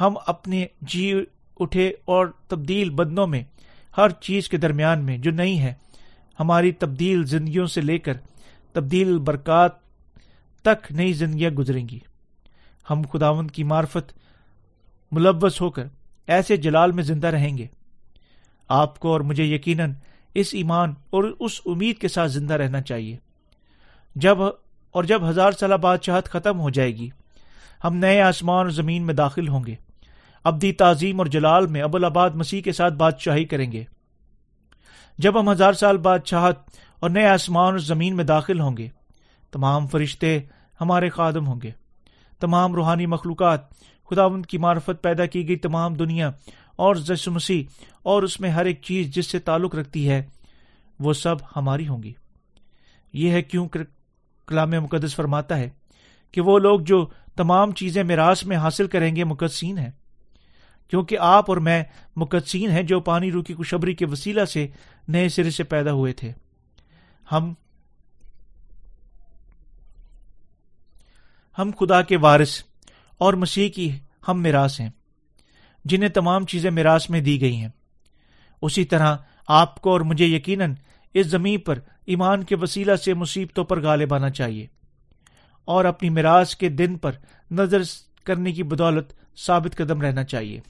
ہم 0.01 0.15
اپنے 0.27 0.67
جی 0.81 1.25
اٹھے 1.61 1.93
اور 2.05 2.27
تبدیل 2.49 2.91
بدنوں 2.91 3.27
میں 3.27 3.43
ہر 3.97 4.11
چیز 4.11 4.49
کے 4.49 4.57
درمیان 4.57 5.05
میں، 5.05 5.19
جو 5.19 5.31
نہیں 5.31 5.61
ہے، 5.61 5.75
ہماری 6.41 6.73
تبدیل 6.73 7.25
زندگیوں 7.25 7.67
سے 7.67 7.81
لے 7.81 7.99
کر 7.99 8.13
تبدیل 8.73 9.19
برکات 9.19 9.71
تک 10.63 10.93
نئی 10.93 11.13
زندگیاں 11.13 11.51
گزریں 11.51 11.89
گی۔ 11.89 11.99
ہم 12.91 13.03
خداون 13.13 13.49
کی 13.49 13.65
معرفت 13.65 14.13
ملوث 15.13 15.61
ہو 15.61 15.71
کر 15.71 15.85
ایسے 16.27 16.57
جلال 16.57 16.93
میں 16.93 17.03
زندہ 17.03 17.27
رہیں 17.27 17.59
گے۔ 17.59 17.67
آپ 18.69 18.99
کو 18.99 19.13
اور 19.13 19.21
مجھے 19.21 19.45
یقیناً 19.45 19.93
اس 20.35 20.49
ایمان 20.53 20.95
اور 21.11 21.25
اس 21.41 21.61
امید 21.67 21.99
کے 21.99 22.09
ساتھ 22.09 22.31
زندہ 22.31 22.55
رہنا 22.55 22.81
چاہیے۔ 22.81 23.17
جب 24.17 24.39
اور 24.91 25.05
جب 25.05 25.31
ہزار 25.31 25.53
سالہ 25.53 25.75
بادشاہت 25.75 26.25
ختم 26.25 26.61
ہو 26.61 26.71
جائے 26.71 26.97
گی، 26.97 27.09
ہم 27.85 27.97
نئے 27.97 28.21
آسمان 28.21 28.59
اور 28.59 28.69
زمین 28.69 29.03
میں 29.03 29.15
داخل 29.15 29.49
ہوں 29.49 29.65
گے۔ 29.67 29.75
ابدی 30.45 30.73
تعظیم 30.73 31.19
اور 31.19 31.27
جلال 31.27 31.67
میں 31.67 31.83
ابوالآباد 31.83 32.31
مسیح 32.31 32.63
کے 32.63 32.73
ساتھ 32.73 32.95
بادشاہی 32.95 33.45
کریں 33.45 33.73
گے۔ 33.73 33.85
جب 35.19 35.41
ہم 35.41 35.51
ہزار 35.51 35.73
سال 35.73 35.97
بادشاہت 35.97 36.59
اور 37.01 37.11
نئے 37.11 37.27
آسمان 37.27 37.71
اور 37.71 37.79
زمین 37.79 38.17
میں 38.17 38.25
داخل 38.25 38.61
ہوں 38.61 38.77
گے، 38.77 38.89
تمام 39.53 39.87
فرشتے 39.87 40.39
ہمارے 40.81 41.09
خادم 41.09 41.47
ہوں 41.47 41.61
گے۔ 41.63 41.71
تمام 42.41 42.75
روحانی 42.75 43.07
مخلوقات 43.07 43.71
خدا 44.11 44.25
ان 44.25 44.43
کی 44.43 44.59
معرفت 44.59 45.03
پیدا 45.03 45.27
کی 45.27 45.49
گئی 45.49 45.57
تمام 45.57 45.95
دنیا 45.95 46.31
اور 46.83 46.97
مسیح 47.27 47.63
اور 48.03 48.23
اس 48.23 48.41
میں 48.41 48.51
ہر 48.51 48.65
ایک 48.65 48.83
چیز 48.83 49.15
جس 49.15 49.27
سے 49.27 49.39
تعلق 49.39 49.75
رکھتی 49.75 50.09
ہے، 50.09 50.23
وہ 51.01 51.13
سب 51.13 51.37
ہماری 51.57 51.89
ہوں 51.89 52.03
گی۔ 52.03 52.13
یہ 53.13 53.31
ہے 53.31 53.43
کیوں 53.43 53.69
کلام 54.47 54.71
مقدس 54.71 55.15
فرماتا 55.15 55.59
ہے 55.59 55.71
کہ 56.33 56.41
وہ 56.41 56.59
لوگ 56.59 56.81
جو 56.81 57.09
تمام 57.37 57.73
چیزیں 57.73 58.05
میراث 58.05 58.45
میں 58.45 58.57
حاصل 58.57 58.87
کریں 58.87 59.17
گے، 59.17 59.25
مقدسین 59.25 59.79
ہیں۔ 59.79 59.91
کیونکہ 60.89 61.19
آپ 61.19 61.45
اور 61.51 61.57
میں 61.57 61.85
مقدسین 62.17 62.71
ہیں 62.71 62.83
جو 62.83 63.01
پانی 63.01 63.31
رو 63.31 63.43
کی 63.43 63.55
خوشبری 63.55 63.95
کے 63.95 64.07
وسیلہ 64.07 64.45
سے 64.45 64.67
نئے 65.09 65.29
سرے 65.29 65.51
سے 65.51 65.65
پیدا 65.65 65.93
ہوئے 65.93 66.13
تھے۔ 66.13 66.33
ہم 67.33 67.55
ہم 71.59 71.71
خدا 71.81 72.03
کے 72.03 72.17
وارث 72.17 72.63
اور 73.19 73.35
مسیح 73.35 73.69
کی 73.69 73.91
ہم 74.29 74.43
میراث 74.43 74.81
ہیں۔ 74.81 74.91
جنہیں 75.85 76.09
تمام 76.09 76.47
چیزیں 76.47 76.71
میراث 76.71 77.11
میں 77.11 77.21
دی 77.21 77.41
گئی 77.41 77.57
ہیں۔ 77.57 77.69
اسی 78.63 78.85
طرح 78.85 79.17
آپ 79.49 79.81
کو 79.81 79.91
اور 79.91 80.01
مجھے 80.01 80.27
یقیناً 80.27 80.75
اس 81.15 81.27
زمین 81.27 81.61
پر 81.61 81.79
ایمان 82.07 82.45
کے 82.45 82.57
وسیلہ 82.57 82.97
سے 82.97 83.15
مصیبتوں 83.15 83.65
پر 83.65 83.81
غالب 83.81 84.15
آنا 84.15 84.31
چاہیے 84.31 84.67
اور 85.65 85.85
اپنی 85.85 86.11
میراث 86.11 86.57
کے 86.57 86.69
دن 86.69 86.97
پر 86.97 87.13
نظر 87.51 87.83
کرنے 88.25 88.53
کی 88.53 88.63
بدولت 88.63 89.13
ثابت 89.37 89.77
قدم 89.77 90.01
رہنا 90.01 90.25
چاہیے۔ 90.25 90.61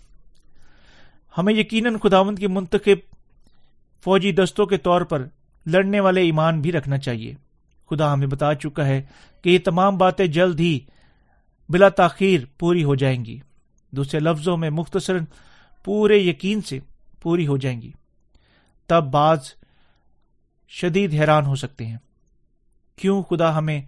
ہمیں 1.39 1.55
یقیناً 1.55 1.97
خداوند 1.97 2.39
کی 2.39 2.47
منتخب 2.47 3.15
فوجی 4.05 4.33
دستوں 4.33 4.67
کے 4.67 4.77
طور 4.77 5.01
پر 5.01 5.27
لڑنے 5.67 6.01
والے 6.01 6.21
ایمان 6.21 6.61
بھی 6.61 6.73
رکھنا 6.73 6.99
چاہیے۔ 6.99 7.35
خدا 7.91 8.13
ہمیں 8.13 8.27
بتا 8.27 8.55
چکا 8.55 8.87
ہے 8.87 9.03
کہ 9.43 9.51
یہ 9.51 9.59
تمام 9.65 9.99
باتیں 9.99 10.27
جلد 10.27 10.61
ہی 10.61 10.81
بلا 11.69 11.89
تاخیر 11.89 12.41
پوری 12.59 12.85
ہو 12.85 12.95
جائیں 12.95 13.25
گی۔ 13.25 13.41
دوسرے 13.93 14.21
لفظوں 14.21 14.57
میں 14.57 14.71
مختصر 14.71 15.17
پورے 15.85 16.17
یقین 16.17 16.61
سے 16.61 16.79
پوری 17.21 17.47
ہو 17.47 17.57
جائیں 17.57 17.83
گی۔ 17.83 17.93
تب 18.87 19.05
بعض 19.05 19.53
شدید 20.69 21.15
حیران 21.15 21.47
ہو 21.47 21.55
سکتے 21.55 21.87
ہیں۔ 21.87 21.97
کیوں 22.97 23.23
خدا 23.23 23.59
ہمیں 23.59 23.83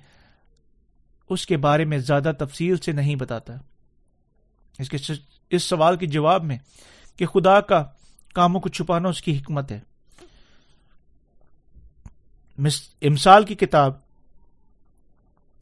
اس 1.30 1.46
کے 1.46 1.56
بارے 1.56 1.84
میں 1.84 1.98
زیادہ 1.98 2.32
تفصیل 2.38 2.76
سے 2.76 2.92
نہیں 2.92 3.14
بتاتا؟ 3.14 3.52
اس 4.78 4.88
کے 4.88 4.96
اس 5.50 5.62
سوال 5.62 5.96
کے 5.96 6.06
جواب 6.06 6.44
میں 6.44 6.58
کہ 7.16 7.26
خدا 7.26 7.60
کا 7.60 7.84
کاموں 8.34 8.60
کو 8.60 8.68
چھپانا 8.68 9.08
اس 9.08 9.22
کی 9.22 9.38
حکمت 9.38 9.72
ہے۔ 9.72 9.80
امسال 13.02 13.44
کی 13.44 13.54
کتاب 13.54 14.03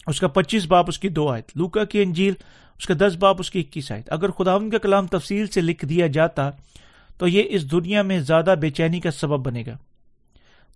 اس 0.07 0.21
کا 0.21 0.29
پچیس 0.29 0.67
باپ، 0.67 0.85
اس 0.89 0.99
کی 0.99 1.09
دو 1.09 1.29
آیت۔ 1.29 1.51
لوکا 1.55 1.85
کی 1.85 2.03
انجیل، 2.03 2.35
اس 2.79 2.87
کا 2.87 2.95
دس 2.99 3.17
باپ، 3.17 3.37
اس 3.39 3.51
کی 3.51 3.61
اکیس 3.61 3.93
آیت۔ 3.93 4.13
اگر 4.13 4.31
خدا 4.31 4.55
ان 4.55 4.71
کا 4.71 4.79
کلام 4.79 5.07
تفصیل 5.07 5.47
سے 5.47 5.61
لکھ 5.61 5.85
دیا 5.85 6.07
جاتا، 6.07 6.51
تو 7.19 7.29
یہ 7.29 7.43
اس 7.47 7.71
دنیا 7.71 8.03
میں 8.03 8.21
زیادہ 8.21 8.55
بے 8.61 8.71
چینی 8.71 9.01
کا 9.01 9.11
سبب 9.11 9.47
بنے 9.47 9.65
گا۔ 9.67 9.77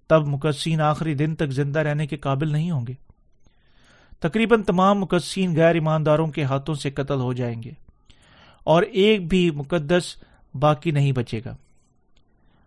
تب 0.09 0.27
مقصین 0.27 0.81
آخری 0.81 1.15
دن 1.15 1.35
تک 1.35 1.49
زندہ 1.49 1.79
رہنے 1.79 2.07
کے 2.07 2.17
قابل 2.17 2.53
نہیں 2.53 2.71
ہوں 2.71 2.87
گے۔ 2.87 2.93
تقریباً 4.21 4.63
تمام 4.63 5.01
مقدسین 5.01 5.57
غیر 5.57 5.75
ایمانداروں 5.75 6.27
کے 6.27 6.43
ہاتھوں 6.43 6.75
سے 6.75 6.91
قتل 6.91 7.21
ہو 7.21 7.33
جائیں 7.33 7.63
گے۔ 7.63 7.71
اور 8.65 8.83
ایک 8.83 9.29
بھی 9.29 9.51
مقدس 9.51 10.15
باقی 10.55 10.91
نہیں 10.91 11.13
بچے 11.13 11.41
گا۔ 11.45 11.57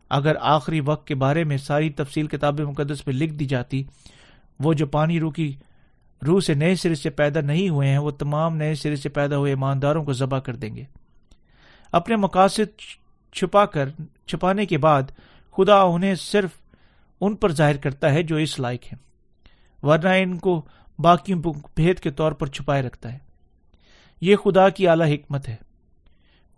اگر 0.10 0.36
آخری 0.42 0.80
وقت 0.80 1.08
کے 1.08 1.16
بارے 1.16 1.44
میں 1.44 1.58
ساری 1.58 1.90
تفصیل 1.90 2.28
کتاب 2.28 2.60
مقدس 2.60 3.08
میں 3.08 3.16
لکھ 3.16 3.34
دی 3.34 3.46
جاتی، 3.46 3.84
وہ 4.60 4.74
جو 4.74 4.88
پانی 4.88 5.20
رو 5.20 5.32
کی 5.32 5.54
روح 6.28 6.40
سے 6.40 6.54
نئے 6.54 6.76
سرے 6.76 6.96
سے 6.96 7.10
پیدا 7.10 7.42
نہیں 7.42 7.70
ہوئے 7.70 7.90
ہیں، 7.90 7.98
وہ 7.98 8.12
تمام 8.12 8.56
نئے 8.58 8.76
سرے 8.76 8.96
سے 8.96 9.10
پیدا 9.10 9.38
ہوئے 9.38 9.52
ایمانداروں 9.52 10.04
کو 10.04 10.14
ذبح 10.14 10.40
کر 10.40 10.56
دیں 10.56 10.76
گے۔ 10.76 10.84
اپنے 11.92 12.16
مقاصد 12.16 12.80
چھپا 13.34 13.66
کر، 13.66 13.90
چھپانے 14.28 14.66
کے 14.66 14.78
بعد 14.78 15.04
خدا 15.58 15.82
انہیں 15.82 16.16
صرف 16.16 16.50
ان 17.22 17.36
پر 17.36 17.52
ظاہر 17.52 17.78
کرتا 17.78 18.14
ہے 18.14 18.24
جو 18.24 18.36
اس 18.36 18.60
لائق 18.60 18.84
ہیں، 18.84 19.00
ورنہ 19.86 20.10
ان 20.10 20.38
کو 20.38 20.66
باقی 21.00 21.34
بھید 21.76 22.00
کے 22.00 22.12
طور 22.12 22.32
پر 22.32 22.48
چھپائے 22.48 22.82
رکھتا 22.82 23.14
ہے۔ 23.14 23.18
یہ 24.22 24.36
خدا 24.36 24.70
کی 24.70 24.88
اعلی 24.88 25.16
حکمت 25.16 25.50
ہے۔ 25.50 25.56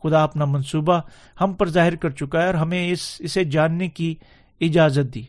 خدا 0.04 0.24
اپنا 0.24 0.45
منصوبہ 0.45 1.02
ہم 1.41 1.54
پر 1.54 1.69
ظاہر 1.69 1.95
کر 1.95 2.10
چکا 2.10 2.41
ہے 2.41 2.45
اور 2.45 2.54
ہمیں 2.54 2.91
اس، 2.91 3.15
اسے 3.19 3.43
جاننے 3.43 3.89
کی 3.89 4.15
اجازت 4.62 5.13
دی، 5.13 5.24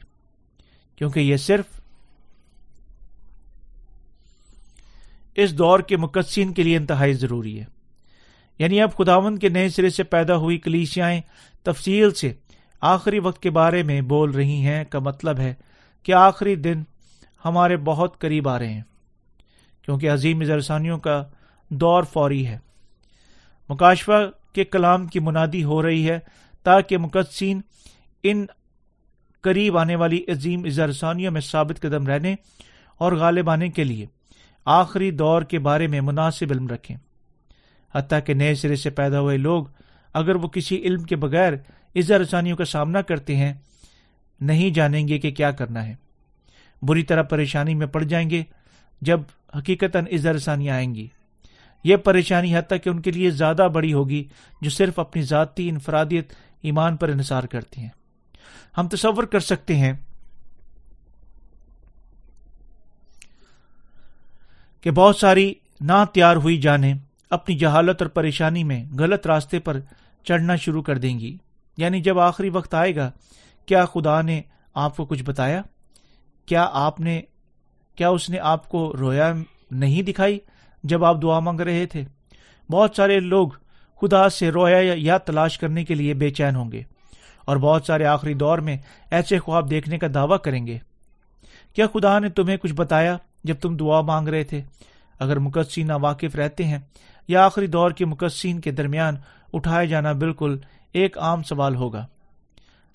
کیونکہ 0.97 1.21
یہ 1.21 1.37
صرف 1.37 1.82
اس 5.35 5.59
دور 5.59 5.81
کے 5.81 5.97
مقدسین 5.97 6.53
کے 6.53 6.62
لیے 6.62 6.77
انتہائی 6.77 7.12
ضروری 7.12 7.61
ہے۔ 7.61 7.64
یعنی 8.59 8.81
اب 8.81 8.97
خداون 8.97 9.38
کے 9.38 9.49
نئے 9.49 9.68
سرے 9.68 9.90
سے 9.90 10.03
پیدا 10.03 10.37
ہوئی 10.37 10.59
کلیشیاں 10.59 11.11
تفصیل 11.62 12.11
سے 12.11 12.33
آخری 12.81 13.18
وقت 13.18 13.42
کے 13.42 13.51
بارے 13.51 13.83
میں 13.83 14.01
بول 14.01 14.31
رہی 14.31 14.66
ہیں 14.66 14.85
کا 14.85 14.99
مطلب 14.99 15.38
ہے 15.38 15.55
کہ 16.03 16.12
آخری 16.12 16.55
دن 16.55 16.83
ہمارے 17.45 17.77
بہت 17.77 18.18
قریب 18.18 18.49
آ 18.49 18.59
رہے 18.59 18.73
ہیں، 18.73 18.83
کیونکہ 19.85 20.11
عظیم 20.11 20.45
زرسانیوں 20.45 20.99
کا 20.99 21.25
دور 21.68 22.03
فوری 22.03 22.47
ہے۔ 22.47 22.59
مکاشفہ 23.68 24.31
کے 24.53 24.64
کلام 24.64 25.07
کی 25.07 25.21
منادی 25.21 25.64
ہو 25.64 25.83
رہی 25.83 26.09
ہے 26.09 26.18
تاکہ 26.62 26.99
مقدسین 26.99 27.61
ان 28.23 28.47
قریب 29.40 29.79
آنے 29.79 29.97
والی 29.97 30.25
عظیم 30.29 30.64
اظہارسانیوں 30.64 31.33
میں 31.33 31.40
ثابت 31.40 31.81
قدم 31.81 32.07
رہنے 32.07 32.35
اور 32.99 33.12
غالب 33.12 33.51
آنے 33.51 33.68
کے 33.68 33.85
لیے۔ 33.85 34.07
آخری 34.64 35.11
دور 35.11 35.42
کے 35.42 35.59
بارے 35.59 35.87
میں 35.87 36.01
مناسب 36.01 36.46
علم 36.51 36.68
رکھیں۔ 36.68 36.96
حتیٰ 37.94 38.18
کہ 38.25 38.35
نئے 38.35 38.55
سرے 38.55 38.77
سے 38.77 38.90
پیدا 38.90 39.20
ہوئے 39.20 39.37
لوگ 39.37 39.64
اگر 40.14 40.35
وہ 40.35 40.48
کسی 40.48 40.77
علم 40.77 41.03
کے 41.03 41.16
بغیر 41.16 41.53
اظہارسانیوں 41.94 42.57
کا 42.57 42.64
سامنا 42.64 43.03
کرتے 43.03 43.37
ہیں، 43.37 43.53
نہیں 44.40 44.70
جانیں 44.70 45.09
گے 45.09 45.18
کہ 45.18 45.31
کیا 45.31 45.51
کرنا 45.51 45.87
ہے۔ 45.87 45.94
بری 46.83 47.03
طرح 47.03 47.22
پریشانی 47.22 47.75
میں 47.75 47.87
پڑ 47.87 48.03
جائیں 48.03 48.31
گے 48.31 48.42
جب 49.01 49.20
حقیقت 49.57 49.96
اظہارسانیاں 49.96 50.77
آئیں 50.77 50.94
گی۔ 50.94 51.09
یہ 51.85 51.96
پریشانی 51.96 52.57
حتیٰ 52.57 52.79
کہ 52.85 52.88
ان 52.88 53.03
کے 53.03 53.11
لیے 53.11 53.31
زیادہ 53.31 53.68
بڑی 53.75 53.92
ہوگی 53.92 54.25
جو 54.61 54.70
صرف 54.70 54.98
اپنی 54.98 55.22
ذاتی 55.22 55.68
انفرادیت 55.68 56.33
ایمان 56.62 56.96
پر 56.96 57.09
انحصار 57.09 57.42
کرتی 57.42 57.81
ہیں۔ 57.81 57.88
ہم 58.79 58.88
تصور 58.88 59.25
کر 59.25 59.40
سکتے 59.40 59.77
ہیں 59.77 59.92
کہ 64.83 64.90
بہت 64.90 65.16
ساری 65.16 65.55
نہ 65.81 66.05
تیار 66.12 66.37
ہوئی 66.37 66.57
جانیں 66.57 66.95
اپنی 67.31 67.59
جہالت 67.59 68.03
اور 68.03 68.11
پریشانی 68.11 68.64
میں 68.64 68.85
غلط 68.99 69.27
راستے 69.27 69.59
پر 69.59 69.81
چڑھنا 70.25 70.57
شروع 70.57 70.83
کر 70.83 70.99
دیں 70.99 71.21
گی۔ 71.21 71.37
یعنی 71.77 72.01
جب 72.01 72.18
آخری 72.18 72.49
وقت 72.49 72.75
آئے 72.75 72.97
گا، 72.97 73.11
کیا 73.66 73.85
خدا 73.85 74.23
نے 74.23 74.42
آپ 74.75 74.97
کو 74.97 75.05
کچھ 75.05 75.23
بتایا؟ 75.23 75.62
کیا 76.47 76.68
آپ 76.73 77.01
نے، 77.01 77.21
کیا 77.97 78.09
اس 78.09 78.31
نے 78.31 78.38
آپ 78.38 78.68
کو 78.68 78.92
رویا 78.99 79.33
نہیں 79.71 80.03
دکھائی 80.03 80.38
جب 80.85 81.05
آپ 81.05 81.23
دعا 81.23 81.38
مانگ 81.38 81.61
رہے 81.61 81.87
تھے؟ 81.87 82.05
بہت 82.71 82.97
سارے 82.97 83.21
لوگ 83.21 83.49
خدا 84.01 84.29
سے 84.29 84.51
رویا 84.51 84.92
یا 84.95 85.18
تلاش 85.18 85.59
کرنے 85.59 85.85
کے 85.85 85.95
لیے 85.95 86.14
بے 86.14 86.31
چین 86.31 86.57
ہوں 86.57 86.73
گے 86.73 86.83
اور 87.45 87.57
بہت 87.57 87.87
سارے 87.87 88.05
آخری 88.05 88.35
دور 88.35 88.59
میں 88.59 88.77
ایسے 89.11 89.38
خواب 89.38 89.71
دیکھنے 89.71 89.99
کا 89.99 90.07
دعوی 90.14 90.37
کریں 90.45 90.66
گے۔ 90.66 90.79
کیا 91.75 91.87
خدا 91.87 92.18
نے 92.18 92.29
تمہیں 92.29 92.57
کچھ 92.57 92.73
بتایا؟ 92.73 93.16
جب 93.44 93.55
تم 93.55 93.76
دعا 93.76 94.00
مانگ 94.00 94.28
رہے 94.28 94.44
تھے۔ 94.44 94.62
اگر 95.18 95.38
مقدسین 95.38 95.90
واقف 95.90 96.35
رہتے 96.37 96.64
ہیں 96.64 96.78
یا 97.28 97.44
آخری 97.44 97.66
دور 97.66 97.90
کے 97.90 98.05
مقدسین 98.05 98.61
کے 98.61 98.70
درمیان 98.70 99.16
اٹھائے 99.52 99.87
جانا 99.87 100.12
بالکل 100.12 100.59
ایک 100.92 101.18
عام 101.18 101.42
سوال 101.42 101.74
ہوگا۔ 101.74 102.07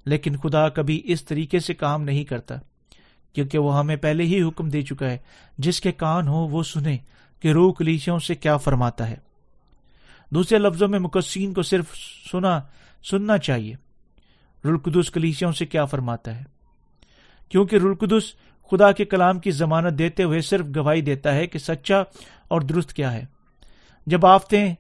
لیکن 0.06 0.38
خدا 0.38 0.70
کبھی 0.70 1.02
اس 1.04 1.24
طریقے 1.24 1.60
سے 1.60 1.74
کام 1.74 2.04
نہیں 2.04 2.24
کرتا، 2.24 2.56
کیونکہ 3.34 3.58
وہ 3.58 3.80
ہمیں 3.80 3.96
پہلے 3.96 4.24
ہی 4.24 4.44
حکم 4.44 4.70
دے 4.70 4.82
چکا 4.82 5.10
ہے۔ 5.10 5.18
جس 5.58 5.82
کے 5.82 5.92
کان 5.92 6.28
ہو 6.28 6.48
وہ 6.48 6.64
سنے 6.64 6.98
کہ 7.40 7.52
روح 7.52 7.74
کلیشوں 7.74 8.20
سے 8.20 8.36
کیا 8.36 8.58
فرماتا 8.58 9.10
ہے۔ 9.10 9.16
دوسرے 10.30 10.58
لفظوں 10.58 10.88
میں 10.88 11.00
مقصین 11.00 11.54
کو 11.54 11.62
صرف 11.62 11.86
سنا، 12.32 12.62
سننا 13.04 13.38
چاہیے۔ 13.38 13.76
رلقدس 14.66 15.12
کلیشوں 15.12 15.52
سے 15.52 15.66
کیا 15.66 15.86
فرماتا 15.86 16.36
ہے؟ 16.36 16.44
کیونکہ 17.50 17.76
رلقدس 17.76 18.34
خدا 18.72 18.92
کے 18.92 19.06
کلام 19.06 19.40
کی 19.40 19.52
ضمانت 19.52 19.98
دیتے 20.00 20.24
ہوئے 20.24 20.42
صرف 20.42 20.66
گواہی 20.76 21.02
دیتا 21.02 21.34
ہے 21.36 21.48
کہ 21.48 21.60
سچا 21.60 22.00
اور 22.48 22.62
درست 22.62 22.94
کیا 22.94 23.14
ہے۔ 23.14 23.26
جب 24.08 24.26
آفتیں 24.26 24.76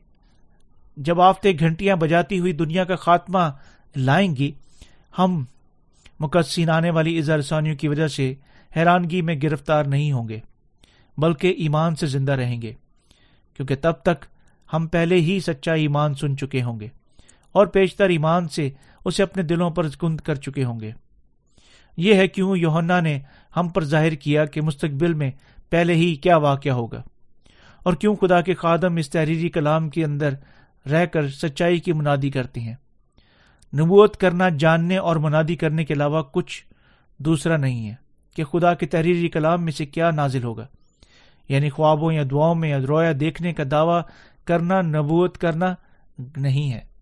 جب 0.97 1.21
آفتیں 1.21 1.53
گھنٹیاں 1.59 1.95
بجاتی 1.95 2.39
ہوئی 2.39 2.53
دنیا 2.53 2.83
کا 2.83 2.95
خاتمہ 2.95 3.49
لائیں 3.95 4.35
گی، 4.35 4.51
ہم 5.17 5.43
مقدسین 6.19 6.69
آنے 6.69 6.89
والی 6.89 7.17
اظہار 7.17 7.73
کی 7.73 7.87
وجہ 7.87 8.07
سے 8.07 8.33
حیرانگی 8.75 9.21
میں 9.21 9.35
گرفتار 9.43 9.85
نہیں 9.85 10.11
ہوں 10.11 10.29
گے، 10.29 10.39
بلکہ 11.17 11.55
ایمان 11.57 11.95
سے 11.95 12.07
زندہ 12.07 12.31
رہیں 12.31 12.61
گے، 12.61 12.73
کیونکہ 13.53 13.75
تب 13.81 13.91
تک 13.91 14.25
ہم 14.73 14.87
پہلے 14.87 15.15
ہی 15.15 15.39
سچا 15.39 15.73
ایمان 15.73 16.13
سن 16.13 16.37
چکے 16.37 16.63
ہوں 16.63 16.79
گے 16.79 16.87
اور 17.51 17.67
پیشتر 17.67 18.09
ایمان 18.09 18.47
سے 18.47 18.69
اسے 19.05 19.23
اپنے 19.23 19.43
دلوں 19.43 19.69
پر 19.69 19.87
کند 19.89 20.19
کر 20.19 20.35
چکے 20.35 20.63
ہوں 20.63 20.79
گے۔ 20.79 20.91
یہ 21.97 22.13
ہے 22.13 22.27
کیوں 22.27 22.57
یوہنا 22.57 22.99
نے 22.99 23.19
ہم 23.59 23.69
پر 23.69 23.83
ظاہر 23.83 24.15
کیا 24.15 24.45
کہ 24.45 24.61
مستقبل 24.61 25.13
میں 25.13 25.31
پہلے 25.69 25.93
ہی 25.93 26.15
کیا 26.15 26.37
واقعہ 26.37 26.71
ہوگا۔ 26.71 27.03
اور 27.83 27.93
کیوں 27.93 28.15
خدا 28.15 28.41
کے 28.41 28.53
خادم 28.53 28.95
اس 28.95 29.09
تحریری 29.09 29.49
کلام 29.49 29.89
کے 29.89 30.05
اندر 30.05 30.33
رہ 30.89 31.05
کر 31.05 31.27
سچائی 31.27 31.79
کی 31.79 31.93
منادی 31.93 32.29
کرتے 32.29 32.59
ہیں؟ 32.59 32.75
نبوت 33.79 34.17
کرنا، 34.17 34.49
جاننے 34.49 34.97
اور 34.97 35.15
منادی 35.15 35.55
کرنے 35.55 35.85
کے 35.85 35.93
علاوہ 35.93 36.23
کچھ 36.23 36.63
دوسرا 37.19 37.57
نہیں 37.57 37.89
ہے 37.89 37.95
کہ 38.35 38.43
خدا 38.43 38.73
کے 38.73 38.85
تحریری 38.85 39.27
کلام 39.27 39.63
میں 39.63 39.71
سے 39.71 39.85
کیا 39.85 40.11
نازل 40.11 40.43
ہوگا۔ 40.43 40.67
یعنی 41.49 41.69
خوابوں 41.69 42.13
یا 42.13 42.23
دعاؤں 42.31 42.55
میں 42.55 42.69
یا 42.69 42.79
رویا 42.87 43.11
دیکھنے 43.19 43.53
کا 43.53 43.63
دعوی 43.71 44.01
کرنا، 44.45 44.81
نبوت 44.81 45.37
کرنا 45.37 45.75
نہیں 46.37 46.73
ہے۔ 46.73 46.96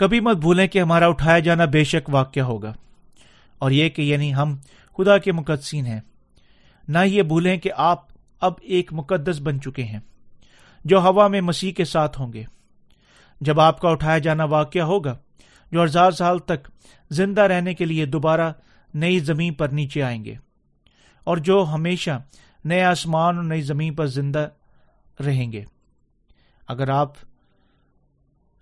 کبھی 0.00 0.20
مت 0.20 0.36
بھولیں 0.36 0.66
کہ 0.68 0.80
ہمارا 0.82 1.06
اٹھایا 1.06 1.38
جانا 1.38 1.64
بے 1.64 1.84
شک 1.84 2.08
واقعہ 2.08 2.42
ہوگا۔ 2.42 2.72
اور 3.58 3.70
یہ 3.70 3.88
کہ 3.88 4.02
یعنی 4.02 4.34
ہم 4.34 4.56
خدا 4.98 5.18
کے 5.18 5.32
مقدسین 5.32 5.86
ہیں۔ 5.86 6.00
نہ 6.88 6.98
یہ 7.04 7.22
بھولیں 7.22 7.56
کہ 7.56 7.70
آپ 7.76 8.06
اب 8.40 8.52
ایک 8.62 8.92
مقدس 8.92 9.40
بن 9.40 9.60
چکے 9.60 9.84
ہیں، 9.84 9.98
جو 10.84 11.00
ہوا 11.00 11.28
میں 11.28 11.40
مسیح 11.40 11.72
کے 11.72 11.84
ساتھ 11.84 12.20
ہوں 12.20 12.32
گے۔ 12.32 12.44
جب 13.40 13.60
آپ 13.60 13.80
کا 13.80 13.88
اٹھایا 13.88 14.18
جانا 14.18 14.44
واقعہ 14.44 14.82
ہوگا، 14.82 15.18
جو 15.72 15.84
ہزار 15.84 16.10
سال 16.10 16.38
تک 16.38 16.70
زندہ 17.10 17.40
رہنے 17.40 17.74
کے 17.74 17.84
لیے 17.84 18.06
دوبارہ 18.06 18.52
نئی 18.94 19.18
زمین 19.18 19.54
پر 19.54 19.68
نیچے 19.68 20.02
آئیں 20.02 20.24
گے، 20.24 20.34
اور 21.24 21.36
جو 21.36 21.64
ہمیشہ 21.64 22.22
نئے 22.64 22.82
آسمان 22.82 23.36
اور 23.36 23.44
نئی 23.44 23.60
زمین 23.60 23.94
پر 23.94 24.06
زندہ 24.06 24.48
رہیں 25.26 25.52
گے۔ 25.52 25.64
اگر 26.68 26.88
آپ 26.88 27.12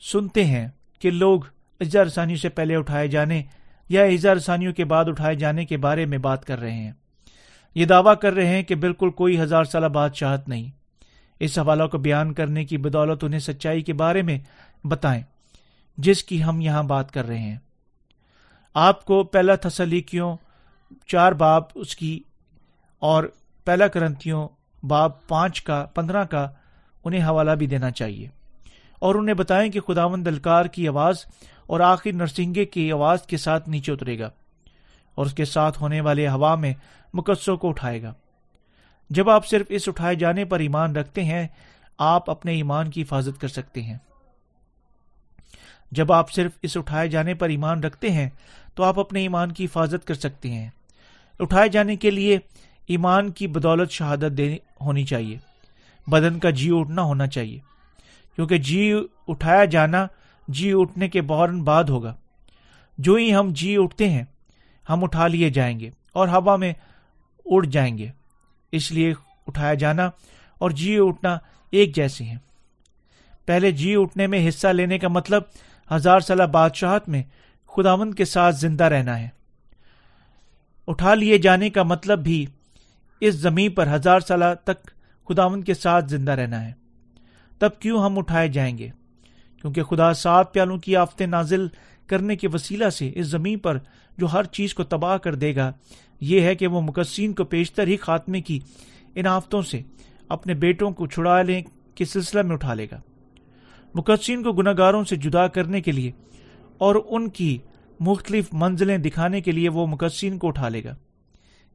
سنتے 0.00 0.44
ہیں 0.44 0.68
کہ 0.98 1.10
لوگ 1.10 1.40
اظہار 1.80 2.06
ثانیوں 2.06 2.38
سے 2.38 2.48
پہلے 2.48 2.76
اٹھائے 2.76 3.08
جانے 3.08 3.42
یا 3.88 4.02
اظہار 4.02 4.36
ثانیوں 4.36 4.72
کے 4.72 4.84
بعد 4.84 5.04
اٹھائے 5.08 5.34
جانے 5.34 5.64
کے 5.64 5.76
بارے 5.76 6.06
میں 6.06 6.18
بات 6.18 6.44
کر 6.44 6.60
رہے 6.60 6.72
ہیں۔ 6.72 6.92
یہ 7.74 7.84
دعویٰ 7.84 8.14
کر 8.22 8.32
رہے 8.32 8.46
ہیں 8.46 8.62
کہ 8.62 8.74
بالکل 8.74 9.10
کوئی 9.10 9.40
ہزار 9.40 9.64
سالہ 9.64 9.86
بادشاہت 9.86 10.48
نہیں۔ 10.48 10.70
اس 11.40 11.58
حوالہ 11.58 11.84
کو 11.84 11.98
بیان 11.98 12.32
کرنے 12.32 12.64
کی 12.64 12.76
بدولت 12.76 13.24
انہیں 13.24 13.40
سچائی 13.40 13.82
کے 13.82 13.92
بارے 13.92 14.22
میں 14.22 14.38
بتائیں، 14.84 15.22
جس 15.98 16.24
کی 16.24 16.44
ہم 16.44 16.60
یہاں 16.60 16.82
بات 16.82 17.10
کر 17.10 17.26
رہے 17.26 17.38
ہیں۔ 17.38 17.56
آپ 18.74 19.04
کو 19.04 19.24
پہلا 19.24 19.54
تسلیقیوں 19.54 20.36
چار 21.06 21.32
باب 21.32 21.62
اس 21.74 21.96
کی 21.96 22.20
اور 22.98 23.24
پہلا 23.64 23.86
کرنتیوں 23.86 24.48
باب 24.86 25.28
پانچ 25.28 25.62
کا، 25.62 25.86
پندرہ 25.94 26.24
کا 26.24 26.48
انہیں 27.04 27.22
حوالہ 27.22 27.50
بھی 27.50 27.66
دینا 27.66 27.90
چاہیے۔ 27.90 28.28
اور 28.98 29.14
انہیں 29.14 29.34
بتائیں 29.34 29.72
کہ 29.72 29.80
خداون 29.80 30.24
دلکار 30.24 30.64
کی 30.64 30.88
آواز 30.88 31.24
اور 31.66 31.80
آخر 31.80 32.12
نرسنگے 32.12 32.64
کی 32.64 32.92
آواز 32.92 33.22
کے 33.22 33.36
ساتھ 33.36 33.68
نیچے 33.68 33.92
اترے 33.92 34.18
گا 34.18 34.30
اور 35.14 35.26
اس 35.26 35.34
کے 35.34 35.44
ساتھ 35.44 35.82
ہونے 35.82 36.00
والے 36.00 36.28
ہوا 36.28 36.54
میں 36.54 36.74
مقدسوں 37.14 37.56
کو 37.56 37.68
اٹھائے 37.68 38.02
گا۔ 38.02 38.14
جب 39.10 39.30
آپ 39.30 39.46
صرف 39.46 39.66
اس 39.68 39.88
اٹھائے 39.88 40.14
جانے 40.14 40.44
پر 40.44 40.60
ایمان 40.60 40.96
رکھتے 40.96 41.24
ہیں، 41.24 41.48
آپ 41.98 42.30
اپنے 42.30 42.52
ایمان 42.52 42.90
کی 42.90 43.02
حفاظت 43.02 43.40
کر 43.40 43.48
سکتے 43.48 43.82
ہیں۔ 43.82 43.98
جب 45.92 46.12
آپ 46.12 46.32
صرف 46.32 46.52
اس 46.62 46.76
اٹھائے 46.76 47.08
جانے 47.08 47.34
پر 47.34 47.48
ایمان 47.48 47.84
رکھتے 47.84 48.10
ہیں، 48.10 48.28
تو 48.74 48.82
آپ 48.82 49.00
اپنے 49.00 49.20
ایمان 49.20 49.52
کی 49.52 49.64
حفاظت 49.64 50.06
کر 50.06 50.14
سکتے 50.14 50.50
ہیں۔ 50.50 50.68
اٹھائے 51.40 51.68
جانے 51.68 51.96
کے 51.96 52.10
لیے 52.10 52.38
ایمان 52.86 53.30
کی 53.30 53.46
بدولت 53.46 53.90
شہادت 53.90 54.36
دینی 54.36 54.56
ہونی 54.80 55.04
چاہیے۔ 55.04 55.38
بدن 56.06 56.38
کا 56.38 56.50
جی 56.50 56.70
اٹھنا 56.72 57.02
ہونا 57.02 57.26
چاہیے۔ 57.26 57.58
کیونکہ 58.38 58.58
جی 58.58 58.94
اٹھایا 59.28 59.64
جانا 59.64 60.06
جی 60.48 60.72
اٹھنے 60.76 61.08
کے 61.08 61.22
بورن 61.22 61.62
بعد 61.62 61.84
ہوگا۔ 61.84 62.14
جو 62.98 63.14
ہی 63.14 63.34
ہم 63.34 63.48
جی 63.52 63.76
اٹھتے 63.78 64.10
ہیں، 64.10 64.24
ہم 64.90 65.04
اٹھا 65.04 65.26
لیے 65.26 65.50
جائیں 65.50 65.80
گے 65.80 65.90
اور 66.12 66.28
ہوا 66.28 66.56
میں 66.56 66.72
اڑ 67.46 67.66
جائیں 67.66 67.98
گے۔ 67.98 68.08
اس 68.72 68.92
لیے 68.92 69.14
اٹھایا 69.46 69.74
جانا 69.74 70.10
اور 70.58 70.70
جی 70.70 70.98
اٹھنا 71.00 71.38
ایک 71.70 71.96
جیسے 71.96 72.24
ہیں۔ 72.24 72.36
پہلے 73.46 73.70
جی 73.70 73.96
اٹھنے 73.96 74.26
میں 74.26 74.48
حصہ 74.48 74.68
لینے 74.68 74.98
کا 74.98 75.08
مطلب 75.08 75.42
ہزار 75.92 76.20
سالہ 76.20 76.42
بادشاہت 76.42 77.08
میں 77.08 77.22
خداون 77.66 78.14
کے 78.14 78.24
ساتھ 78.24 78.56
زندہ 78.56 78.84
رہنا 78.84 79.18
ہے۔ 79.18 79.28
اٹھا 80.86 81.14
لیے 81.14 81.38
جانے 81.38 81.70
کا 81.70 81.82
مطلب 81.82 82.18
بھی 82.18 82.46
اس 83.20 83.34
زمین 83.34 83.70
پر 83.70 83.86
ہزار 83.86 84.20
سالہ 84.20 84.54
تک 84.64 84.90
خداون 85.28 85.64
کے 85.64 85.74
ساتھ 85.74 86.04
زندہ 86.08 86.32
رہنا 86.32 86.66
ہے۔ 86.66 86.87
تب 87.58 87.70
کیوں 87.78 88.04
ہم 88.04 88.18
اٹھائے 88.18 88.48
جائیں 88.48 88.78
گے؟ 88.78 88.88
کیونکہ 89.60 89.82
خدا 89.82 90.14
سات 90.14 90.52
پیالوں 90.52 90.78
کی 90.78 90.96
آفتیں 90.96 91.26
نازل 91.26 91.66
کرنے 92.06 92.36
کے 92.36 92.48
وسیلہ 92.52 92.88
سے 92.88 93.12
اس 93.14 93.26
زمین 93.26 93.58
پر 93.58 93.78
جو 94.18 94.26
ہر 94.26 94.44
چیز 94.44 94.74
کو 94.74 94.84
تباہ 94.84 95.16
کر 95.16 95.34
دے 95.34 95.56
گا، 95.56 95.72
یہ 96.20 96.40
ہے 96.40 96.54
کہ 96.54 96.66
وہ 96.66 96.80
مقصین 96.80 97.32
کو 97.32 97.44
پیشتر 97.44 97.86
ہی 97.86 97.96
خاتمے 97.96 98.40
کی 98.40 98.60
ان 99.14 99.26
آفتوں 99.26 99.62
سے 99.62 99.80
اپنے 100.28 100.54
بیٹوں 100.54 100.90
کو 100.90 101.06
چھڑا 101.06 101.42
لیں 101.42 101.62
کے 101.94 102.04
سلسلہ 102.04 102.42
میں 102.42 102.52
اٹھا 102.52 102.74
لے 102.74 102.86
گا۔ 102.90 103.00
مقصین 103.94 104.42
کو 104.42 104.52
گناگاروں 104.52 105.04
سے 105.04 105.16
جدا 105.16 105.48
کرنے 105.48 105.80
کے 105.80 105.92
لیے 105.92 106.10
اور 106.78 106.94
ان 107.08 107.28
کی 107.28 107.58
مختلف 108.00 108.48
منزلیں 108.52 108.98
دکھانے 108.98 109.40
کے 109.40 109.52
لیے 109.52 109.68
وہ 109.68 109.86
مقصین 109.86 110.38
کو 110.38 110.48
اٹھا 110.48 110.68
لے 110.68 110.84
گا۔ 110.84 110.94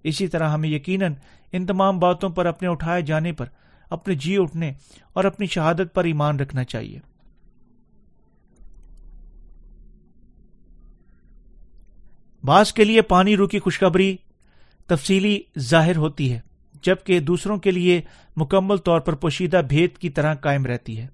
اسی 0.04 0.28
طرح 0.28 0.50
ہمیں 0.50 0.70
یقیناً 0.70 1.14
ان 1.52 1.66
تمام 1.66 2.00
باتوں 2.00 2.30
پر 2.30 2.46
اپنے 2.46 2.68
اٹھائے 2.68 3.02
جانے 3.02 3.32
پر 3.32 3.46
اپنے 3.94 4.16
جی 4.16 4.38
اٹھنے 4.38 4.74
اور 5.14 5.24
اپنی 5.24 5.46
شہادت 5.46 5.94
پر 5.94 6.04
ایمان 6.04 6.40
رکھنا 6.40 6.64
چاہیے۔ 6.64 7.00
بعض 12.44 12.74
کے 12.74 12.84
لیے 12.84 13.02
پانی 13.02 13.36
رو 13.36 13.48
کی 13.48 13.60
خوشخبری 13.60 14.16
تفصیلی 14.88 15.40
ظاہر 15.60 15.98
ہوتی 15.98 16.32
ہے، 16.34 16.40
جبکہ 16.84 17.20
دوسروں 17.20 17.58
کے 17.58 17.72
لیے 17.72 18.02
مکمل 18.38 18.78
طور 18.78 19.00
پر 19.00 19.16
پوشیدہ 19.16 19.62
بھید 19.68 19.98
کی 19.98 20.10
طرح 20.10 20.34
قائم 20.36 20.66
رہتی 20.66 20.98
ہے۔ 20.98 21.08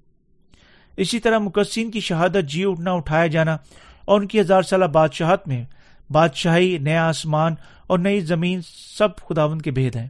اسی 0.97 1.19
طرح 1.19 1.37
مقصین 1.37 1.91
کی 1.91 1.99
شہادت 1.99 2.49
جی 2.49 2.63
اٹھنا، 2.65 2.91
اٹھایا 2.91 3.27
جانا 3.27 3.57
اور 4.05 4.21
ان 4.21 4.27
کی 4.27 4.39
ہزار 4.39 4.61
سالہ 4.61 4.85
بادشاہت 4.85 5.47
میں 5.47 5.63
بادشاہی 6.11 6.77
نیا 6.77 7.07
آسمان 7.07 7.55
اور 7.87 7.99
نئی 7.99 8.19
زمین 8.19 8.61
سب 8.97 9.15
خداوند 9.17 9.61
کے 9.61 9.71
بھید 9.71 9.95
ہیں۔ 9.95 10.07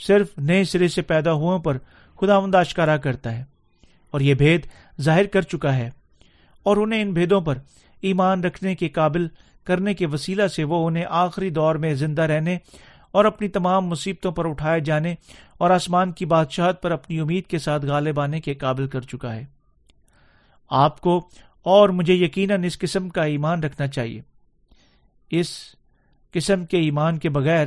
صرف 0.00 0.26
نئے 0.38 0.64
سرے 0.64 0.88
سے 0.88 1.02
پیدا 1.02 1.32
ہو 1.32 1.58
پر 1.58 1.78
خداوند 2.20 2.54
اشکارا 2.54 2.96
کرتا 2.96 3.38
ہے 3.38 3.44
اور 4.10 4.20
یہ 4.20 4.34
بھید 4.34 4.66
ظاہر 5.00 5.26
کر 5.26 5.42
چکا 5.42 5.76
ہے 5.76 5.90
اور 6.62 6.76
انہیں 6.76 7.02
ان 7.02 7.12
بھیدوں 7.12 7.40
پر 7.40 7.58
ایمان 8.00 8.44
رکھنے 8.44 8.74
کے 8.74 8.88
قابل 8.88 9.28
کرنے 9.64 9.94
کے 9.94 10.06
وسیلہ 10.06 10.46
سے 10.46 10.64
وہ 10.64 10.86
انہیں 10.86 11.04
آخری 11.08 11.50
دور 11.50 11.74
میں 11.74 11.94
زندہ 11.94 12.22
رہنے 12.22 12.58
اور 13.12 13.24
اپنی 13.24 13.48
تمام 13.48 13.86
مصیبتوں 13.86 14.32
پر 14.32 14.48
اٹھائے 14.48 14.80
جانے 14.80 15.14
اور 15.58 15.70
آسمان 15.70 16.12
کی 16.12 16.26
بادشاہت 16.26 16.82
پر 16.82 16.90
اپنی 16.90 17.20
امید 17.20 17.46
کے 17.46 17.58
ساتھ 17.58 17.84
غالب 17.84 18.20
آنے 18.20 18.40
کے 18.40 18.54
قابل 18.54 18.88
کر 18.88 19.00
چکا 19.00 19.36
ہے۔ 19.36 19.44
آپ 20.70 21.00
کو 21.00 21.28
اور 21.62 21.88
مجھے 21.88 22.14
یقیناً 22.14 22.64
اس 22.64 22.78
قسم 22.78 23.08
کا 23.08 23.22
ایمان 23.22 23.62
رکھنا 23.62 23.86
چاہیے۔ 23.86 24.20
اس 25.30 25.48
قسم 26.32 26.64
کے 26.64 26.78
ایمان 26.78 27.18
کے 27.18 27.28
بغیر 27.28 27.66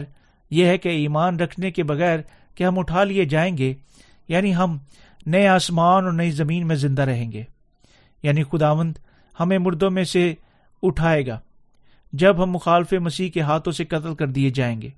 یہ 0.54 0.66
ہے 0.66 0.78
کہ 0.78 0.90
ایمان 0.90 1.40
رکھنے 1.40 1.72
کے 1.72 1.84
بغیر 1.84 2.20
کہ 2.56 2.64
ہم 2.64 2.80
اٹھا 2.80 3.04
لیے 3.04 3.26
جائیں 3.26 3.58
گے 3.58 3.74
یعنی 4.28 4.56
ہم 4.56 4.78
نئے 5.26 5.48
آسمان 5.48 6.04
اور 6.04 6.14
نئی 6.14 6.32
زمین 6.32 6.68
میں 6.68 6.76
زندہ 6.76 7.02
رہیں 7.02 7.32
گے۔ 7.32 7.44
یعنی 8.24 8.44
خداوند 8.44 8.94
ہمیں 9.40 9.58
مردوں 9.58 9.92
میں 9.92 10.04
سے 10.04 10.34
اٹھائے 10.84 11.28
گا 11.28 11.40
جب 12.14 12.44
ہم 12.44 12.52
مخالف 12.52 12.94
مسیح 12.94 13.30
کے 13.30 13.42
ہاتھوں 13.42 13.74
سے 13.74 13.86
قتل 13.86 14.16
کر 14.16 14.28
دیے 14.28 14.50
جائیں 14.50 14.82
گے۔ 14.82 14.90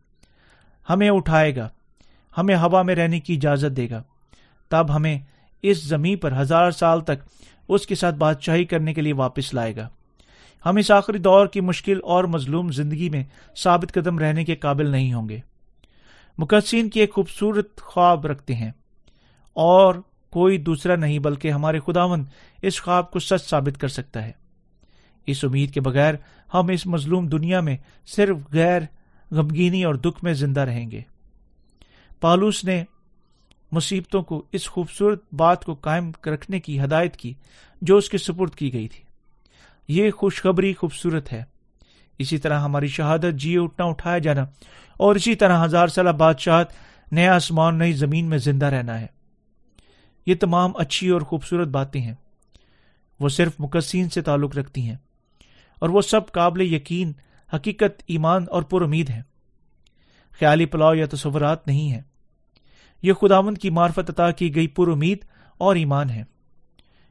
ہمیں 0.90 1.10
اٹھائے 1.10 1.56
گا، 1.56 1.70
ہمیں 2.38 2.56
ہوا 2.56 2.82
میں 2.82 2.96
رہنے 2.96 3.20
کی 3.20 3.36
اجازت 3.36 3.78
دے 3.78 3.90
گا۔ 3.90 4.04
تب 4.70 4.96
ہمیں 4.96 5.20
اس 5.62 5.84
زمین 5.84 6.18
پر 6.18 6.32
ہزار 6.42 6.72
سال 6.72 7.02
تک 7.02 7.26
اس 7.68 7.88
کے 7.88 7.96
ساتھ 7.96 8.16
بادشاہی 8.16 8.66
کرنے 8.66 8.94
کے 8.94 9.02
لیے 9.02 9.14
واپس 9.14 9.54
لائے 9.54 9.76
گا۔ 9.76 9.90
ہم 10.66 10.76
اس 10.76 10.92
آخری 10.92 11.18
دور 11.18 11.48
کی 11.48 11.62
مشکل 11.62 12.00
اور 12.04 12.24
مظلوم 12.24 12.72
زندگی 12.72 13.10
میں 13.10 13.24
ثابت 13.58 13.94
قدم 13.94 14.20
رہنے 14.20 14.46
کے 14.46 14.56
قابل 14.56 14.90
نہیں 14.90 15.14
ہوں 15.14 15.30
گے۔ 15.30 15.40
مقصین 16.38 16.90
کی 16.90 17.00
ایک 17.00 17.14
خوبصورت 17.14 17.82
خواب 17.82 18.26
رکھتے 18.26 18.56
ہیں۔ 18.56 18.72
اور 19.54 19.96
کوئی 20.30 20.58
دوسرا 20.58 20.96
نہیں 20.96 21.20
بلکہ 21.20 21.52
ہمارے 21.52 21.80
خداون 21.80 22.24
اس 22.62 22.82
خواب 22.82 23.12
کو 23.12 23.20
سچ 23.20 23.50
ثابت 23.50 23.82
کر 23.82 23.88
سکتا 23.88 24.24
ہے۔ 24.26 24.32
اس 25.28 25.44
امید 25.44 25.74
کے 25.74 25.82
بغیر 25.82 26.14
ہم 26.54 26.68
اس 26.68 26.88
مظلوم 26.88 27.28
دنیا 27.28 27.60
میں 27.60 27.78
صرف 28.06 28.38
غیر 28.54 28.82
غمگینی 29.32 29.84
اور 29.84 29.96
دکھ 29.96 30.24
میں 30.24 30.34
زندہ 30.34 30.60
رہیں 30.60 30.92
گے۔ 30.92 31.02
پالوس 32.22 32.64
نے 32.64 32.84
مصیبتوں 33.72 34.24
کو 34.24 34.44
اس 34.52 34.70
خوبصورت 34.70 35.34
بات 35.34 35.66
کو 35.66 35.74
قائم 35.74 36.12
رکھنے 36.28 36.60
کی 36.60 36.82
ہدایت 36.82 37.18
کی 37.18 37.34
جو 37.82 37.98
اس 37.98 38.10
کے 38.10 38.18
سپرد 38.18 38.56
کی 38.56 38.74
گئی 38.74 38.88
تھی۔ 38.88 39.05
یہ 39.88 40.12
خوشخبری 40.12 40.74
خوبصورت 40.74 41.34
ہے۔ 41.34 41.44
اسی 42.18 42.38
طرح 42.38 42.60
ہماری 42.60 42.88
شہادت 42.88 43.34
جی 43.34 43.58
اٹھنا 43.58 43.86
اٹھایا 43.86 44.18
جانا 44.18 44.46
اور 44.98 45.16
اسی 45.16 45.36
طرح 45.36 45.66
ہزار 45.66 45.88
سالہ 45.88 46.10
بادشاہت 46.10 46.72
نیا 47.12 47.36
آسمان، 47.36 47.78
نئی 47.78 47.94
زمین 47.94 48.26
میں 48.26 48.38
زندہ 48.38 48.66
رہنا 48.66 49.00
ہے۔ 49.00 49.08
یہ 50.26 50.36
تمام 50.36 50.72
اچھی 50.76 51.10
اور 51.10 51.22
خوبصورت 51.22 51.68
باتیں 51.68 52.02
ہیں۔ 52.02 52.14
وہ 53.20 53.30
صرف 53.30 53.52
مقصین 53.60 54.10
سے 54.10 54.22
تعلق 54.22 54.58
رکھتی 54.58 54.82
ہیں 54.82 54.96
اور 55.80 55.90
وہ 55.90 56.02
سب 56.02 56.32
قابل 56.32 56.62
یقین، 56.62 57.14
حقیقت، 57.54 58.04
ایمان 58.08 58.46
اور 58.52 58.62
پر 58.62 58.82
امید 58.82 59.10
ہے 59.10 59.22
خیالی 60.40 60.66
پلاؤ 60.66 60.94
یا 60.94 61.06
تصورات 61.12 61.68
نہیں 61.68 61.92
ہے 61.92 62.02
یہ 63.02 63.14
خداوند 63.14 63.58
کی 63.58 63.70
معرفت 63.70 64.10
عطا 64.10 64.32
کی 64.32 64.56
گئی 64.56 64.68
پر 64.68 64.88
امید 64.88 65.26
اور 65.58 65.76
ایمان 65.76 66.10
ہے 66.10 66.24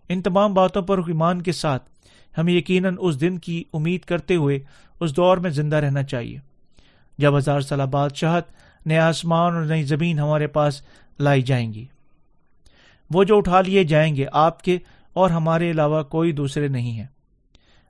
ان 0.08 0.22
تمام 0.22 0.54
باتوں 0.54 0.82
پر 0.82 0.98
ایمان 0.98 1.42
کے 1.42 1.52
ساتھ 1.52 1.90
ہمیں 2.38 2.52
یقیناً 2.52 2.96
اس 3.00 3.20
دن 3.20 3.38
کی 3.38 3.62
امید 3.72 4.00
کرتے 4.00 4.36
ہوئے 4.36 4.58
اس 5.00 5.16
دور 5.16 5.36
میں 5.36 5.50
زندہ 5.50 5.76
رہنا 5.76 6.02
چاہیے۔ 6.02 6.38
جب 7.18 7.36
ہزار 7.38 7.60
سالہ 7.60 7.82
بادشاہت 7.82 8.44
نئے 8.86 8.98
آسمان 8.98 9.54
اور 9.54 9.64
نئی 9.64 9.82
زمین 9.82 10.18
ہمارے 10.18 10.46
پاس 10.46 10.82
لائی 11.20 11.42
جائیں 11.42 11.72
گی، 11.74 11.86
وہ 13.10 13.24
جو 13.24 13.36
اٹھا 13.36 13.60
لیے 13.60 13.84
جائیں 13.84 14.16
گے 14.16 14.26
آپ 14.32 14.62
کے 14.62 14.78
اور 15.12 15.30
ہمارے 15.30 15.70
علاوہ 15.70 16.02
کوئی 16.02 16.32
دوسرے 16.32 16.68
نہیں 16.68 16.92
ہیں۔ 16.92 17.06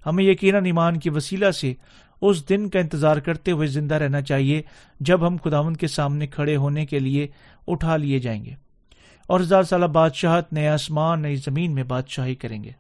ہمیں 0.06 0.24
یقیناً 0.24 0.64
ایمان 0.64 0.98
کی 0.98 1.10
وسیلہ 1.10 1.50
سے 1.50 1.72
اس 2.20 2.48
دن 2.48 2.68
کا 2.68 2.78
انتظار 2.78 3.16
کرتے 3.16 3.50
ہوئے 3.50 3.66
زندہ 3.66 3.94
رہنا 3.94 4.20
چاہیے 4.22 4.62
جب 5.00 5.26
ہم 5.26 5.36
خداون 5.44 5.76
کے 5.76 5.86
سامنے 5.86 6.26
کھڑے 6.26 6.56
ہونے 6.56 6.86
کے 6.86 6.98
لیے 6.98 7.26
اٹھا 7.66 7.96
لیے 7.96 8.18
جائیں 8.18 8.44
گے 8.44 8.54
اور 9.26 9.40
ہزار 9.40 9.62
سالہ 9.62 9.86
بادشاہت 9.86 10.52
نئے 10.52 10.68
آسمان، 10.68 11.22
نئی 11.22 11.36
زمین 11.36 11.74
میں 11.74 11.82
بادشاہی 11.82 12.34
کریں 12.34 12.64
گے۔ 12.64 12.70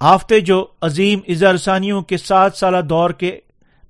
آفتے 0.00 0.40
جو 0.40 0.66
عظیم 0.80 1.20
اظہارسانیوں 1.28 2.02
کے 2.02 2.16
سات 2.16 2.56
سالہ 2.56 2.80
دور 2.80 3.10
کے 3.10 3.40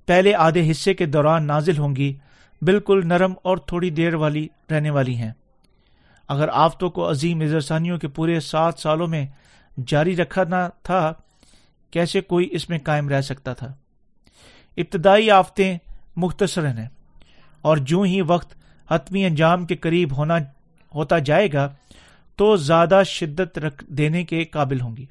پہلے 0.05 0.35
آدھے 0.35 0.71
حصے 0.71 0.93
کے 0.93 1.05
دوران 1.05 1.47
نازل 1.47 1.77
ہوں 1.77 1.95
گی، 1.95 2.17
بالکل 2.61 3.01
نرم 3.07 3.33
اور 3.41 3.57
تھوڑی 3.57 3.89
دیر 3.89 4.13
والی 4.13 4.47
رہنے 4.71 4.89
والی 4.89 5.15
ہیں۔ 5.15 5.31
اگر 6.27 6.49
آفتوں 6.51 6.89
کو 6.89 7.09
عظیم 7.09 7.41
اظہرسانیوں 7.41 7.97
کے 7.97 8.07
پورے 8.07 8.39
سات 8.39 8.79
سالوں 8.79 9.07
میں 9.07 9.27
جاری 9.87 10.15
رکھنا 10.15 10.69
تھا، 10.83 11.13
کیسے 11.91 12.21
کوئی 12.21 12.49
اس 12.51 12.69
میں 12.69 12.79
قائم 12.83 13.09
رہ 13.09 13.21
سکتا 13.21 13.53
تھا؟ 13.53 13.67
ابتدائی 14.77 15.31
آفتیں 15.31 15.77
مختصر 16.15 16.67
ہیں 16.67 16.87
اور 17.61 17.77
جو 17.77 18.01
ہی 18.01 18.21
وقت 18.21 18.55
حتمی 18.91 19.25
انجام 19.25 19.65
کے 19.65 19.75
قریب 19.75 20.17
ہونا 20.17 20.37
ہوتا 20.95 21.19
جائے 21.19 21.47
گا، 21.53 21.75
تو 22.35 22.55
زیادہ 22.55 23.01
شدت 23.05 23.59
رکھ 23.59 23.83
دینے 23.87 24.23
کے 24.23 24.43
قابل 24.43 24.81
ہوں 24.81 24.97
گی۔ 24.97 25.05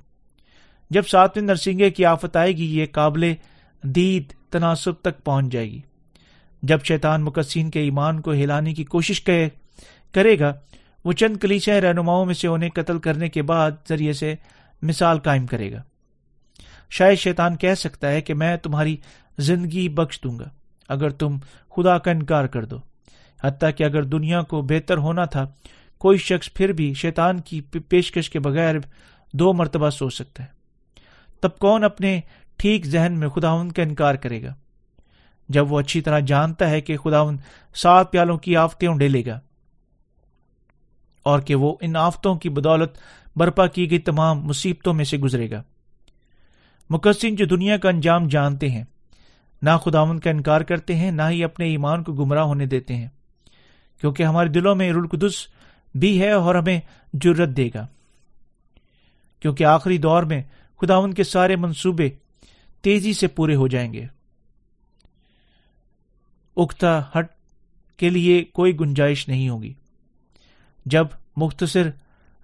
جب 0.91 1.07
ساتویں 1.07 1.47
نرسنگے 1.47 1.91
کی 1.91 2.05
آفت 2.05 2.37
آئے 2.37 2.53
گی، 2.53 2.79
یہ 2.79 2.87
قابل 2.93 3.35
دید 3.83 4.33
تناسب 4.51 4.93
تک 5.01 5.25
پہنچ 5.25 5.53
جائے 5.53 5.71
گی۔ 5.71 5.81
جب 6.63 6.79
شیطان 6.85 7.23
مقصین 7.23 7.71
کے 7.71 7.81
ایمان 7.81 8.21
کو 8.21 8.33
ہلانے 8.33 8.75
کی 8.75 8.85
کوشش 8.85 9.21
کرے 10.13 10.39
گا، 10.39 10.55
وہ 11.05 11.13
چند 11.13 11.37
کلیچے 11.37 11.81
رہنماؤں 11.81 12.27
میں 12.27 12.35
سے 12.35 12.49
انہیں 12.49 12.71
قتل 12.75 12.99
کرنے 12.99 13.29
کے 13.29 13.43
بعد 13.43 13.71
ذریعے 13.89 14.13
سے 14.13 14.35
مثال 14.83 15.19
قائم 15.19 15.47
کرے 15.47 15.73
گا۔ 15.73 15.83
شاید 16.91 17.19
شیطان 17.19 17.57
کہہ 17.57 17.75
سکتا 17.75 18.11
ہے 18.11 18.21
کہ 18.21 18.35
میں 18.35 18.57
تمہاری 18.57 18.97
زندگی 19.39 19.89
بخش 19.89 20.21
دوں 20.25 20.39
گا، 20.39 20.49
اگر 20.89 21.11
تم 21.11 21.37
خدا 21.77 21.99
کا 21.99 22.11
انکار 22.11 22.45
کر 22.45 22.65
دو۔ 22.65 22.77
حتیٰ 23.43 23.71
کہ 23.77 23.85
اگر 23.85 24.03
دنیا 24.03 24.43
کو 24.43 24.63
بہتر 24.63 24.97
ہونا 24.97 25.25
تھا، 25.25 25.47
کوئی 25.99 26.19
شخص 26.19 26.53
پھر 26.55 26.73
بھی 26.73 26.95
شیطان 26.95 27.41
کی 27.41 27.61
پیشکش 27.61 28.31
کے 28.31 28.39
بغیر 28.39 28.75
دو 29.33 29.53
مرتبہ 29.53 29.91
سوچ 29.91 30.15
سکتا 30.15 30.43
ہے۔ 30.43 30.58
تب 31.41 31.59
کون 31.59 31.85
اپنے 31.85 32.21
ٹھیک 32.57 32.87
ذہن 32.87 33.13
میں 33.19 33.29
خداون 33.29 33.73
کا 33.73 33.83
انکار 33.83 34.15
کرے 34.15 34.43
گا؟ 34.43 34.55
جب 35.49 35.73
وہ 35.73 35.81
اچھی 35.81 36.01
طرح 36.01 36.19
جانتا 36.19 36.71
ہے 36.71 36.81
کہ 36.81 36.97
خداون 36.97 37.37
سات 37.75 38.13
پیالوں 38.13 38.39
کی 38.39 38.57
آفتیں 38.57 38.89
ڈیلے 38.89 39.27
گا 39.27 39.41
اور 41.23 41.41
کہ 41.41 41.55
وہ 41.55 41.77
ان 41.81 41.97
آفتوں 41.97 42.35
کی 42.35 42.49
بدولت 42.49 42.99
برپا 43.37 43.67
کی 43.67 43.91
گئی 43.91 43.99
تمام 43.99 44.41
مصیبتوں 44.41 44.95
میں 44.95 45.05
سے 45.05 45.19
گزرے 45.19 45.51
گا۔ 45.51 45.63
مقصن 46.91 47.35
جو 47.35 47.45
دنیا 47.45 47.77
کا 47.77 47.89
انجام 47.89 48.29
جانتے 48.29 48.69
ہیں، 48.69 48.85
نہ 49.63 49.71
خداون 49.85 50.19
کا 50.19 50.31
انکار 50.31 50.61
کرتے 50.61 50.97
ہیں، 50.97 51.11
نہ 51.11 51.23
ہی 51.31 51.45
اپنے 51.45 51.67
ایمان 51.67 52.03
کو 52.03 52.13
گمراہ 52.13 52.43
ہونے 52.43 52.67
دیتے 52.67 52.97
ہیں، 52.97 53.09
کیونکہ 54.01 54.23
ہمارے 54.23 54.49
دلوں 54.49 54.75
میں 54.75 54.93
رلقدس 54.93 55.47
بھی 55.95 56.21
ہے 56.21 56.31
اور 56.31 56.55
ہمیں 56.55 56.81
جرت 57.13 57.49
دے 57.49 57.69
گا۔ 57.75 57.87
کیونکہ 59.41 59.65
آخری 59.65 59.99
دور 59.99 60.23
میں 60.23 60.43
خداون 60.81 61.15
کے 61.15 61.25
سارے 61.25 61.57
منصوبے 61.57 62.11
تیزی 62.83 63.13
سے 63.13 63.27
پورے 63.27 63.55
ہو 63.55 63.69
جائیں 63.69 63.93
گے۔ 63.93 64.07
اکتا 66.57 67.01
ہٹ 67.01 67.27
کے 67.97 68.11
لیے 68.11 68.45
کوئی 68.45 68.81
گنجائش 68.81 69.29
نہیں 69.29 69.49
ہوگی۔ 69.49 69.75
جب 70.87 71.07
مختصر 71.37 71.91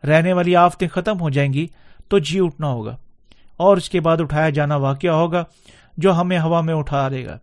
رہنے 0.07 0.33
والی 0.33 0.57
آفتیں 0.57 0.89
ختم 0.89 1.21
ہو 1.21 1.31
جائیں 1.31 1.53
گی 1.53 1.67
تو 2.09 2.19
جی 2.19 2.41
اٹھنا 2.41 2.67
ہوگا 2.67 2.97
اور 3.57 3.77
اس 3.77 3.91
کے 3.91 4.01
بعد 4.01 4.17
اٹھایا 4.21 4.51
جانا 4.51 4.77
واقعہ 4.77 5.11
ہوگا 5.11 5.45
جو 5.97 6.21
ہمیں 6.21 6.41
ہوا 6.41 6.61
میں 6.61 6.75
اٹھا 6.75 7.09
دے 7.09 7.27
گا۔ 7.27 7.39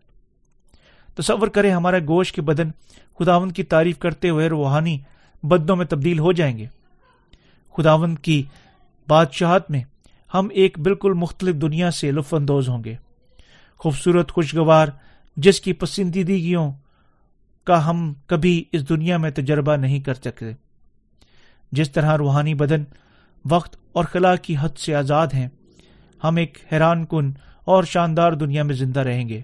تصور 1.15 1.47
کرے 1.47 1.71
ہمارا 1.71 1.99
گوشت 1.99 2.35
کے 2.35 2.41
بدن 2.41 2.69
خداون 3.19 3.51
کی 3.51 3.63
تعریف 3.63 3.97
کرتے 3.99 4.29
ہوئے 4.29 4.47
روحانی 4.47 4.97
بدنوں 5.43 5.75
میں 5.75 5.85
تبدیل 5.85 6.19
ہو 6.19 6.31
جائیں 6.31 6.57
گے۔ 6.57 6.65
خداون 7.77 8.15
کی 8.15 8.43
بادشاہت 9.07 9.71
میں 9.71 9.83
ہم 10.33 10.47
ایک 10.51 10.79
بالکل 10.79 11.13
مختلف 11.13 11.55
دنیا 11.55 11.91
سے 11.91 12.11
لطف 12.11 12.33
اندوز 12.33 12.69
ہوں 12.69 12.83
گے۔ 12.83 12.95
خوبصورت، 13.77 14.31
خوشگوار، 14.31 14.87
جس 15.37 15.61
کی 15.61 15.73
پسندیدگیوں 15.73 16.71
کا 17.63 17.89
ہم 17.89 18.13
کبھی 18.27 18.63
اس 18.71 18.89
دنیا 18.89 19.17
میں 19.17 19.31
تجربہ 19.31 19.75
نہیں 19.75 19.99
کر 19.99 20.13
سکتے۔ 20.13 20.51
جس 21.71 21.91
طرح 21.91 22.17
روحانی 22.17 22.53
بدن 22.53 22.83
وقت 23.49 23.77
اور 23.91 24.03
خلا 24.03 24.35
کی 24.35 24.55
حد 24.59 24.77
سے 24.77 24.95
آزاد 24.95 25.27
ہیں، 25.33 25.47
ہم 26.23 26.35
ایک 26.35 26.57
حیران 26.71 27.05
کن 27.05 27.31
اور 27.65 27.83
شاندار 27.83 28.31
دنیا 28.31 28.63
میں 28.63 28.75
زندہ 28.75 28.99
رہیں 28.99 29.29
گے، 29.29 29.41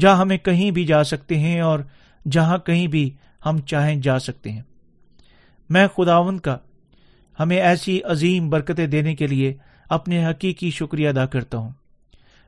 جہاں 0.00 0.16
ہمیں 0.16 0.38
کہیں 0.38 0.70
بھی 0.70 0.84
جا 0.84 1.04
سکتے 1.04 1.38
ہیں 1.38 1.60
اور 1.60 1.80
جہاں 2.30 2.58
کہیں 2.58 2.86
بھی 2.86 3.10
ہم 3.46 3.60
چاہیں 3.60 3.96
جا 3.96 4.18
سکتے 4.18 4.52
ہیں۔ 4.52 4.62
میں 5.70 5.86
خداون 5.86 6.38
کا 6.40 6.56
ہمیں 7.40 7.56
ایسی 7.56 8.02
عظیم 8.02 8.50
برکتیں 8.50 8.86
دینے 8.86 9.14
کے 9.14 9.26
لیے 9.26 9.54
اپنے 9.90 10.26
حقیقی 10.26 10.70
شکریہ 10.70 11.08
ادا 11.08 11.26
کرتا 11.26 11.58
ہوں۔ 11.58 11.70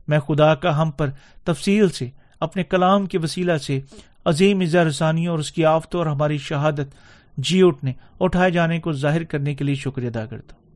میں 0.09 0.19
خدا 0.19 0.55
کا 0.55 0.83
ہم 0.83 0.91
پر 0.91 1.11
تفصیل 1.45 1.89
سے، 1.89 2.09
اپنے 2.41 2.65
کلام 2.65 3.07
کے 3.07 3.19
وسیلہ 3.19 3.57
سے 3.57 3.81
عظیم 4.25 4.61
اظہار 4.61 4.87
رسانی 4.87 5.27
اور 5.27 5.39
اس 5.39 5.53
کی 5.53 5.65
آفتوں 5.65 6.01
اور 6.01 6.07
ہماری 6.07 6.39
شہادت 6.39 6.89
جی 7.37 7.63
اٹھنے 7.63 7.93
اٹھائے 8.21 8.51
جانے 8.51 8.81
کو 8.81 8.93
ظاہر 8.93 9.25
کرنے 9.25 9.55
کے 9.55 9.65
لیے 9.65 9.75
شکریہ 9.75 10.09
ادا 10.09 10.27
کرتا 10.27 10.57
ہوں۔ 10.57 10.67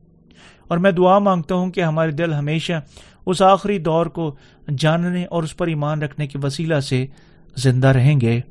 اور 0.67 0.77
میں 0.77 0.91
دعا 0.91 1.19
مانگتا 1.19 1.55
ہوں 1.55 1.71
کہ 1.71 1.83
ہمارے 1.83 2.11
دل 2.11 2.33
ہمیشہ 2.33 2.73
اس 3.25 3.41
آخری 3.41 3.79
دور 3.79 4.05
کو 4.05 4.35
جاننے 4.77 5.25
اور 5.25 5.43
اس 5.43 5.57
پر 5.57 5.67
ایمان 5.67 6.01
رکھنے 6.01 6.27
کے 6.27 6.39
وسیلہ 6.43 6.79
سے 6.79 7.05
زندہ 7.55 7.87
رہیں 7.87 8.21
گے۔ 8.21 8.41